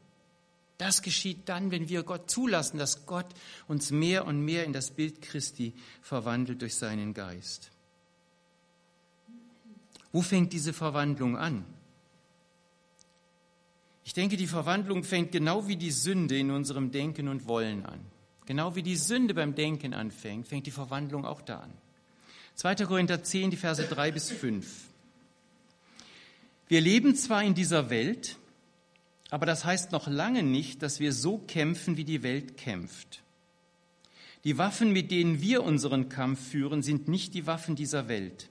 Das 0.78 1.02
geschieht 1.02 1.48
dann, 1.48 1.70
wenn 1.70 1.88
wir 1.88 2.02
Gott 2.02 2.30
zulassen, 2.30 2.78
dass 2.78 3.06
Gott 3.06 3.26
uns 3.66 3.90
mehr 3.90 4.26
und 4.26 4.44
mehr 4.44 4.64
in 4.64 4.72
das 4.72 4.90
Bild 4.90 5.22
Christi 5.22 5.74
verwandelt 6.02 6.62
durch 6.62 6.76
seinen 6.76 7.14
Geist. 7.14 7.70
Wo 10.12 10.22
fängt 10.22 10.52
diese 10.52 10.72
Verwandlung 10.72 11.36
an? 11.36 11.64
Ich 14.04 14.14
denke, 14.14 14.36
die 14.36 14.46
Verwandlung 14.46 15.02
fängt 15.02 15.32
genau 15.32 15.66
wie 15.66 15.76
die 15.76 15.90
Sünde 15.90 16.38
in 16.38 16.50
unserem 16.50 16.92
Denken 16.92 17.28
und 17.28 17.48
Wollen 17.48 17.84
an. 17.84 18.00
Genau 18.46 18.76
wie 18.76 18.82
die 18.82 18.96
Sünde 18.96 19.34
beim 19.34 19.54
Denken 19.54 19.92
anfängt, 19.92 20.48
fängt 20.48 20.66
die 20.66 20.72
Verwandlung 20.72 21.24
auch 21.24 21.42
da 21.42 21.58
an. 21.60 21.72
2. 22.54 22.76
Korinther 22.86 23.22
10, 23.22 23.50
die 23.50 23.56
Verse 23.56 23.82
3 23.82 24.12
bis 24.12 24.30
5. 24.30 24.66
Wir 26.68 26.80
leben 26.80 27.14
zwar 27.14 27.42
in 27.42 27.54
dieser 27.54 27.90
Welt, 27.90 28.36
aber 29.30 29.46
das 29.46 29.64
heißt 29.64 29.92
noch 29.92 30.06
lange 30.06 30.42
nicht, 30.42 30.82
dass 30.82 31.00
wir 31.00 31.12
so 31.12 31.38
kämpfen, 31.38 31.96
wie 31.96 32.04
die 32.04 32.22
Welt 32.22 32.56
kämpft. 32.56 33.22
Die 34.44 34.58
Waffen, 34.58 34.92
mit 34.92 35.10
denen 35.10 35.40
wir 35.40 35.64
unseren 35.64 36.08
Kampf 36.08 36.50
führen, 36.50 36.82
sind 36.82 37.08
nicht 37.08 37.34
die 37.34 37.46
Waffen 37.46 37.74
dieser 37.74 38.08
Welt. 38.08 38.48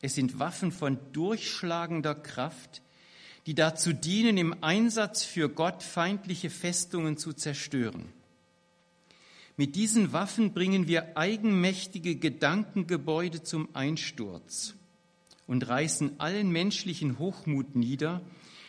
Es 0.00 0.14
sind 0.14 0.38
Waffen 0.38 0.72
von 0.72 0.98
durchschlagender 1.12 2.14
Kraft, 2.14 2.82
die 3.46 3.54
dazu 3.54 3.92
dienen, 3.92 4.36
im 4.36 4.62
Einsatz 4.62 5.24
für 5.24 5.48
Gott 5.48 5.82
feindliche 5.82 6.50
Festungen 6.50 7.16
zu 7.16 7.32
zerstören. 7.32 8.12
Mit 9.58 9.74
diesen 9.74 10.12
Waffen 10.12 10.52
bringen 10.54 10.86
wir 10.86 11.18
eigenmächtige 11.18 12.14
Gedankengebäude 12.14 13.42
zum 13.42 13.68
Einsturz 13.74 14.74
und 15.48 15.66
reißen 15.66 16.20
allen 16.20 16.52
menschlichen 16.52 17.18
Hochmut 17.18 17.74
nieder, 17.74 18.22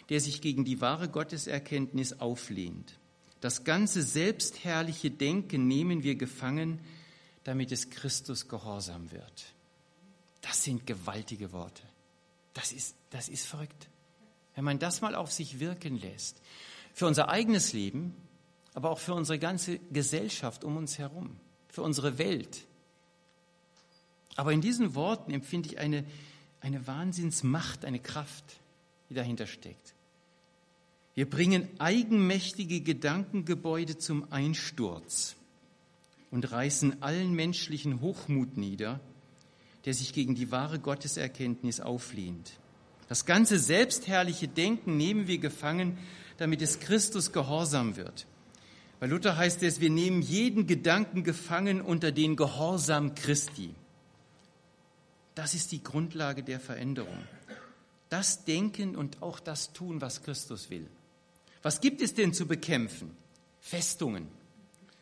der 0.09 0.19
sich 0.19 0.41
gegen 0.41 0.65
die 0.65 0.81
wahre 0.81 1.07
Gotteserkenntnis 1.07 2.19
auflehnt. 2.19 2.97
Das 3.39 3.63
ganze 3.63 4.01
selbstherrliche 4.01 5.11
Denken 5.11 5.67
nehmen 5.67 6.01
wir 6.01 6.15
gefangen, 6.15 6.79
damit 7.43 7.71
es 7.71 7.91
Christus 7.91 8.47
gehorsam 8.47 9.11
wird. 9.11 9.53
Das 10.41 10.63
sind 10.63 10.87
gewaltige 10.87 11.51
Worte. 11.51 11.83
Das 12.55 12.71
ist, 12.71 12.95
das 13.11 13.29
ist 13.29 13.45
verrückt. 13.45 13.89
Wenn 14.55 14.63
man 14.63 14.79
das 14.79 15.01
mal 15.01 15.13
auf 15.13 15.31
sich 15.31 15.59
wirken 15.59 15.99
lässt, 15.99 16.41
für 16.95 17.05
unser 17.05 17.29
eigenes 17.29 17.73
Leben, 17.73 18.15
aber 18.79 18.91
auch 18.91 18.99
für 18.99 19.13
unsere 19.13 19.37
ganze 19.37 19.77
Gesellschaft 19.91 20.63
um 20.63 20.77
uns 20.77 20.99
herum, 20.99 21.35
für 21.67 21.81
unsere 21.81 22.17
Welt. 22.17 22.65
Aber 24.37 24.53
in 24.53 24.61
diesen 24.61 24.95
Worten 24.95 25.33
empfinde 25.33 25.67
ich 25.67 25.79
eine, 25.79 26.05
eine 26.61 26.87
Wahnsinnsmacht, 26.87 27.83
eine 27.83 27.99
Kraft, 27.99 28.45
die 29.09 29.15
dahinter 29.15 29.47
steckt. 29.47 29.93
Wir 31.13 31.29
bringen 31.29 31.67
eigenmächtige 31.77 32.79
Gedankengebäude 32.79 33.97
zum 33.97 34.31
Einsturz 34.31 35.35
und 36.31 36.49
reißen 36.49 37.03
allen 37.03 37.33
menschlichen 37.33 37.99
Hochmut 37.99 38.55
nieder, 38.55 39.01
der 39.83 39.93
sich 39.93 40.13
gegen 40.13 40.35
die 40.35 40.53
wahre 40.53 40.79
Gotteserkenntnis 40.79 41.81
auflehnt. 41.81 42.53
Das 43.09 43.25
ganze 43.25 43.59
selbstherrliche 43.59 44.47
Denken 44.47 44.95
nehmen 44.95 45.27
wir 45.27 45.39
gefangen, 45.39 45.97
damit 46.37 46.61
es 46.61 46.79
Christus 46.79 47.33
gehorsam 47.33 47.97
wird. 47.97 48.25
Bei 48.99 49.07
Luther 49.07 49.37
heißt 49.37 49.63
es, 49.63 49.79
wir 49.79 49.89
nehmen 49.89 50.21
jeden 50.21 50.67
Gedanken 50.67 51.23
gefangen 51.23 51.81
unter 51.81 52.11
den 52.11 52.35
Gehorsam 52.35 53.15
Christi. 53.15 53.73
Das 55.35 55.53
ist 55.53 55.71
die 55.71 55.81
Grundlage 55.81 56.43
der 56.43 56.59
Veränderung. 56.59 57.17
Das 58.09 58.43
Denken 58.43 58.97
und 58.97 59.21
auch 59.21 59.39
das 59.39 59.71
Tun, 59.71 60.01
was 60.01 60.21
Christus 60.23 60.69
will. 60.69 60.85
Was 61.61 61.79
gibt 61.79 62.01
es 62.01 62.13
denn 62.13 62.33
zu 62.33 62.45
bekämpfen? 62.45 63.11
Festungen, 63.61 64.27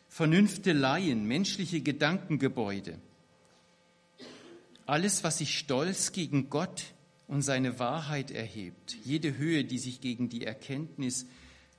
Vernünfteleien, 0.08 1.24
menschliche 1.26 1.80
Gedankengebäude. 1.80 2.98
Alles, 4.86 5.24
was 5.24 5.38
sich 5.38 5.58
stolz 5.58 6.12
gegen 6.12 6.50
Gott 6.50 6.84
und 7.26 7.42
seine 7.42 7.78
Wahrheit 7.78 8.30
erhebt, 8.30 8.96
jede 9.04 9.36
Höhe, 9.36 9.64
die 9.64 9.78
sich 9.78 10.00
gegen 10.00 10.28
die 10.28 10.44
Erkenntnis 10.44 11.26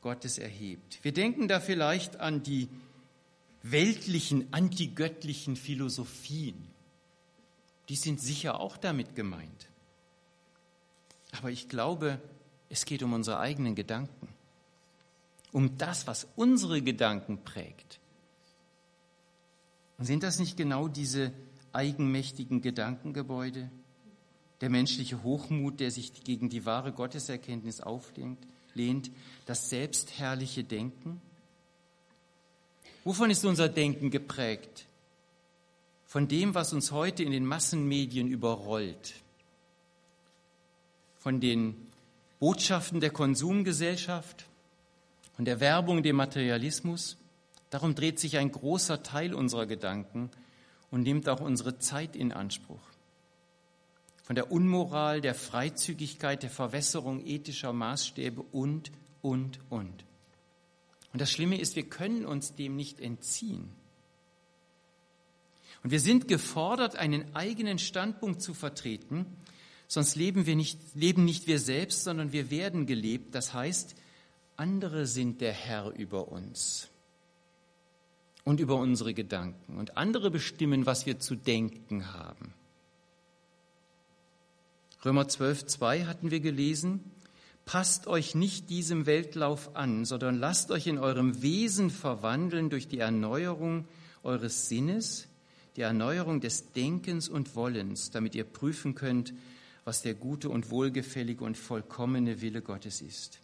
Gottes 0.01 0.37
erhebt. 0.37 0.99
Wir 1.03 1.11
denken 1.11 1.47
da 1.47 1.59
vielleicht 1.59 2.19
an 2.19 2.43
die 2.43 2.69
weltlichen, 3.63 4.51
antigöttlichen 4.53 5.55
Philosophien. 5.55 6.67
Die 7.89 7.95
sind 7.95 8.21
sicher 8.21 8.59
auch 8.59 8.77
damit 8.77 9.15
gemeint. 9.15 9.69
Aber 11.37 11.51
ich 11.51 11.69
glaube, 11.69 12.19
es 12.69 12.85
geht 12.85 13.03
um 13.03 13.13
unsere 13.13 13.39
eigenen 13.39 13.75
Gedanken, 13.75 14.29
um 15.51 15.77
das, 15.77 16.07
was 16.07 16.27
unsere 16.35 16.81
Gedanken 16.81 17.43
prägt. 17.43 17.99
Und 19.97 20.05
sind 20.05 20.23
das 20.23 20.39
nicht 20.39 20.55
genau 20.55 20.87
diese 20.87 21.33
eigenmächtigen 21.73 22.61
Gedankengebäude, 22.61 23.69
der 24.61 24.69
menschliche 24.69 25.23
Hochmut, 25.23 25.79
der 25.79 25.91
sich 25.91 26.23
gegen 26.23 26.49
die 26.49 26.65
wahre 26.65 26.91
Gotteserkenntnis 26.91 27.81
auflehnt, 27.81 28.39
lehnt, 28.73 29.11
das 29.45 29.69
selbstherrliche 29.69 30.63
Denken? 30.63 31.21
Wovon 33.03 33.29
ist 33.29 33.45
unser 33.45 33.69
Denken 33.69 34.11
geprägt? 34.11 34.85
Von 36.05 36.27
dem, 36.27 36.55
was 36.55 36.73
uns 36.73 36.91
heute 36.91 37.23
in 37.23 37.31
den 37.31 37.45
Massenmedien 37.45 38.27
überrollt, 38.27 39.13
von 41.19 41.39
den 41.39 41.75
Botschaften 42.39 42.99
der 42.99 43.11
Konsumgesellschaft, 43.11 44.45
von 45.35 45.45
der 45.45 45.59
Werbung, 45.59 46.03
dem 46.03 46.15
Materialismus. 46.15 47.17
Darum 47.69 47.95
dreht 47.95 48.19
sich 48.19 48.37
ein 48.37 48.51
großer 48.51 49.03
Teil 49.03 49.33
unserer 49.33 49.65
Gedanken 49.65 50.29
und 50.91 51.03
nimmt 51.03 51.29
auch 51.29 51.41
unsere 51.41 51.79
Zeit 51.79 52.15
in 52.15 52.31
Anspruch. 52.31 52.88
Von 54.29 54.35
der 54.35 54.51
Unmoral, 54.51 55.21
der 55.21 55.33
Freizügigkeit, 55.33 56.43
der 56.43 56.51
Verwässerung 56.51 57.25
ethischer 57.25 57.73
Maßstäbe 57.73 58.43
und, 58.51 58.91
und, 59.23 59.59
und. 59.71 60.05
Und 61.11 61.19
das 61.19 61.31
Schlimme 61.31 61.59
ist, 61.59 61.75
wir 61.75 61.89
können 61.89 62.27
uns 62.27 62.53
dem 62.53 62.75
nicht 62.75 62.99
entziehen. 62.99 63.71
Und 65.81 65.89
wir 65.89 65.99
sind 65.99 66.27
gefordert, 66.27 66.95
einen 66.95 67.35
eigenen 67.35 67.79
Standpunkt 67.79 68.43
zu 68.43 68.53
vertreten, 68.53 69.25
sonst 69.87 70.15
leben 70.15 70.45
wir 70.45 70.55
nicht, 70.55 70.77
leben 70.93 71.25
nicht 71.25 71.47
wir 71.47 71.57
selbst, 71.57 72.03
sondern 72.03 72.31
wir 72.31 72.51
werden 72.51 72.85
gelebt. 72.85 73.33
Das 73.33 73.55
heißt, 73.55 73.95
andere 74.57 75.07
sind 75.07 75.41
der 75.41 75.53
Herr 75.53 75.89
über 75.89 76.27
uns 76.27 76.87
und 78.43 78.59
über 78.59 78.75
unsere 78.75 79.15
Gedanken. 79.15 79.79
Und 79.79 79.97
andere 79.97 80.29
bestimmen, 80.29 80.85
was 80.85 81.07
wir 81.07 81.17
zu 81.17 81.33
denken 81.33 82.13
haben. 82.13 82.53
Römer 85.05 85.27
12, 85.27 85.65
2 85.65 86.05
hatten 86.05 86.29
wir 86.29 86.41
gelesen. 86.41 86.99
Passt 87.63 88.07
euch 88.07 88.35
nicht 88.35 88.69
diesem 88.69 89.05
Weltlauf 89.05 89.75
an, 89.75 90.03
sondern 90.03 90.37
lasst 90.39 90.71
euch 90.71 90.87
in 90.87 90.97
eurem 90.97 91.41
Wesen 91.41 91.89
verwandeln 91.89 92.69
durch 92.69 92.87
die 92.87 92.99
Erneuerung 92.99 93.85
eures 94.23 94.67
Sinnes, 94.67 95.27
die 95.77 95.81
Erneuerung 95.81 96.41
des 96.41 96.73
Denkens 96.73 97.29
und 97.29 97.55
Wollens, 97.55 98.11
damit 98.11 98.35
ihr 98.35 98.43
prüfen 98.43 98.95
könnt, 98.95 99.33
was 99.85 100.01
der 100.01 100.15
gute 100.15 100.49
und 100.49 100.69
wohlgefällige 100.69 101.45
und 101.45 101.57
vollkommene 101.57 102.41
Wille 102.41 102.61
Gottes 102.61 103.01
ist. 103.01 103.39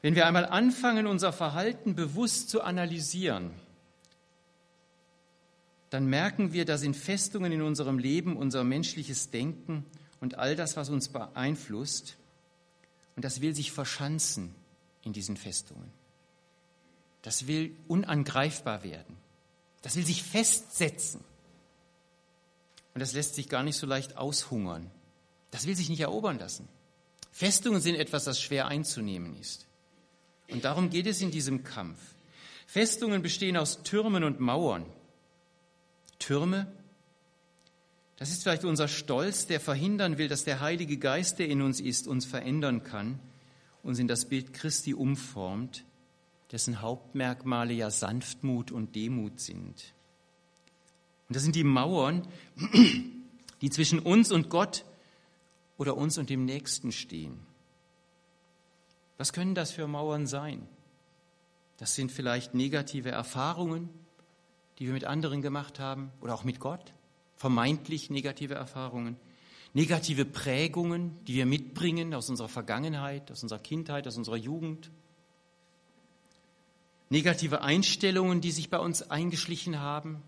Wenn 0.00 0.14
wir 0.14 0.26
einmal 0.26 0.46
anfangen, 0.46 1.08
unser 1.08 1.32
Verhalten 1.32 1.96
bewusst 1.96 2.50
zu 2.50 2.62
analysieren, 2.62 3.50
dann 5.90 6.06
merken 6.06 6.52
wir, 6.52 6.64
da 6.64 6.76
sind 6.76 6.96
Festungen 6.96 7.52
in 7.52 7.62
unserem 7.62 7.98
Leben, 7.98 8.36
unser 8.36 8.64
menschliches 8.64 9.30
Denken 9.30 9.84
und 10.20 10.36
all 10.36 10.56
das, 10.56 10.76
was 10.76 10.90
uns 10.90 11.08
beeinflusst. 11.08 12.16
Und 13.16 13.24
das 13.24 13.40
will 13.40 13.54
sich 13.54 13.72
verschanzen 13.72 14.54
in 15.02 15.12
diesen 15.12 15.36
Festungen. 15.36 15.90
Das 17.22 17.46
will 17.46 17.74
unangreifbar 17.88 18.84
werden. 18.84 19.16
Das 19.82 19.96
will 19.96 20.04
sich 20.04 20.22
festsetzen. 20.22 21.20
Und 22.94 23.00
das 23.00 23.12
lässt 23.12 23.34
sich 23.34 23.48
gar 23.48 23.62
nicht 23.62 23.76
so 23.76 23.86
leicht 23.86 24.16
aushungern. 24.16 24.90
Das 25.50 25.66
will 25.66 25.76
sich 25.76 25.88
nicht 25.88 26.00
erobern 26.00 26.38
lassen. 26.38 26.68
Festungen 27.32 27.80
sind 27.80 27.94
etwas, 27.94 28.24
das 28.24 28.40
schwer 28.40 28.66
einzunehmen 28.66 29.38
ist. 29.40 29.66
Und 30.50 30.64
darum 30.64 30.90
geht 30.90 31.06
es 31.06 31.20
in 31.20 31.30
diesem 31.30 31.64
Kampf. 31.64 31.98
Festungen 32.66 33.22
bestehen 33.22 33.56
aus 33.56 33.82
Türmen 33.82 34.24
und 34.24 34.40
Mauern. 34.40 34.84
Türme, 36.18 36.66
das 38.16 38.30
ist 38.30 38.42
vielleicht 38.42 38.64
unser 38.64 38.88
Stolz, 38.88 39.46
der 39.46 39.60
verhindern 39.60 40.18
will, 40.18 40.26
dass 40.26 40.44
der 40.44 40.60
Heilige 40.60 40.96
Geist, 40.96 41.38
der 41.38 41.48
in 41.48 41.62
uns 41.62 41.80
ist, 41.80 42.08
uns 42.08 42.26
verändern 42.26 42.82
kann, 42.82 43.20
uns 43.84 44.00
in 44.00 44.08
das 44.08 44.24
Bild 44.24 44.52
Christi 44.52 44.92
umformt, 44.92 45.84
dessen 46.50 46.80
Hauptmerkmale 46.80 47.72
ja 47.72 47.90
Sanftmut 47.90 48.72
und 48.72 48.96
Demut 48.96 49.38
sind. 49.38 49.94
Und 51.28 51.36
das 51.36 51.44
sind 51.44 51.54
die 51.54 51.64
Mauern, 51.64 52.26
die 53.60 53.70
zwischen 53.70 54.00
uns 54.00 54.32
und 54.32 54.50
Gott 54.50 54.84
oder 55.76 55.96
uns 55.96 56.18
und 56.18 56.28
dem 56.28 56.44
Nächsten 56.44 56.90
stehen. 56.90 57.38
Was 59.16 59.32
können 59.32 59.54
das 59.54 59.70
für 59.70 59.86
Mauern 59.86 60.26
sein? 60.26 60.66
Das 61.76 61.94
sind 61.94 62.10
vielleicht 62.10 62.54
negative 62.54 63.10
Erfahrungen, 63.10 63.90
die 64.78 64.86
wir 64.86 64.92
mit 64.92 65.04
anderen 65.04 65.42
gemacht 65.42 65.80
haben 65.80 66.10
oder 66.20 66.34
auch 66.34 66.44
mit 66.44 66.60
Gott, 66.60 66.92
vermeintlich 67.36 68.10
negative 68.10 68.54
Erfahrungen, 68.54 69.16
negative 69.74 70.24
Prägungen, 70.24 71.16
die 71.26 71.34
wir 71.34 71.46
mitbringen 71.46 72.14
aus 72.14 72.30
unserer 72.30 72.48
Vergangenheit, 72.48 73.30
aus 73.30 73.42
unserer 73.42 73.58
Kindheit, 73.58 74.06
aus 74.06 74.16
unserer 74.16 74.36
Jugend, 74.36 74.90
negative 77.10 77.62
Einstellungen, 77.62 78.40
die 78.40 78.50
sich 78.50 78.70
bei 78.70 78.78
uns 78.78 79.10
eingeschlichen 79.10 79.80
haben, 79.80 80.22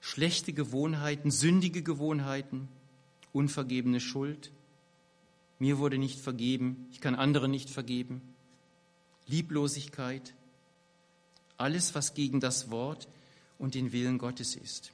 schlechte 0.00 0.52
Gewohnheiten, 0.52 1.30
sündige 1.30 1.82
Gewohnheiten, 1.82 2.68
unvergebene 3.32 4.00
Schuld, 4.00 4.50
mir 5.58 5.78
wurde 5.78 5.98
nicht 5.98 6.20
vergeben, 6.20 6.86
ich 6.92 7.00
kann 7.00 7.14
anderen 7.14 7.50
nicht 7.50 7.68
vergeben. 7.68 8.22
Lieblosigkeit, 9.26 10.34
alles, 11.58 11.94
was 11.94 12.14
gegen 12.14 12.40
das 12.40 12.70
Wort 12.70 13.08
und 13.58 13.74
den 13.74 13.92
Willen 13.92 14.18
Gottes 14.18 14.56
ist. 14.56 14.92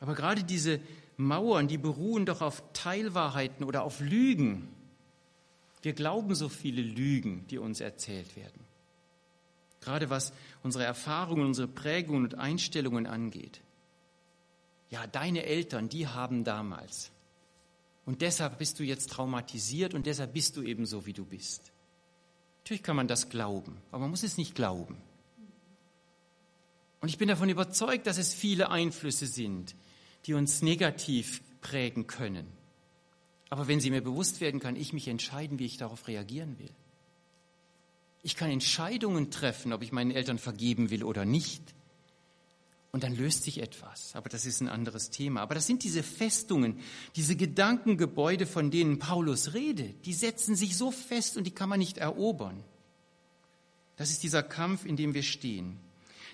Aber 0.00 0.14
gerade 0.14 0.44
diese 0.44 0.80
Mauern, 1.16 1.68
die 1.68 1.78
beruhen 1.78 2.26
doch 2.26 2.40
auf 2.40 2.62
Teilwahrheiten 2.72 3.64
oder 3.64 3.82
auf 3.82 4.00
Lügen. 4.00 4.68
Wir 5.82 5.92
glauben 5.92 6.34
so 6.34 6.48
viele 6.48 6.82
Lügen, 6.82 7.46
die 7.48 7.58
uns 7.58 7.80
erzählt 7.80 8.36
werden. 8.36 8.60
Gerade 9.80 10.10
was 10.10 10.32
unsere 10.62 10.84
Erfahrungen, 10.84 11.46
unsere 11.46 11.68
Prägungen 11.68 12.24
und 12.24 12.34
Einstellungen 12.34 13.06
angeht. 13.06 13.60
Ja, 14.90 15.06
deine 15.06 15.44
Eltern, 15.44 15.88
die 15.88 16.06
haben 16.06 16.44
damals. 16.44 17.10
Und 18.04 18.22
deshalb 18.22 18.58
bist 18.58 18.78
du 18.78 18.84
jetzt 18.84 19.10
traumatisiert 19.10 19.94
und 19.94 20.06
deshalb 20.06 20.32
bist 20.32 20.56
du 20.56 20.62
eben 20.62 20.86
so, 20.86 21.06
wie 21.06 21.12
du 21.12 21.24
bist. 21.24 21.72
Natürlich 22.62 22.82
kann 22.82 22.96
man 22.96 23.08
das 23.08 23.28
glauben, 23.28 23.76
aber 23.90 24.02
man 24.02 24.10
muss 24.10 24.22
es 24.22 24.38
nicht 24.38 24.54
glauben. 24.54 24.96
Und 27.00 27.08
ich 27.08 27.18
bin 27.18 27.28
davon 27.28 27.48
überzeugt, 27.48 28.06
dass 28.06 28.18
es 28.18 28.34
viele 28.34 28.70
Einflüsse 28.70 29.26
sind, 29.26 29.74
die 30.24 30.34
uns 30.34 30.62
negativ 30.62 31.42
prägen 31.60 32.06
können. 32.06 32.46
Aber 33.48 33.68
wenn 33.68 33.80
sie 33.80 33.90
mir 33.90 34.02
bewusst 34.02 34.40
werden, 34.40 34.60
kann 34.60 34.76
ich 34.76 34.92
mich 34.92 35.06
entscheiden, 35.08 35.58
wie 35.58 35.66
ich 35.66 35.76
darauf 35.76 36.08
reagieren 36.08 36.58
will. 36.58 36.70
Ich 38.22 38.34
kann 38.34 38.50
Entscheidungen 38.50 39.30
treffen, 39.30 39.72
ob 39.72 39.82
ich 39.82 39.92
meinen 39.92 40.10
Eltern 40.10 40.38
vergeben 40.38 40.90
will 40.90 41.04
oder 41.04 41.24
nicht. 41.24 41.62
und 42.96 43.02
dann 43.02 43.14
löst 43.14 43.44
sich 43.44 43.60
etwas. 43.60 44.16
Aber 44.16 44.30
das 44.30 44.46
ist 44.46 44.62
ein 44.62 44.70
anderes 44.70 45.10
Thema. 45.10 45.42
Aber 45.42 45.54
das 45.54 45.66
sind 45.66 45.84
diese 45.84 46.02
Festungen, 46.02 46.80
diese 47.14 47.36
Gedankengebäude, 47.36 48.46
von 48.46 48.70
denen 48.70 48.98
Paulus 48.98 49.52
redet. 49.52 50.06
Die 50.06 50.14
setzen 50.14 50.56
sich 50.56 50.78
so 50.78 50.90
fest 50.90 51.36
und 51.36 51.44
die 51.44 51.50
kann 51.50 51.68
man 51.68 51.78
nicht 51.78 51.98
erobern. 51.98 52.64
Das 53.98 54.10
ist 54.10 54.22
dieser 54.22 54.42
Kampf, 54.42 54.86
in 54.86 54.96
dem 54.96 55.12
wir 55.12 55.22
stehen. 55.22 55.78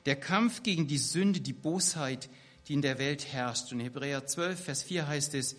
Der 0.07 0.17
Kampf 0.17 0.63
gegen 0.63 0.87
die 0.87 0.99
Sünde, 0.99 1.41
die 1.41 1.53
Bosheit, 1.53 2.29
die 2.69 2.75
in 2.75 2.83
der 2.83 2.99
Welt 2.99 3.33
herrscht. 3.33 3.73
Und 3.73 3.81
in 3.81 3.87
Hebräer 3.87 4.27
12, 4.27 4.65
Vers 4.65 4.83
4 4.83 5.07
heißt 5.07 5.35
es, 5.35 5.57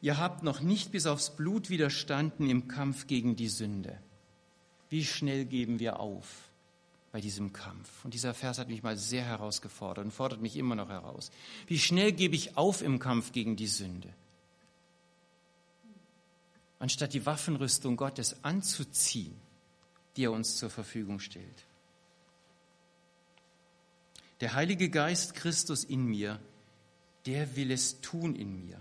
ihr 0.00 0.18
habt 0.18 0.42
noch 0.42 0.60
nicht 0.60 0.92
bis 0.92 1.06
aufs 1.06 1.34
Blut 1.34 1.70
widerstanden 1.70 2.50
im 2.50 2.68
Kampf 2.68 3.06
gegen 3.06 3.36
die 3.36 3.48
Sünde. 3.48 3.98
Wie 4.90 5.04
schnell 5.04 5.44
geben 5.44 5.78
wir 5.78 6.00
auf? 6.00 6.26
bei 7.14 7.20
diesem 7.20 7.52
Kampf. 7.52 8.04
Und 8.04 8.12
dieser 8.12 8.34
Vers 8.34 8.58
hat 8.58 8.66
mich 8.66 8.82
mal 8.82 8.96
sehr 8.96 9.22
herausgefordert 9.22 10.04
und 10.04 10.10
fordert 10.10 10.40
mich 10.40 10.56
immer 10.56 10.74
noch 10.74 10.88
heraus. 10.88 11.30
Wie 11.68 11.78
schnell 11.78 12.10
gebe 12.10 12.34
ich 12.34 12.56
auf 12.56 12.82
im 12.82 12.98
Kampf 12.98 13.30
gegen 13.30 13.54
die 13.54 13.68
Sünde? 13.68 14.12
Anstatt 16.80 17.14
die 17.14 17.24
Waffenrüstung 17.24 17.96
Gottes 17.96 18.42
anzuziehen, 18.42 19.36
die 20.16 20.24
er 20.24 20.32
uns 20.32 20.56
zur 20.56 20.70
Verfügung 20.70 21.20
stellt. 21.20 21.64
Der 24.40 24.54
Heilige 24.54 24.90
Geist 24.90 25.34
Christus 25.34 25.84
in 25.84 26.04
mir, 26.04 26.40
der 27.26 27.56
will 27.56 27.70
es 27.70 28.00
tun 28.00 28.34
in 28.34 28.64
mir. 28.64 28.80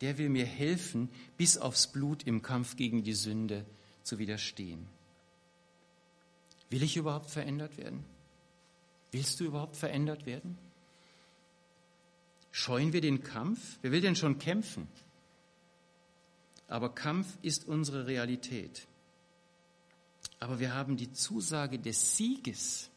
Der 0.00 0.18
will 0.18 0.28
mir 0.28 0.46
helfen, 0.46 1.10
bis 1.36 1.58
aufs 1.58 1.86
Blut 1.86 2.22
im 2.22 2.42
Kampf 2.42 2.76
gegen 2.76 3.02
die 3.02 3.14
Sünde 3.14 3.66
zu 4.02 4.18
widerstehen. 4.18 4.86
Will 6.70 6.82
ich 6.82 6.96
überhaupt 6.96 7.30
verändert 7.30 7.76
werden? 7.76 8.04
Willst 9.10 9.40
du 9.40 9.44
überhaupt 9.44 9.76
verändert 9.76 10.24
werden? 10.24 10.56
Scheuen 12.52 12.92
wir 12.92 13.00
den 13.00 13.22
Kampf? 13.22 13.78
Wer 13.82 13.92
will 13.92 14.00
denn 14.00 14.16
schon 14.16 14.38
kämpfen? 14.38 14.88
Aber 16.68 16.94
Kampf 16.94 17.26
ist 17.42 17.66
unsere 17.66 18.06
Realität. 18.06 18.86
Aber 20.38 20.60
wir 20.60 20.72
haben 20.72 20.96
die 20.96 21.12
Zusage 21.12 21.78
des 21.78 22.16
Sieges. 22.16 22.89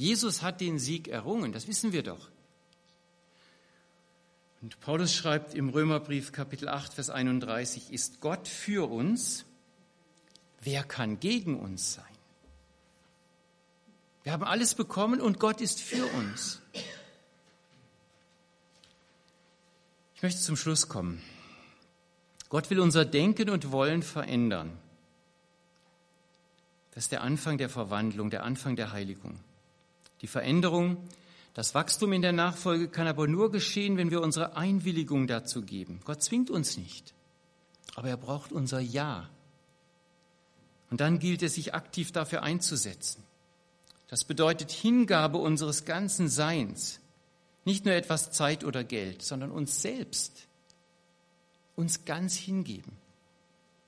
Jesus 0.00 0.40
hat 0.40 0.62
den 0.62 0.78
Sieg 0.78 1.08
errungen, 1.08 1.52
das 1.52 1.68
wissen 1.68 1.92
wir 1.92 2.02
doch. 2.02 2.30
Und 4.62 4.80
Paulus 4.80 5.14
schreibt 5.14 5.54
im 5.54 5.68
Römerbrief 5.68 6.32
Kapitel 6.32 6.70
8, 6.70 6.94
Vers 6.94 7.10
31, 7.10 7.92
ist 7.92 8.22
Gott 8.22 8.48
für 8.48 8.90
uns, 8.90 9.44
wer 10.62 10.84
kann 10.84 11.20
gegen 11.20 11.60
uns 11.60 11.92
sein? 11.92 12.16
Wir 14.22 14.32
haben 14.32 14.42
alles 14.42 14.74
bekommen 14.74 15.20
und 15.20 15.38
Gott 15.38 15.60
ist 15.60 15.82
für 15.82 16.06
uns. 16.06 16.62
Ich 20.14 20.22
möchte 20.22 20.40
zum 20.40 20.56
Schluss 20.56 20.88
kommen. 20.88 21.22
Gott 22.48 22.70
will 22.70 22.80
unser 22.80 23.04
Denken 23.04 23.50
und 23.50 23.70
Wollen 23.70 24.02
verändern. 24.02 24.78
Das 26.92 27.04
ist 27.04 27.12
der 27.12 27.20
Anfang 27.20 27.58
der 27.58 27.68
Verwandlung, 27.68 28.30
der 28.30 28.44
Anfang 28.44 28.76
der 28.76 28.92
Heiligung. 28.92 29.38
Die 30.20 30.26
Veränderung, 30.26 30.98
das 31.54 31.74
Wachstum 31.74 32.12
in 32.12 32.22
der 32.22 32.32
Nachfolge 32.32 32.88
kann 32.88 33.06
aber 33.06 33.26
nur 33.26 33.50
geschehen, 33.50 33.96
wenn 33.96 34.10
wir 34.10 34.20
unsere 34.20 34.56
Einwilligung 34.56 35.26
dazu 35.26 35.62
geben. 35.62 36.00
Gott 36.04 36.22
zwingt 36.22 36.50
uns 36.50 36.76
nicht, 36.76 37.12
aber 37.96 38.08
er 38.08 38.16
braucht 38.16 38.52
unser 38.52 38.80
Ja. 38.80 39.28
Und 40.90 41.00
dann 41.00 41.18
gilt 41.18 41.42
es, 41.42 41.54
sich 41.54 41.74
aktiv 41.74 42.12
dafür 42.12 42.42
einzusetzen. 42.42 43.22
Das 44.08 44.24
bedeutet 44.24 44.72
Hingabe 44.72 45.38
unseres 45.38 45.84
ganzen 45.84 46.28
Seins. 46.28 47.00
Nicht 47.64 47.84
nur 47.84 47.94
etwas 47.94 48.32
Zeit 48.32 48.64
oder 48.64 48.82
Geld, 48.82 49.22
sondern 49.22 49.52
uns 49.52 49.82
selbst. 49.82 50.48
Uns 51.76 52.04
ganz 52.04 52.34
hingeben. 52.34 52.92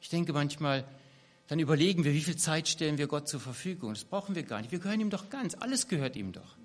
Ich 0.01 0.09
denke 0.09 0.33
manchmal, 0.33 0.85
dann 1.49 1.59
überlegen 1.59 2.05
wir, 2.05 2.13
wie 2.13 2.23
viel 2.23 2.37
Zeit 2.37 2.69
stellen 2.69 2.99
wir 2.99 3.07
Gott 3.07 3.29
zur 3.29 3.41
Verfügung. 3.41 3.95
Das 3.95 4.05
brauchen 4.05 4.35
wir 4.35 4.43
gar 4.43 4.61
nicht. 4.61 4.73
Wir 4.73 4.79
gehören 4.79 5.01
ihm 5.01 5.11
doch 5.11 5.29
ganz. 5.29 5.55
Alles 5.55 5.89
gehört 5.89 6.17
ihm 6.17 6.33
doch. 6.33 6.57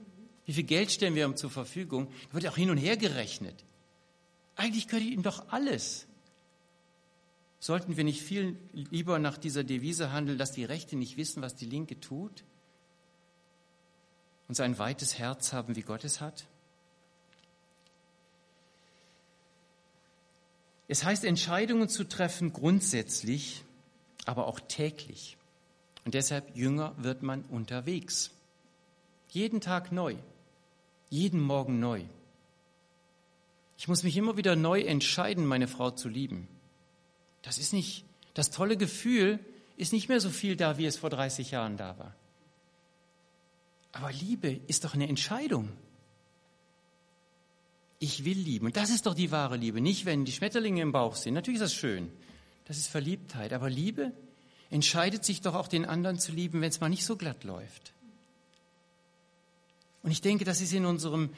Wie 0.46 0.54
viel 0.54 0.64
Geld 0.64 0.92
stellen 0.92 1.16
wir 1.16 1.26
ihm 1.26 1.36
zur 1.36 1.50
Verfügung? 1.50 2.08
Da 2.30 2.36
wird 2.36 2.48
auch 2.48 2.56
hin 2.56 2.70
und 2.70 2.78
her 2.78 2.96
gerechnet. 2.96 3.56
Eigentlich 4.56 4.88
gehört 4.88 5.04
ihm 5.04 5.24
doch 5.24 5.50
alles. 5.50 6.08
Sollten 7.60 7.98
wir 7.98 8.04
nicht 8.04 8.22
viel 8.22 8.56
lieber 8.74 9.20
nach 9.20 9.38
dieser 9.38 9.64
Devise 9.64 10.12
handeln, 10.12 10.38
dass 10.38 10.52
die 10.52 10.64
Rechte 10.64 10.96
nicht 10.96 11.18
wissen, 11.18 11.42
was 11.42 11.56
die 11.56 11.66
Linke 11.66 12.00
tut? 12.00 12.44
und 14.48 14.56
so 14.56 14.64
ein 14.64 14.78
weites 14.78 15.18
Herz 15.18 15.54
haben, 15.54 15.76
wie 15.76 15.82
Gott 15.82 16.04
es 16.04 16.22
hat? 16.22 16.46
Es 20.88 21.04
heißt, 21.04 21.26
Entscheidungen 21.26 21.90
zu 21.90 22.06
treffen 22.06 22.54
grundsätzlich, 22.54 23.64
aber 24.28 24.48
auch 24.48 24.60
täglich. 24.60 25.38
Und 26.06 26.14
deshalb 26.14 26.56
jünger 26.56 26.94
wird 26.98 27.24
man 27.24 27.42
unterwegs. 27.44 28.32
Jeden 29.30 29.62
Tag 29.62 29.92
neu, 29.92 30.16
jeden 31.10 31.42
Morgen 31.42 31.80
neu. 31.80 32.04
Ich 33.78 33.88
muss 33.88 34.04
mich 34.04 34.16
immer 34.18 34.38
wieder 34.38 34.56
neu 34.56 34.82
entscheiden, 34.82 35.46
meine 35.46 35.68
Frau 35.68 35.92
zu 35.92 36.10
lieben. 36.10 36.48
Das 37.42 37.58
ist 37.58 37.74
nicht, 37.74 38.06
das 38.34 38.52
tolle 38.52 38.78
Gefühl 38.78 39.40
ist 39.78 39.94
nicht 39.94 40.10
mehr 40.10 40.20
so 40.20 40.30
viel 40.30 40.56
da, 40.56 40.78
wie 40.78 40.86
es 40.86 40.98
vor 40.98 41.10
30 41.10 41.52
Jahren 41.52 41.78
da 41.78 41.98
war. 41.98 42.16
Aber 43.92 44.12
Liebe 44.12 44.60
ist 44.68 44.84
doch 44.84 44.94
eine 44.94 45.08
Entscheidung. 45.08 45.70
Ich 48.00 48.26
will 48.26 48.38
lieben. 48.38 48.68
Und 48.68 48.78
das 48.78 48.90
ist 48.90 49.06
doch 49.06 49.14
die 49.14 49.32
wahre 49.32 49.58
Liebe. 49.58 49.82
Nicht, 49.82 50.06
wenn 50.06 50.26
die 50.26 50.32
Schmetterlinge 50.32 50.82
im 50.82 50.92
Bauch 50.92 51.16
sind. 51.16 51.34
Natürlich 51.34 51.62
ist 51.62 51.72
das 51.72 51.74
schön. 51.74 52.12
Das 52.68 52.78
ist 52.78 52.88
Verliebtheit. 52.88 53.54
Aber 53.54 53.70
Liebe 53.70 54.12
entscheidet 54.70 55.24
sich 55.24 55.42
doch 55.42 55.56
auch 55.56 55.68
den 55.68 55.86
anderen 55.86 56.20
zu 56.20 56.32
lieben, 56.32 56.62
wenn 56.62 56.70
es 56.70 56.82
mal 56.82 56.90
nicht 56.90 57.06
so 57.06 57.16
glatt 57.16 57.44
läuft. 57.44 57.94
Und 60.04 60.12
ich 60.12 60.22
denke, 60.22 60.46
das 60.46 60.62
ist 60.62 60.74
in 60.74 60.86
unserem, 60.86 61.30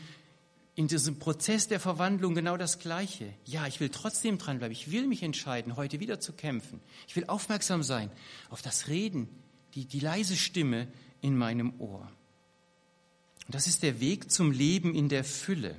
in 0.76 0.88
diesem 0.88 1.20
Prozess 1.20 1.68
der 1.68 1.80
Verwandlung 1.80 2.34
genau 2.34 2.58
das 2.58 2.80
Gleiche. 2.80 3.32
Ja, 3.46 3.68
ich 3.68 3.80
will 3.80 3.90
trotzdem 3.90 4.38
dranbleiben. 4.38 4.72
Ich 4.72 4.92
will 4.92 5.08
mich 5.08 5.24
entscheiden, 5.24 5.76
heute 5.76 6.00
wieder 6.00 6.20
zu 6.20 6.34
kämpfen. 6.34 6.82
Ich 7.08 7.16
will 7.16 7.26
aufmerksam 7.26 7.84
sein 7.84 8.12
auf 8.50 8.62
das 8.62 8.88
Reden, 8.88 9.30
die, 9.76 9.86
die 9.86 10.00
leise 10.00 10.36
Stimme 10.36 10.88
in 11.22 11.38
meinem 11.38 11.80
Ohr. 11.80 12.12
Und 13.46 13.56
das 13.56 13.68
ist 13.68 13.84
der 13.84 14.00
Weg 14.00 14.32
zum 14.32 14.52
Leben 14.52 14.96
in 14.96 15.10
der 15.10 15.24
Fülle. 15.24 15.76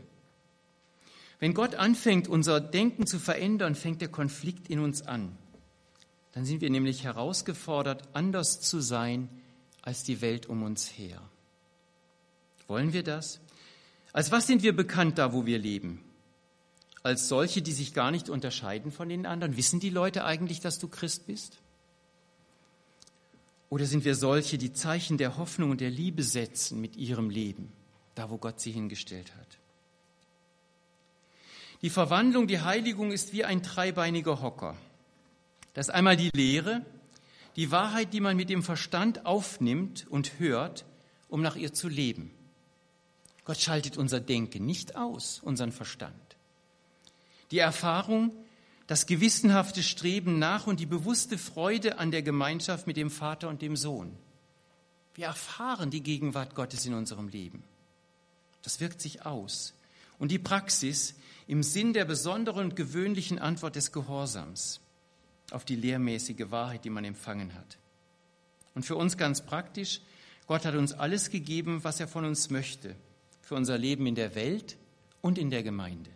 Wenn 1.41 1.55
Gott 1.55 1.74
anfängt, 1.74 2.28
unser 2.28 2.61
Denken 2.61 3.07
zu 3.07 3.18
verändern, 3.18 3.74
fängt 3.74 4.03
der 4.03 4.09
Konflikt 4.09 4.68
in 4.68 4.78
uns 4.78 5.03
an. 5.03 5.36
Dann 6.32 6.45
sind 6.45 6.61
wir 6.61 6.70
nämlich 6.70 7.03
herausgefordert, 7.03 8.03
anders 8.12 8.61
zu 8.61 8.80
sein 8.80 9.28
als 9.82 10.05
die 10.05 10.20
Welt 10.20 10.47
um 10.47 10.62
uns 10.62 10.86
her. 10.86 11.20
Wollen 12.68 12.93
wir 12.93 13.03
das? 13.03 13.41
Als 14.12 14.30
was 14.30 14.47
sind 14.47 14.62
wir 14.62 14.76
bekannt 14.76 15.18
da, 15.18 15.32
wo 15.32 15.47
wir 15.47 15.59
leben? 15.59 16.05
Als 17.03 17.28
solche, 17.28 17.62
die 17.62 17.72
sich 17.72 17.95
gar 17.95 18.11
nicht 18.11 18.28
unterscheiden 18.28 18.93
von 18.93 19.09
den 19.09 19.24
anderen? 19.24 19.57
Wissen 19.57 19.80
die 19.80 19.91
Leute 19.91 20.24
eigentlich, 20.24 20.61
dass 20.61 20.78
du 20.78 20.88
Christ 20.88 21.26
bist? 21.26 21.59
Oder 23.70 23.86
sind 23.86 24.05
wir 24.05 24.14
solche, 24.14 24.59
die 24.59 24.72
Zeichen 24.74 25.16
der 25.16 25.38
Hoffnung 25.38 25.70
und 25.70 25.80
der 25.80 25.91
Liebe 25.91 26.22
setzen 26.22 26.80
mit 26.80 26.97
ihrem 26.97 27.30
Leben, 27.30 27.72
da 28.14 28.28
wo 28.28 28.36
Gott 28.36 28.61
sie 28.61 28.72
hingestellt 28.72 29.32
hat? 29.36 29.60
Die 31.83 31.91
Verwandlung, 31.91 32.47
die 32.47 32.61
Heiligung 32.61 33.11
ist 33.11 33.33
wie 33.33 33.45
ein 33.45 33.62
dreibeiniger 33.62 34.43
Hocker. 34.43 34.76
Das 35.72 35.89
ist 35.89 35.95
einmal 35.95 36.16
die 36.16 36.31
Lehre, 36.35 36.85
die 37.57 37.70
Wahrheit, 37.70 38.12
die 38.12 38.20
man 38.20 38.37
mit 38.37 38.51
dem 38.51 38.62
Verstand 38.62 39.24
aufnimmt 39.24 40.07
und 40.09 40.39
hört, 40.39 40.85
um 41.28 41.43
nach 41.43 41.57
ihr 41.57 41.72
zu 41.72 41.89
leben. 41.89 42.31
Gott 43.45 43.59
schaltet 43.59 43.97
unser 43.97 44.20
Denken 44.20 44.66
nicht 44.66 44.97
aus, 44.97 45.41
unseren 45.43 45.72
Verstand. 45.72 46.14
Die 47.51 47.59
Erfahrung, 47.59 48.33
das 48.87 49.07
gewissenhafte 49.07 49.83
Streben 49.83 50.39
nach 50.39 50.66
und 50.66 50.81
die 50.81 50.87
bewusste 50.87 51.39
Freude 51.39 51.99
an 51.99 52.11
der 52.11 52.22
Gemeinschaft 52.22 52.87
mit 52.87 52.97
dem 52.97 53.11
Vater 53.11 53.49
und 53.49 53.62
dem 53.62 53.76
Sohn. 53.76 54.16
Wir 55.14 55.26
erfahren 55.26 55.91
die 55.91 56.03
Gegenwart 56.03 56.55
Gottes 56.55 56.87
in 56.87 56.95
unserem 56.95 57.28
Leben. 57.28 57.62
Das 58.62 58.81
wirkt 58.81 59.01
sich 59.01 59.24
aus. 59.26 59.74
Und 60.18 60.31
die 60.31 60.39
Praxis 60.39 61.14
im 61.51 61.64
Sinn 61.64 61.92
der 61.92 62.05
besonderen 62.05 62.66
und 62.66 62.76
gewöhnlichen 62.76 63.40
Antwort 63.40 63.74
des 63.74 63.90
Gehorsams 63.90 64.80
auf 65.51 65.64
die 65.64 65.74
lehrmäßige 65.74 66.53
Wahrheit, 66.53 66.84
die 66.84 66.90
man 66.90 67.05
empfangen 67.05 67.55
hat. 67.55 67.76
Und 68.76 68.84
für 68.84 68.94
uns 68.94 69.16
ganz 69.16 69.44
praktisch, 69.44 70.01
Gott 70.46 70.64
hat 70.64 70.76
uns 70.76 70.92
alles 70.92 71.28
gegeben, 71.28 71.82
was 71.82 71.98
er 71.98 72.07
von 72.07 72.24
uns 72.24 72.51
möchte, 72.51 72.94
für 73.42 73.57
unser 73.57 73.78
Leben 73.78 74.07
in 74.07 74.14
der 74.14 74.36
Welt 74.36 74.76
und 75.22 75.38
in 75.38 75.51
der 75.51 75.64
Gemeinde. 75.64 76.12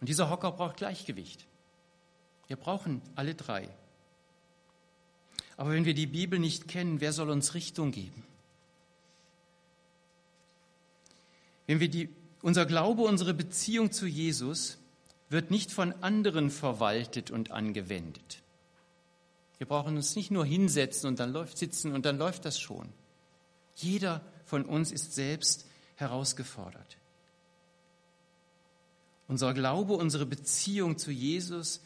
Und 0.00 0.08
dieser 0.08 0.30
Hocker 0.30 0.52
braucht 0.52 0.76
Gleichgewicht. 0.76 1.48
Wir 2.46 2.54
brauchen 2.56 3.02
alle 3.16 3.34
drei. 3.34 3.68
Aber 5.56 5.72
wenn 5.72 5.84
wir 5.84 5.94
die 5.94 6.06
Bibel 6.06 6.38
nicht 6.38 6.68
kennen, 6.68 7.00
wer 7.00 7.12
soll 7.12 7.30
uns 7.30 7.54
Richtung 7.54 7.90
geben? 7.90 8.22
Wenn 11.66 11.80
wir 11.80 11.88
die, 11.88 12.08
Unser 12.44 12.66
Glaube, 12.66 13.04
unsere 13.04 13.32
Beziehung 13.32 13.90
zu 13.90 14.06
Jesus 14.06 14.76
wird 15.30 15.50
nicht 15.50 15.72
von 15.72 15.94
anderen 16.02 16.50
verwaltet 16.50 17.30
und 17.30 17.52
angewendet. 17.52 18.42
Wir 19.56 19.66
brauchen 19.66 19.96
uns 19.96 20.14
nicht 20.14 20.30
nur 20.30 20.44
hinsetzen 20.44 21.08
und 21.08 21.18
dann 21.20 21.32
läuft 21.32 21.56
sitzen 21.56 21.94
und 21.94 22.04
dann 22.04 22.18
läuft 22.18 22.44
das 22.44 22.60
schon. 22.60 22.90
Jeder 23.76 24.20
von 24.44 24.66
uns 24.66 24.92
ist 24.92 25.14
selbst 25.14 25.64
herausgefordert. 25.96 26.98
Unser 29.26 29.54
Glaube, 29.54 29.94
unsere 29.94 30.26
Beziehung 30.26 30.98
zu 30.98 31.12
Jesus, 31.12 31.80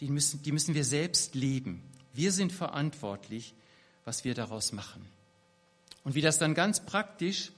die 0.00 0.10
müssen, 0.10 0.42
die 0.42 0.52
müssen 0.52 0.74
wir 0.74 0.84
selbst 0.84 1.34
leben. 1.34 1.82
Wir 2.12 2.32
sind 2.32 2.52
verantwortlich, 2.52 3.54
was 4.04 4.24
wir 4.24 4.34
daraus 4.34 4.72
machen. 4.72 5.08
Und 6.04 6.14
wie 6.14 6.20
das 6.20 6.36
dann 6.36 6.52
ganz 6.52 6.84
praktisch 6.84 7.50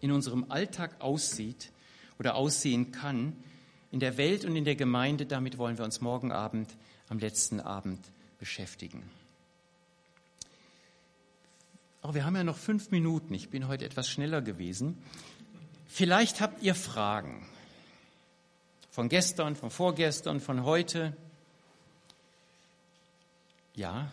in 0.00 0.12
unserem 0.12 0.50
Alltag 0.50 1.00
aussieht 1.00 1.70
oder 2.18 2.34
aussehen 2.34 2.92
kann, 2.92 3.36
in 3.90 4.00
der 4.00 4.16
Welt 4.16 4.44
und 4.44 4.54
in 4.56 4.64
der 4.64 4.76
Gemeinde, 4.76 5.26
damit 5.26 5.58
wollen 5.58 5.78
wir 5.78 5.84
uns 5.84 6.00
morgen 6.00 6.32
Abend, 6.32 6.68
am 7.08 7.18
letzten 7.18 7.60
Abend 7.60 8.00
beschäftigen. 8.38 9.02
Aber 12.02 12.14
wir 12.14 12.24
haben 12.24 12.36
ja 12.36 12.44
noch 12.44 12.56
fünf 12.56 12.90
Minuten. 12.90 13.34
Ich 13.34 13.50
bin 13.50 13.66
heute 13.66 13.84
etwas 13.84 14.08
schneller 14.08 14.40
gewesen. 14.40 14.98
Vielleicht 15.86 16.40
habt 16.40 16.62
ihr 16.62 16.74
Fragen 16.74 17.46
von 18.90 19.08
gestern, 19.08 19.56
von 19.56 19.70
vorgestern, 19.70 20.40
von 20.40 20.64
heute. 20.64 21.16
Ja. 23.74 24.12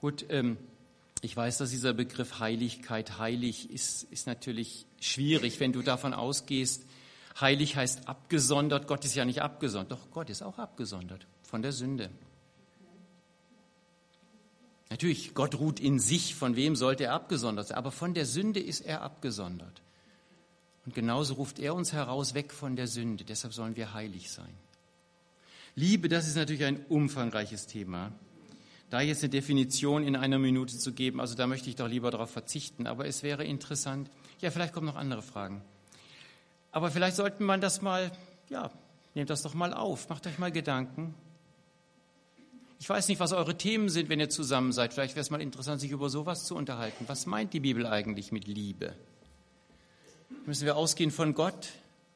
Gut, 0.00 0.26
ähm, 0.28 0.56
ich 1.22 1.36
weiß, 1.36 1.58
dass 1.58 1.70
dieser 1.70 1.92
Begriff 1.92 2.38
Heiligkeit, 2.38 3.18
heilig 3.18 3.70
ist, 3.70 4.04
ist 4.04 4.26
natürlich 4.26 4.86
schwierig, 5.00 5.58
wenn 5.58 5.72
du 5.72 5.82
davon 5.82 6.14
ausgehst, 6.14 6.84
heilig 7.40 7.76
heißt 7.76 8.08
abgesondert. 8.08 8.86
Gott 8.86 9.04
ist 9.04 9.16
ja 9.16 9.24
nicht 9.24 9.42
abgesondert. 9.42 9.92
Doch, 9.92 10.10
Gott 10.12 10.30
ist 10.30 10.42
auch 10.42 10.58
abgesondert 10.58 11.26
von 11.42 11.62
der 11.62 11.72
Sünde. 11.72 12.10
Natürlich, 14.90 15.34
Gott 15.34 15.56
ruht 15.56 15.80
in 15.80 15.98
sich, 15.98 16.34
von 16.34 16.56
wem 16.56 16.76
sollte 16.76 17.04
er 17.04 17.12
abgesondert 17.12 17.68
sein, 17.68 17.76
aber 17.76 17.90
von 17.90 18.14
der 18.14 18.24
Sünde 18.24 18.60
ist 18.60 18.80
er 18.80 19.02
abgesondert. 19.02 19.82
Und 20.86 20.94
genauso 20.94 21.34
ruft 21.34 21.58
er 21.58 21.74
uns 21.74 21.92
heraus 21.92 22.32
weg 22.32 22.52
von 22.52 22.74
der 22.74 22.86
Sünde, 22.86 23.24
deshalb 23.24 23.52
sollen 23.52 23.76
wir 23.76 23.92
heilig 23.92 24.30
sein. 24.30 24.54
Liebe, 25.74 26.08
das 26.08 26.26
ist 26.26 26.36
natürlich 26.36 26.64
ein 26.64 26.84
umfangreiches 26.88 27.66
Thema. 27.66 28.12
Da 28.90 29.00
jetzt 29.00 29.22
eine 29.22 29.30
Definition 29.30 30.02
in 30.02 30.16
einer 30.16 30.38
Minute 30.38 30.78
zu 30.78 30.92
geben, 30.92 31.20
also 31.20 31.34
da 31.34 31.46
möchte 31.46 31.68
ich 31.68 31.76
doch 31.76 31.88
lieber 31.88 32.10
darauf 32.10 32.30
verzichten. 32.30 32.86
Aber 32.86 33.06
es 33.06 33.22
wäre 33.22 33.44
interessant. 33.44 34.10
Ja, 34.40 34.50
vielleicht 34.50 34.72
kommen 34.72 34.86
noch 34.86 34.96
andere 34.96 35.22
Fragen. 35.22 35.62
Aber 36.70 36.90
vielleicht 36.90 37.16
sollte 37.16 37.42
man 37.42 37.60
das 37.60 37.82
mal, 37.82 38.10
ja, 38.48 38.70
nehmt 39.14 39.30
das 39.30 39.42
doch 39.42 39.54
mal 39.54 39.74
auf, 39.74 40.08
macht 40.08 40.26
euch 40.26 40.38
mal 40.38 40.52
Gedanken. 40.52 41.14
Ich 42.80 42.88
weiß 42.88 43.08
nicht, 43.08 43.18
was 43.18 43.32
eure 43.32 43.58
Themen 43.58 43.88
sind, 43.88 44.08
wenn 44.08 44.20
ihr 44.20 44.30
zusammen 44.30 44.72
seid. 44.72 44.94
Vielleicht 44.94 45.16
wäre 45.16 45.22
es 45.22 45.30
mal 45.30 45.40
interessant, 45.40 45.80
sich 45.80 45.90
über 45.90 46.08
sowas 46.08 46.44
zu 46.44 46.54
unterhalten. 46.54 47.04
Was 47.08 47.26
meint 47.26 47.52
die 47.52 47.60
Bibel 47.60 47.86
eigentlich 47.86 48.30
mit 48.30 48.46
Liebe? 48.46 48.94
Müssen 50.46 50.64
wir 50.64 50.76
ausgehen 50.76 51.10
von 51.10 51.34
Gott? 51.34 51.70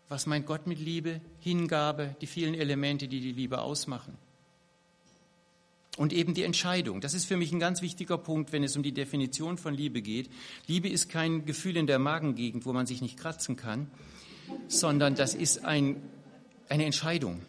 Was 0.09 0.26
meint 0.26 0.46
Gott 0.46 0.66
mit 0.66 0.78
Liebe? 0.78 1.20
Hingabe, 1.40 2.16
die 2.20 2.26
vielen 2.26 2.55
Elemente, 2.55 3.09
die 3.09 3.20
die 3.20 3.32
Liebe 3.32 3.62
ausmachen. 3.62 4.18
Und 5.96 6.12
eben 6.12 6.34
die 6.34 6.42
Entscheidung. 6.42 7.00
Das 7.00 7.12
ist 7.12 7.26
für 7.26 7.36
mich 7.36 7.53
ein 7.53 7.61
ganz 7.61 7.82
wichtiger 7.82 8.16
Punkt, 8.16 8.53
wenn 8.53 8.64
es 8.64 8.76
um 8.76 8.82
die 8.82 8.92
Definition 8.92 9.59
von 9.59 9.74
Liebe 9.74 10.00
geht. 10.00 10.30
Liebe 10.66 10.88
ist 10.88 11.09
kein 11.09 11.44
Gefühl 11.44 11.76
in 11.76 11.86
der 11.86 11.98
Magengegend, 11.98 12.64
wo 12.64 12.72
man 12.72 12.86
sich 12.86 13.03
nicht 13.03 13.18
kratzen 13.18 13.57
kann, 13.57 13.90
sondern 14.68 15.14
das 15.14 15.34
ist 15.34 15.64
ein, 15.64 16.03
eine 16.68 16.86
Entscheidung. 16.86 17.42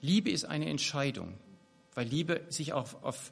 Liebe 0.00 0.30
ist 0.30 0.44
eine 0.44 0.68
Entscheidung, 0.68 1.34
weil 1.94 2.06
Liebe 2.06 2.42
sich 2.48 2.72
auch 2.72 3.02
auf 3.02 3.30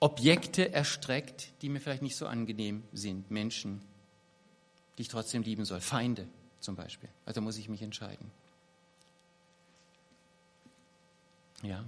Objekte 0.00 0.70
erstreckt, 0.72 1.52
die 1.62 1.70
mir 1.70 1.80
vielleicht 1.80 2.02
nicht 2.02 2.16
so 2.16 2.26
angenehm 2.26 2.84
sind, 2.92 3.30
Menschen, 3.30 3.80
die 4.96 5.02
ich 5.02 5.08
trotzdem 5.08 5.42
lieben 5.42 5.64
soll, 5.64 5.80
Feinde 5.80 6.28
zum 6.64 6.74
Beispiel. 6.74 7.08
Also 7.26 7.40
muss 7.40 7.58
ich 7.58 7.68
mich 7.68 7.82
entscheiden. 7.82 8.30
Ja. 11.62 11.84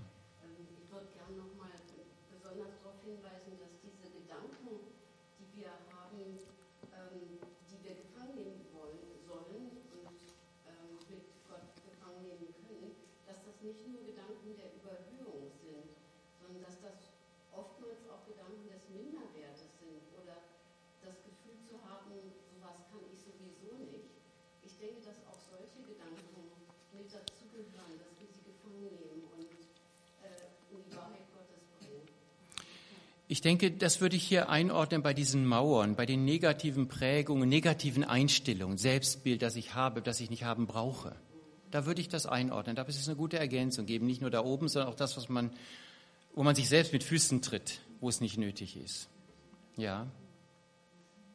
Denke, 33.47 33.71
das 33.71 34.01
würde 34.01 34.17
ich 34.17 34.25
hier 34.25 34.49
einordnen 34.49 35.03
bei 35.03 35.15
diesen 35.15 35.47
Mauern, 35.47 35.95
bei 35.95 36.05
den 36.05 36.25
negativen 36.25 36.89
Prägungen, 36.89 37.49
negativen 37.49 38.03
Einstellungen, 38.03 38.77
Selbstbild, 38.77 39.41
das 39.41 39.55
ich 39.55 39.75
habe, 39.75 40.03
das 40.03 40.21
ich 40.21 40.31
nicht 40.31 40.43
haben 40.43 40.67
brauche. 40.67 41.15
Da 41.71 41.87
würde 41.87 42.01
ich 42.01 42.09
das 42.09 42.27
einordnen. 42.27 42.75
Da 42.75 42.83
ist 42.83 42.99
es 42.99 43.09
eine 43.09 43.17
gute 43.17 43.39
Ergänzung 43.39 43.87
geben, 43.87 44.07
nicht 44.07 44.21
nur 44.21 44.31
da 44.31 44.45
oben, 44.45 44.69
sondern 44.69 44.93
auch 44.93 44.97
das, 44.97 45.17
was 45.17 45.29
man, 45.29 45.51
wo 46.35 46.43
man 46.43 46.57
sich 46.57 46.69
selbst 46.69 46.93
mit 46.93 47.05
Füßen 47.05 47.41
tritt, 47.41 47.81
wo 48.01 48.09
es 48.09 48.21
nicht 48.21 48.37
nötig 48.37 48.77
ist. 48.77 49.09
Ja. 49.77 50.09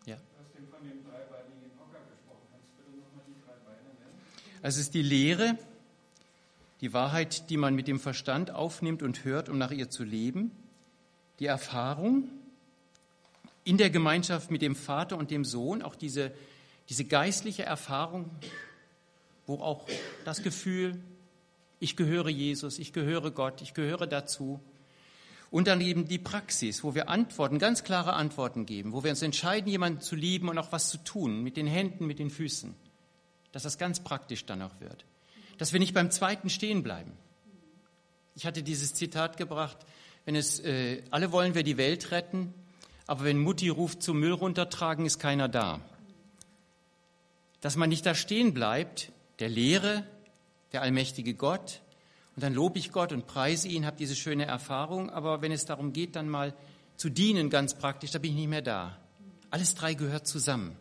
Ja. 0.06 0.18
Also 4.62 4.80
es 4.80 4.88
ist 4.88 4.94
die 4.94 5.02
Lehre, 5.02 5.58
die 6.82 6.92
Wahrheit, 6.92 7.50
die 7.50 7.58
man 7.58 7.74
mit 7.74 7.88
dem 7.88 8.02
Verstand 8.02 8.52
aufnimmt 8.52 9.02
und 9.02 9.24
hört, 9.24 9.48
um 9.48 9.58
nach 9.58 9.72
ihr 9.72 9.90
zu 9.90 10.04
leben 10.04 10.52
die 11.42 11.48
Erfahrung 11.48 12.30
in 13.64 13.78
der 13.78 13.90
Gemeinschaft 13.90 14.52
mit 14.52 14.62
dem 14.62 14.76
Vater 14.76 15.18
und 15.18 15.32
dem 15.32 15.44
Sohn, 15.44 15.82
auch 15.82 15.96
diese, 15.96 16.32
diese 16.88 17.04
geistliche 17.04 17.64
Erfahrung, 17.64 18.30
wo 19.48 19.56
auch 19.56 19.88
das 20.24 20.44
Gefühl, 20.44 21.02
ich 21.80 21.96
gehöre 21.96 22.30
Jesus, 22.30 22.78
ich 22.78 22.94
gehöre 22.94 23.32
Gott, 23.32 23.64
ich 23.64 23.74
gehöre 23.74 24.06
dazu. 24.06 24.60
Und 25.50 25.68
dann 25.68 25.82
eben 25.82 26.08
die 26.08 26.20
Praxis, 26.20 26.84
wo 26.84 26.94
wir 26.94 27.10
Antworten, 27.10 27.58
ganz 27.58 27.84
klare 27.84 28.14
Antworten 28.14 28.68
geben, 28.68 28.94
wo 28.94 29.04
wir 29.04 29.10
uns 29.10 29.24
entscheiden, 29.24 29.68
jemanden 29.68 30.00
zu 30.00 30.16
lieben 30.16 30.48
und 30.48 30.60
auch 30.60 30.72
was 30.72 30.90
zu 30.90 31.00
tun, 31.00 31.42
mit 31.42 31.58
den 31.58 31.66
Händen, 31.66 32.06
mit 32.06 32.20
den 32.20 32.30
Füßen. 32.30 32.76
Dass 33.52 33.64
das 33.64 33.80
ganz 33.80 34.00
praktisch 34.00 34.46
dann 34.46 34.62
auch 34.62 34.80
wird. 34.80 35.06
Dass 35.58 35.74
wir 35.74 35.80
nicht 35.80 35.96
beim 35.96 36.12
zweiten 36.12 36.52
stehen 36.52 36.84
bleiben. 36.84 37.14
Ich 38.36 38.46
hatte 38.46 38.62
dieses 38.62 38.94
Zitat 38.94 39.38
gebracht, 39.38 39.78
wenn 40.26 40.36
es, 40.36 40.60
äh, 40.60 41.04
alle 41.12 41.32
wollen 41.32 41.56
wir 41.56 41.64
die 41.64 41.78
Welt 41.78 42.12
retten, 42.12 42.54
aber 43.08 43.24
wenn 43.24 43.40
Mutti 43.40 43.70
ruft 43.70 44.04
zum 44.04 44.20
Müll 44.20 44.34
runtertragen, 44.34 45.06
ist 45.06 45.20
keiner 45.20 45.50
da. 45.50 45.82
Dass 47.60 47.76
man 47.76 47.90
nicht 47.90 48.06
da 48.06 48.16
stehen 48.16 48.54
bleibt, 48.54 49.12
der 49.40 49.50
Lehre, 49.50 50.06
der 50.72 50.82
allmächtige 50.82 51.34
Gott, 51.34 51.82
und 52.36 52.44
dann 52.44 52.54
lobe 52.54 52.80
ich 52.80 52.92
Gott 52.92 53.12
und 53.12 53.28
preise 53.28 53.68
ihn, 53.68 53.86
habe 53.86 53.98
diese 53.98 54.16
schöne 54.16 54.46
Erfahrung, 54.46 55.10
aber 55.10 55.42
wenn 55.42 55.52
es 55.52 55.66
darum 55.66 55.92
geht, 55.92 56.16
dann 56.16 56.30
mal 56.30 56.54
zu 56.96 57.10
dienen, 57.10 57.50
ganz 57.50 57.78
praktisch, 57.78 58.12
da 58.12 58.20
bin 58.20 58.32
ich 58.32 58.38
nicht 58.38 58.50
mehr 58.50 58.62
da. 58.62 58.98
Alles 59.50 59.76
drei 59.76 59.96
gehört 59.96 60.28
zusammen. 60.28 60.78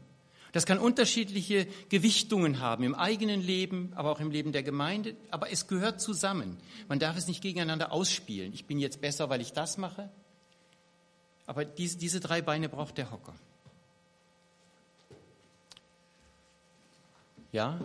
Das 0.53 0.67
kann 0.67 0.79
unterschiedliche 0.79 1.67
Gewichtungen 1.89 2.61
haben 2.61 2.83
im 2.83 2.95
eigenen 2.95 3.41
Leben, 3.41 3.93
aber 3.95 4.11
auch 4.11 4.21
im 4.21 4.31
Leben 4.31 4.53
der 4.53 4.63
Gemeinde. 4.63 5.17
Aber 5.31 5.53
es 5.53 5.69
gehört 5.69 6.01
zusammen. 6.01 6.57
Man 6.89 6.99
darf 6.99 7.17
es 7.17 7.29
nicht 7.29 7.43
gegeneinander 7.43 7.93
ausspielen. 7.93 8.53
Ich 8.53 8.67
bin 8.67 8.79
jetzt 8.79 9.01
besser, 9.01 9.31
weil 9.31 9.41
ich 9.41 9.53
das 9.53 9.79
mache. 9.79 10.11
Aber 11.47 11.65
diese, 11.65 11.99
diese 11.99 12.21
drei 12.21 12.43
Beine 12.43 12.69
braucht 12.69 12.99
der 12.99 13.11
Hocker. 13.11 13.35
Ja? 17.53 17.81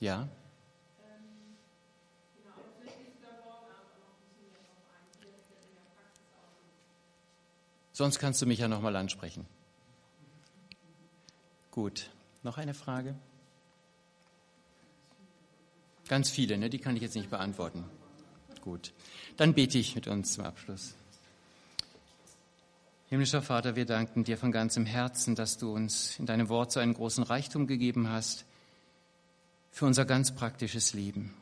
Ja. 0.00 0.28
Sonst 8.00 8.18
kannst 8.18 8.40
du 8.40 8.46
mich 8.46 8.60
ja 8.60 8.66
noch 8.66 8.80
mal 8.80 8.96
ansprechen. 8.96 9.44
Gut. 11.70 12.08
Noch 12.42 12.56
eine 12.56 12.72
Frage? 12.72 13.14
Ganz 16.08 16.30
viele, 16.30 16.56
ne? 16.56 16.70
Die 16.70 16.78
kann 16.78 16.96
ich 16.96 17.02
jetzt 17.02 17.14
nicht 17.14 17.28
beantworten. 17.28 17.84
Gut. 18.62 18.94
Dann 19.36 19.52
bete 19.52 19.76
ich 19.76 19.96
mit 19.96 20.08
uns 20.08 20.32
zum 20.32 20.46
Abschluss. 20.46 20.94
Himmlischer 23.10 23.42
Vater, 23.42 23.76
wir 23.76 23.84
danken 23.84 24.24
dir 24.24 24.38
von 24.38 24.50
ganzem 24.50 24.86
Herzen, 24.86 25.34
dass 25.34 25.58
du 25.58 25.70
uns 25.70 26.18
in 26.18 26.24
deinem 26.24 26.48
Wort 26.48 26.72
so 26.72 26.80
einen 26.80 26.94
großen 26.94 27.22
Reichtum 27.22 27.66
gegeben 27.66 28.08
hast 28.08 28.46
für 29.72 29.84
unser 29.84 30.06
ganz 30.06 30.34
praktisches 30.34 30.94
Leben. 30.94 31.34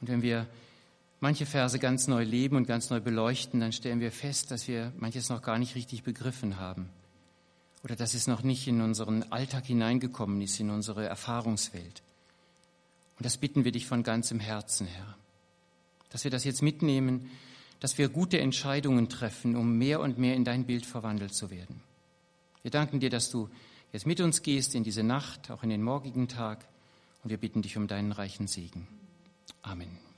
Und 0.00 0.06
wenn 0.06 0.22
wir 0.22 0.46
manche 1.22 1.46
Verse 1.46 1.78
ganz 1.78 2.08
neu 2.08 2.24
leben 2.24 2.56
und 2.56 2.66
ganz 2.66 2.90
neu 2.90 3.00
beleuchten, 3.00 3.60
dann 3.60 3.72
stellen 3.72 4.00
wir 4.00 4.12
fest, 4.12 4.50
dass 4.50 4.68
wir 4.68 4.92
manches 4.98 5.28
noch 5.28 5.40
gar 5.40 5.58
nicht 5.58 5.74
richtig 5.74 6.02
begriffen 6.02 6.58
haben 6.58 6.90
oder 7.84 7.96
dass 7.96 8.14
es 8.14 8.26
noch 8.26 8.42
nicht 8.42 8.66
in 8.68 8.80
unseren 8.80 9.22
Alltag 9.32 9.66
hineingekommen 9.66 10.40
ist, 10.40 10.60
in 10.60 10.70
unsere 10.70 11.06
Erfahrungswelt. 11.06 12.02
Und 13.18 13.26
das 13.26 13.36
bitten 13.36 13.64
wir 13.64 13.72
dich 13.72 13.86
von 13.86 14.02
ganzem 14.02 14.40
Herzen, 14.40 14.86
Herr, 14.86 15.16
dass 16.10 16.24
wir 16.24 16.30
das 16.30 16.44
jetzt 16.44 16.62
mitnehmen, 16.62 17.30
dass 17.80 17.98
wir 17.98 18.08
gute 18.08 18.38
Entscheidungen 18.38 19.08
treffen, 19.08 19.56
um 19.56 19.78
mehr 19.78 20.00
und 20.00 20.18
mehr 20.18 20.36
in 20.36 20.44
dein 20.44 20.66
Bild 20.66 20.86
verwandelt 20.86 21.34
zu 21.34 21.50
werden. 21.50 21.80
Wir 22.62 22.70
danken 22.70 23.00
dir, 23.00 23.10
dass 23.10 23.30
du 23.30 23.48
jetzt 23.92 24.06
mit 24.06 24.20
uns 24.20 24.42
gehst 24.42 24.74
in 24.74 24.84
diese 24.84 25.02
Nacht, 25.02 25.50
auch 25.50 25.62
in 25.62 25.70
den 25.70 25.82
morgigen 25.82 26.28
Tag, 26.28 26.64
und 27.24 27.30
wir 27.30 27.38
bitten 27.38 27.62
dich 27.62 27.76
um 27.76 27.88
deinen 27.88 28.12
reichen 28.12 28.46
Segen. 28.46 28.86
Amen. 29.62 30.11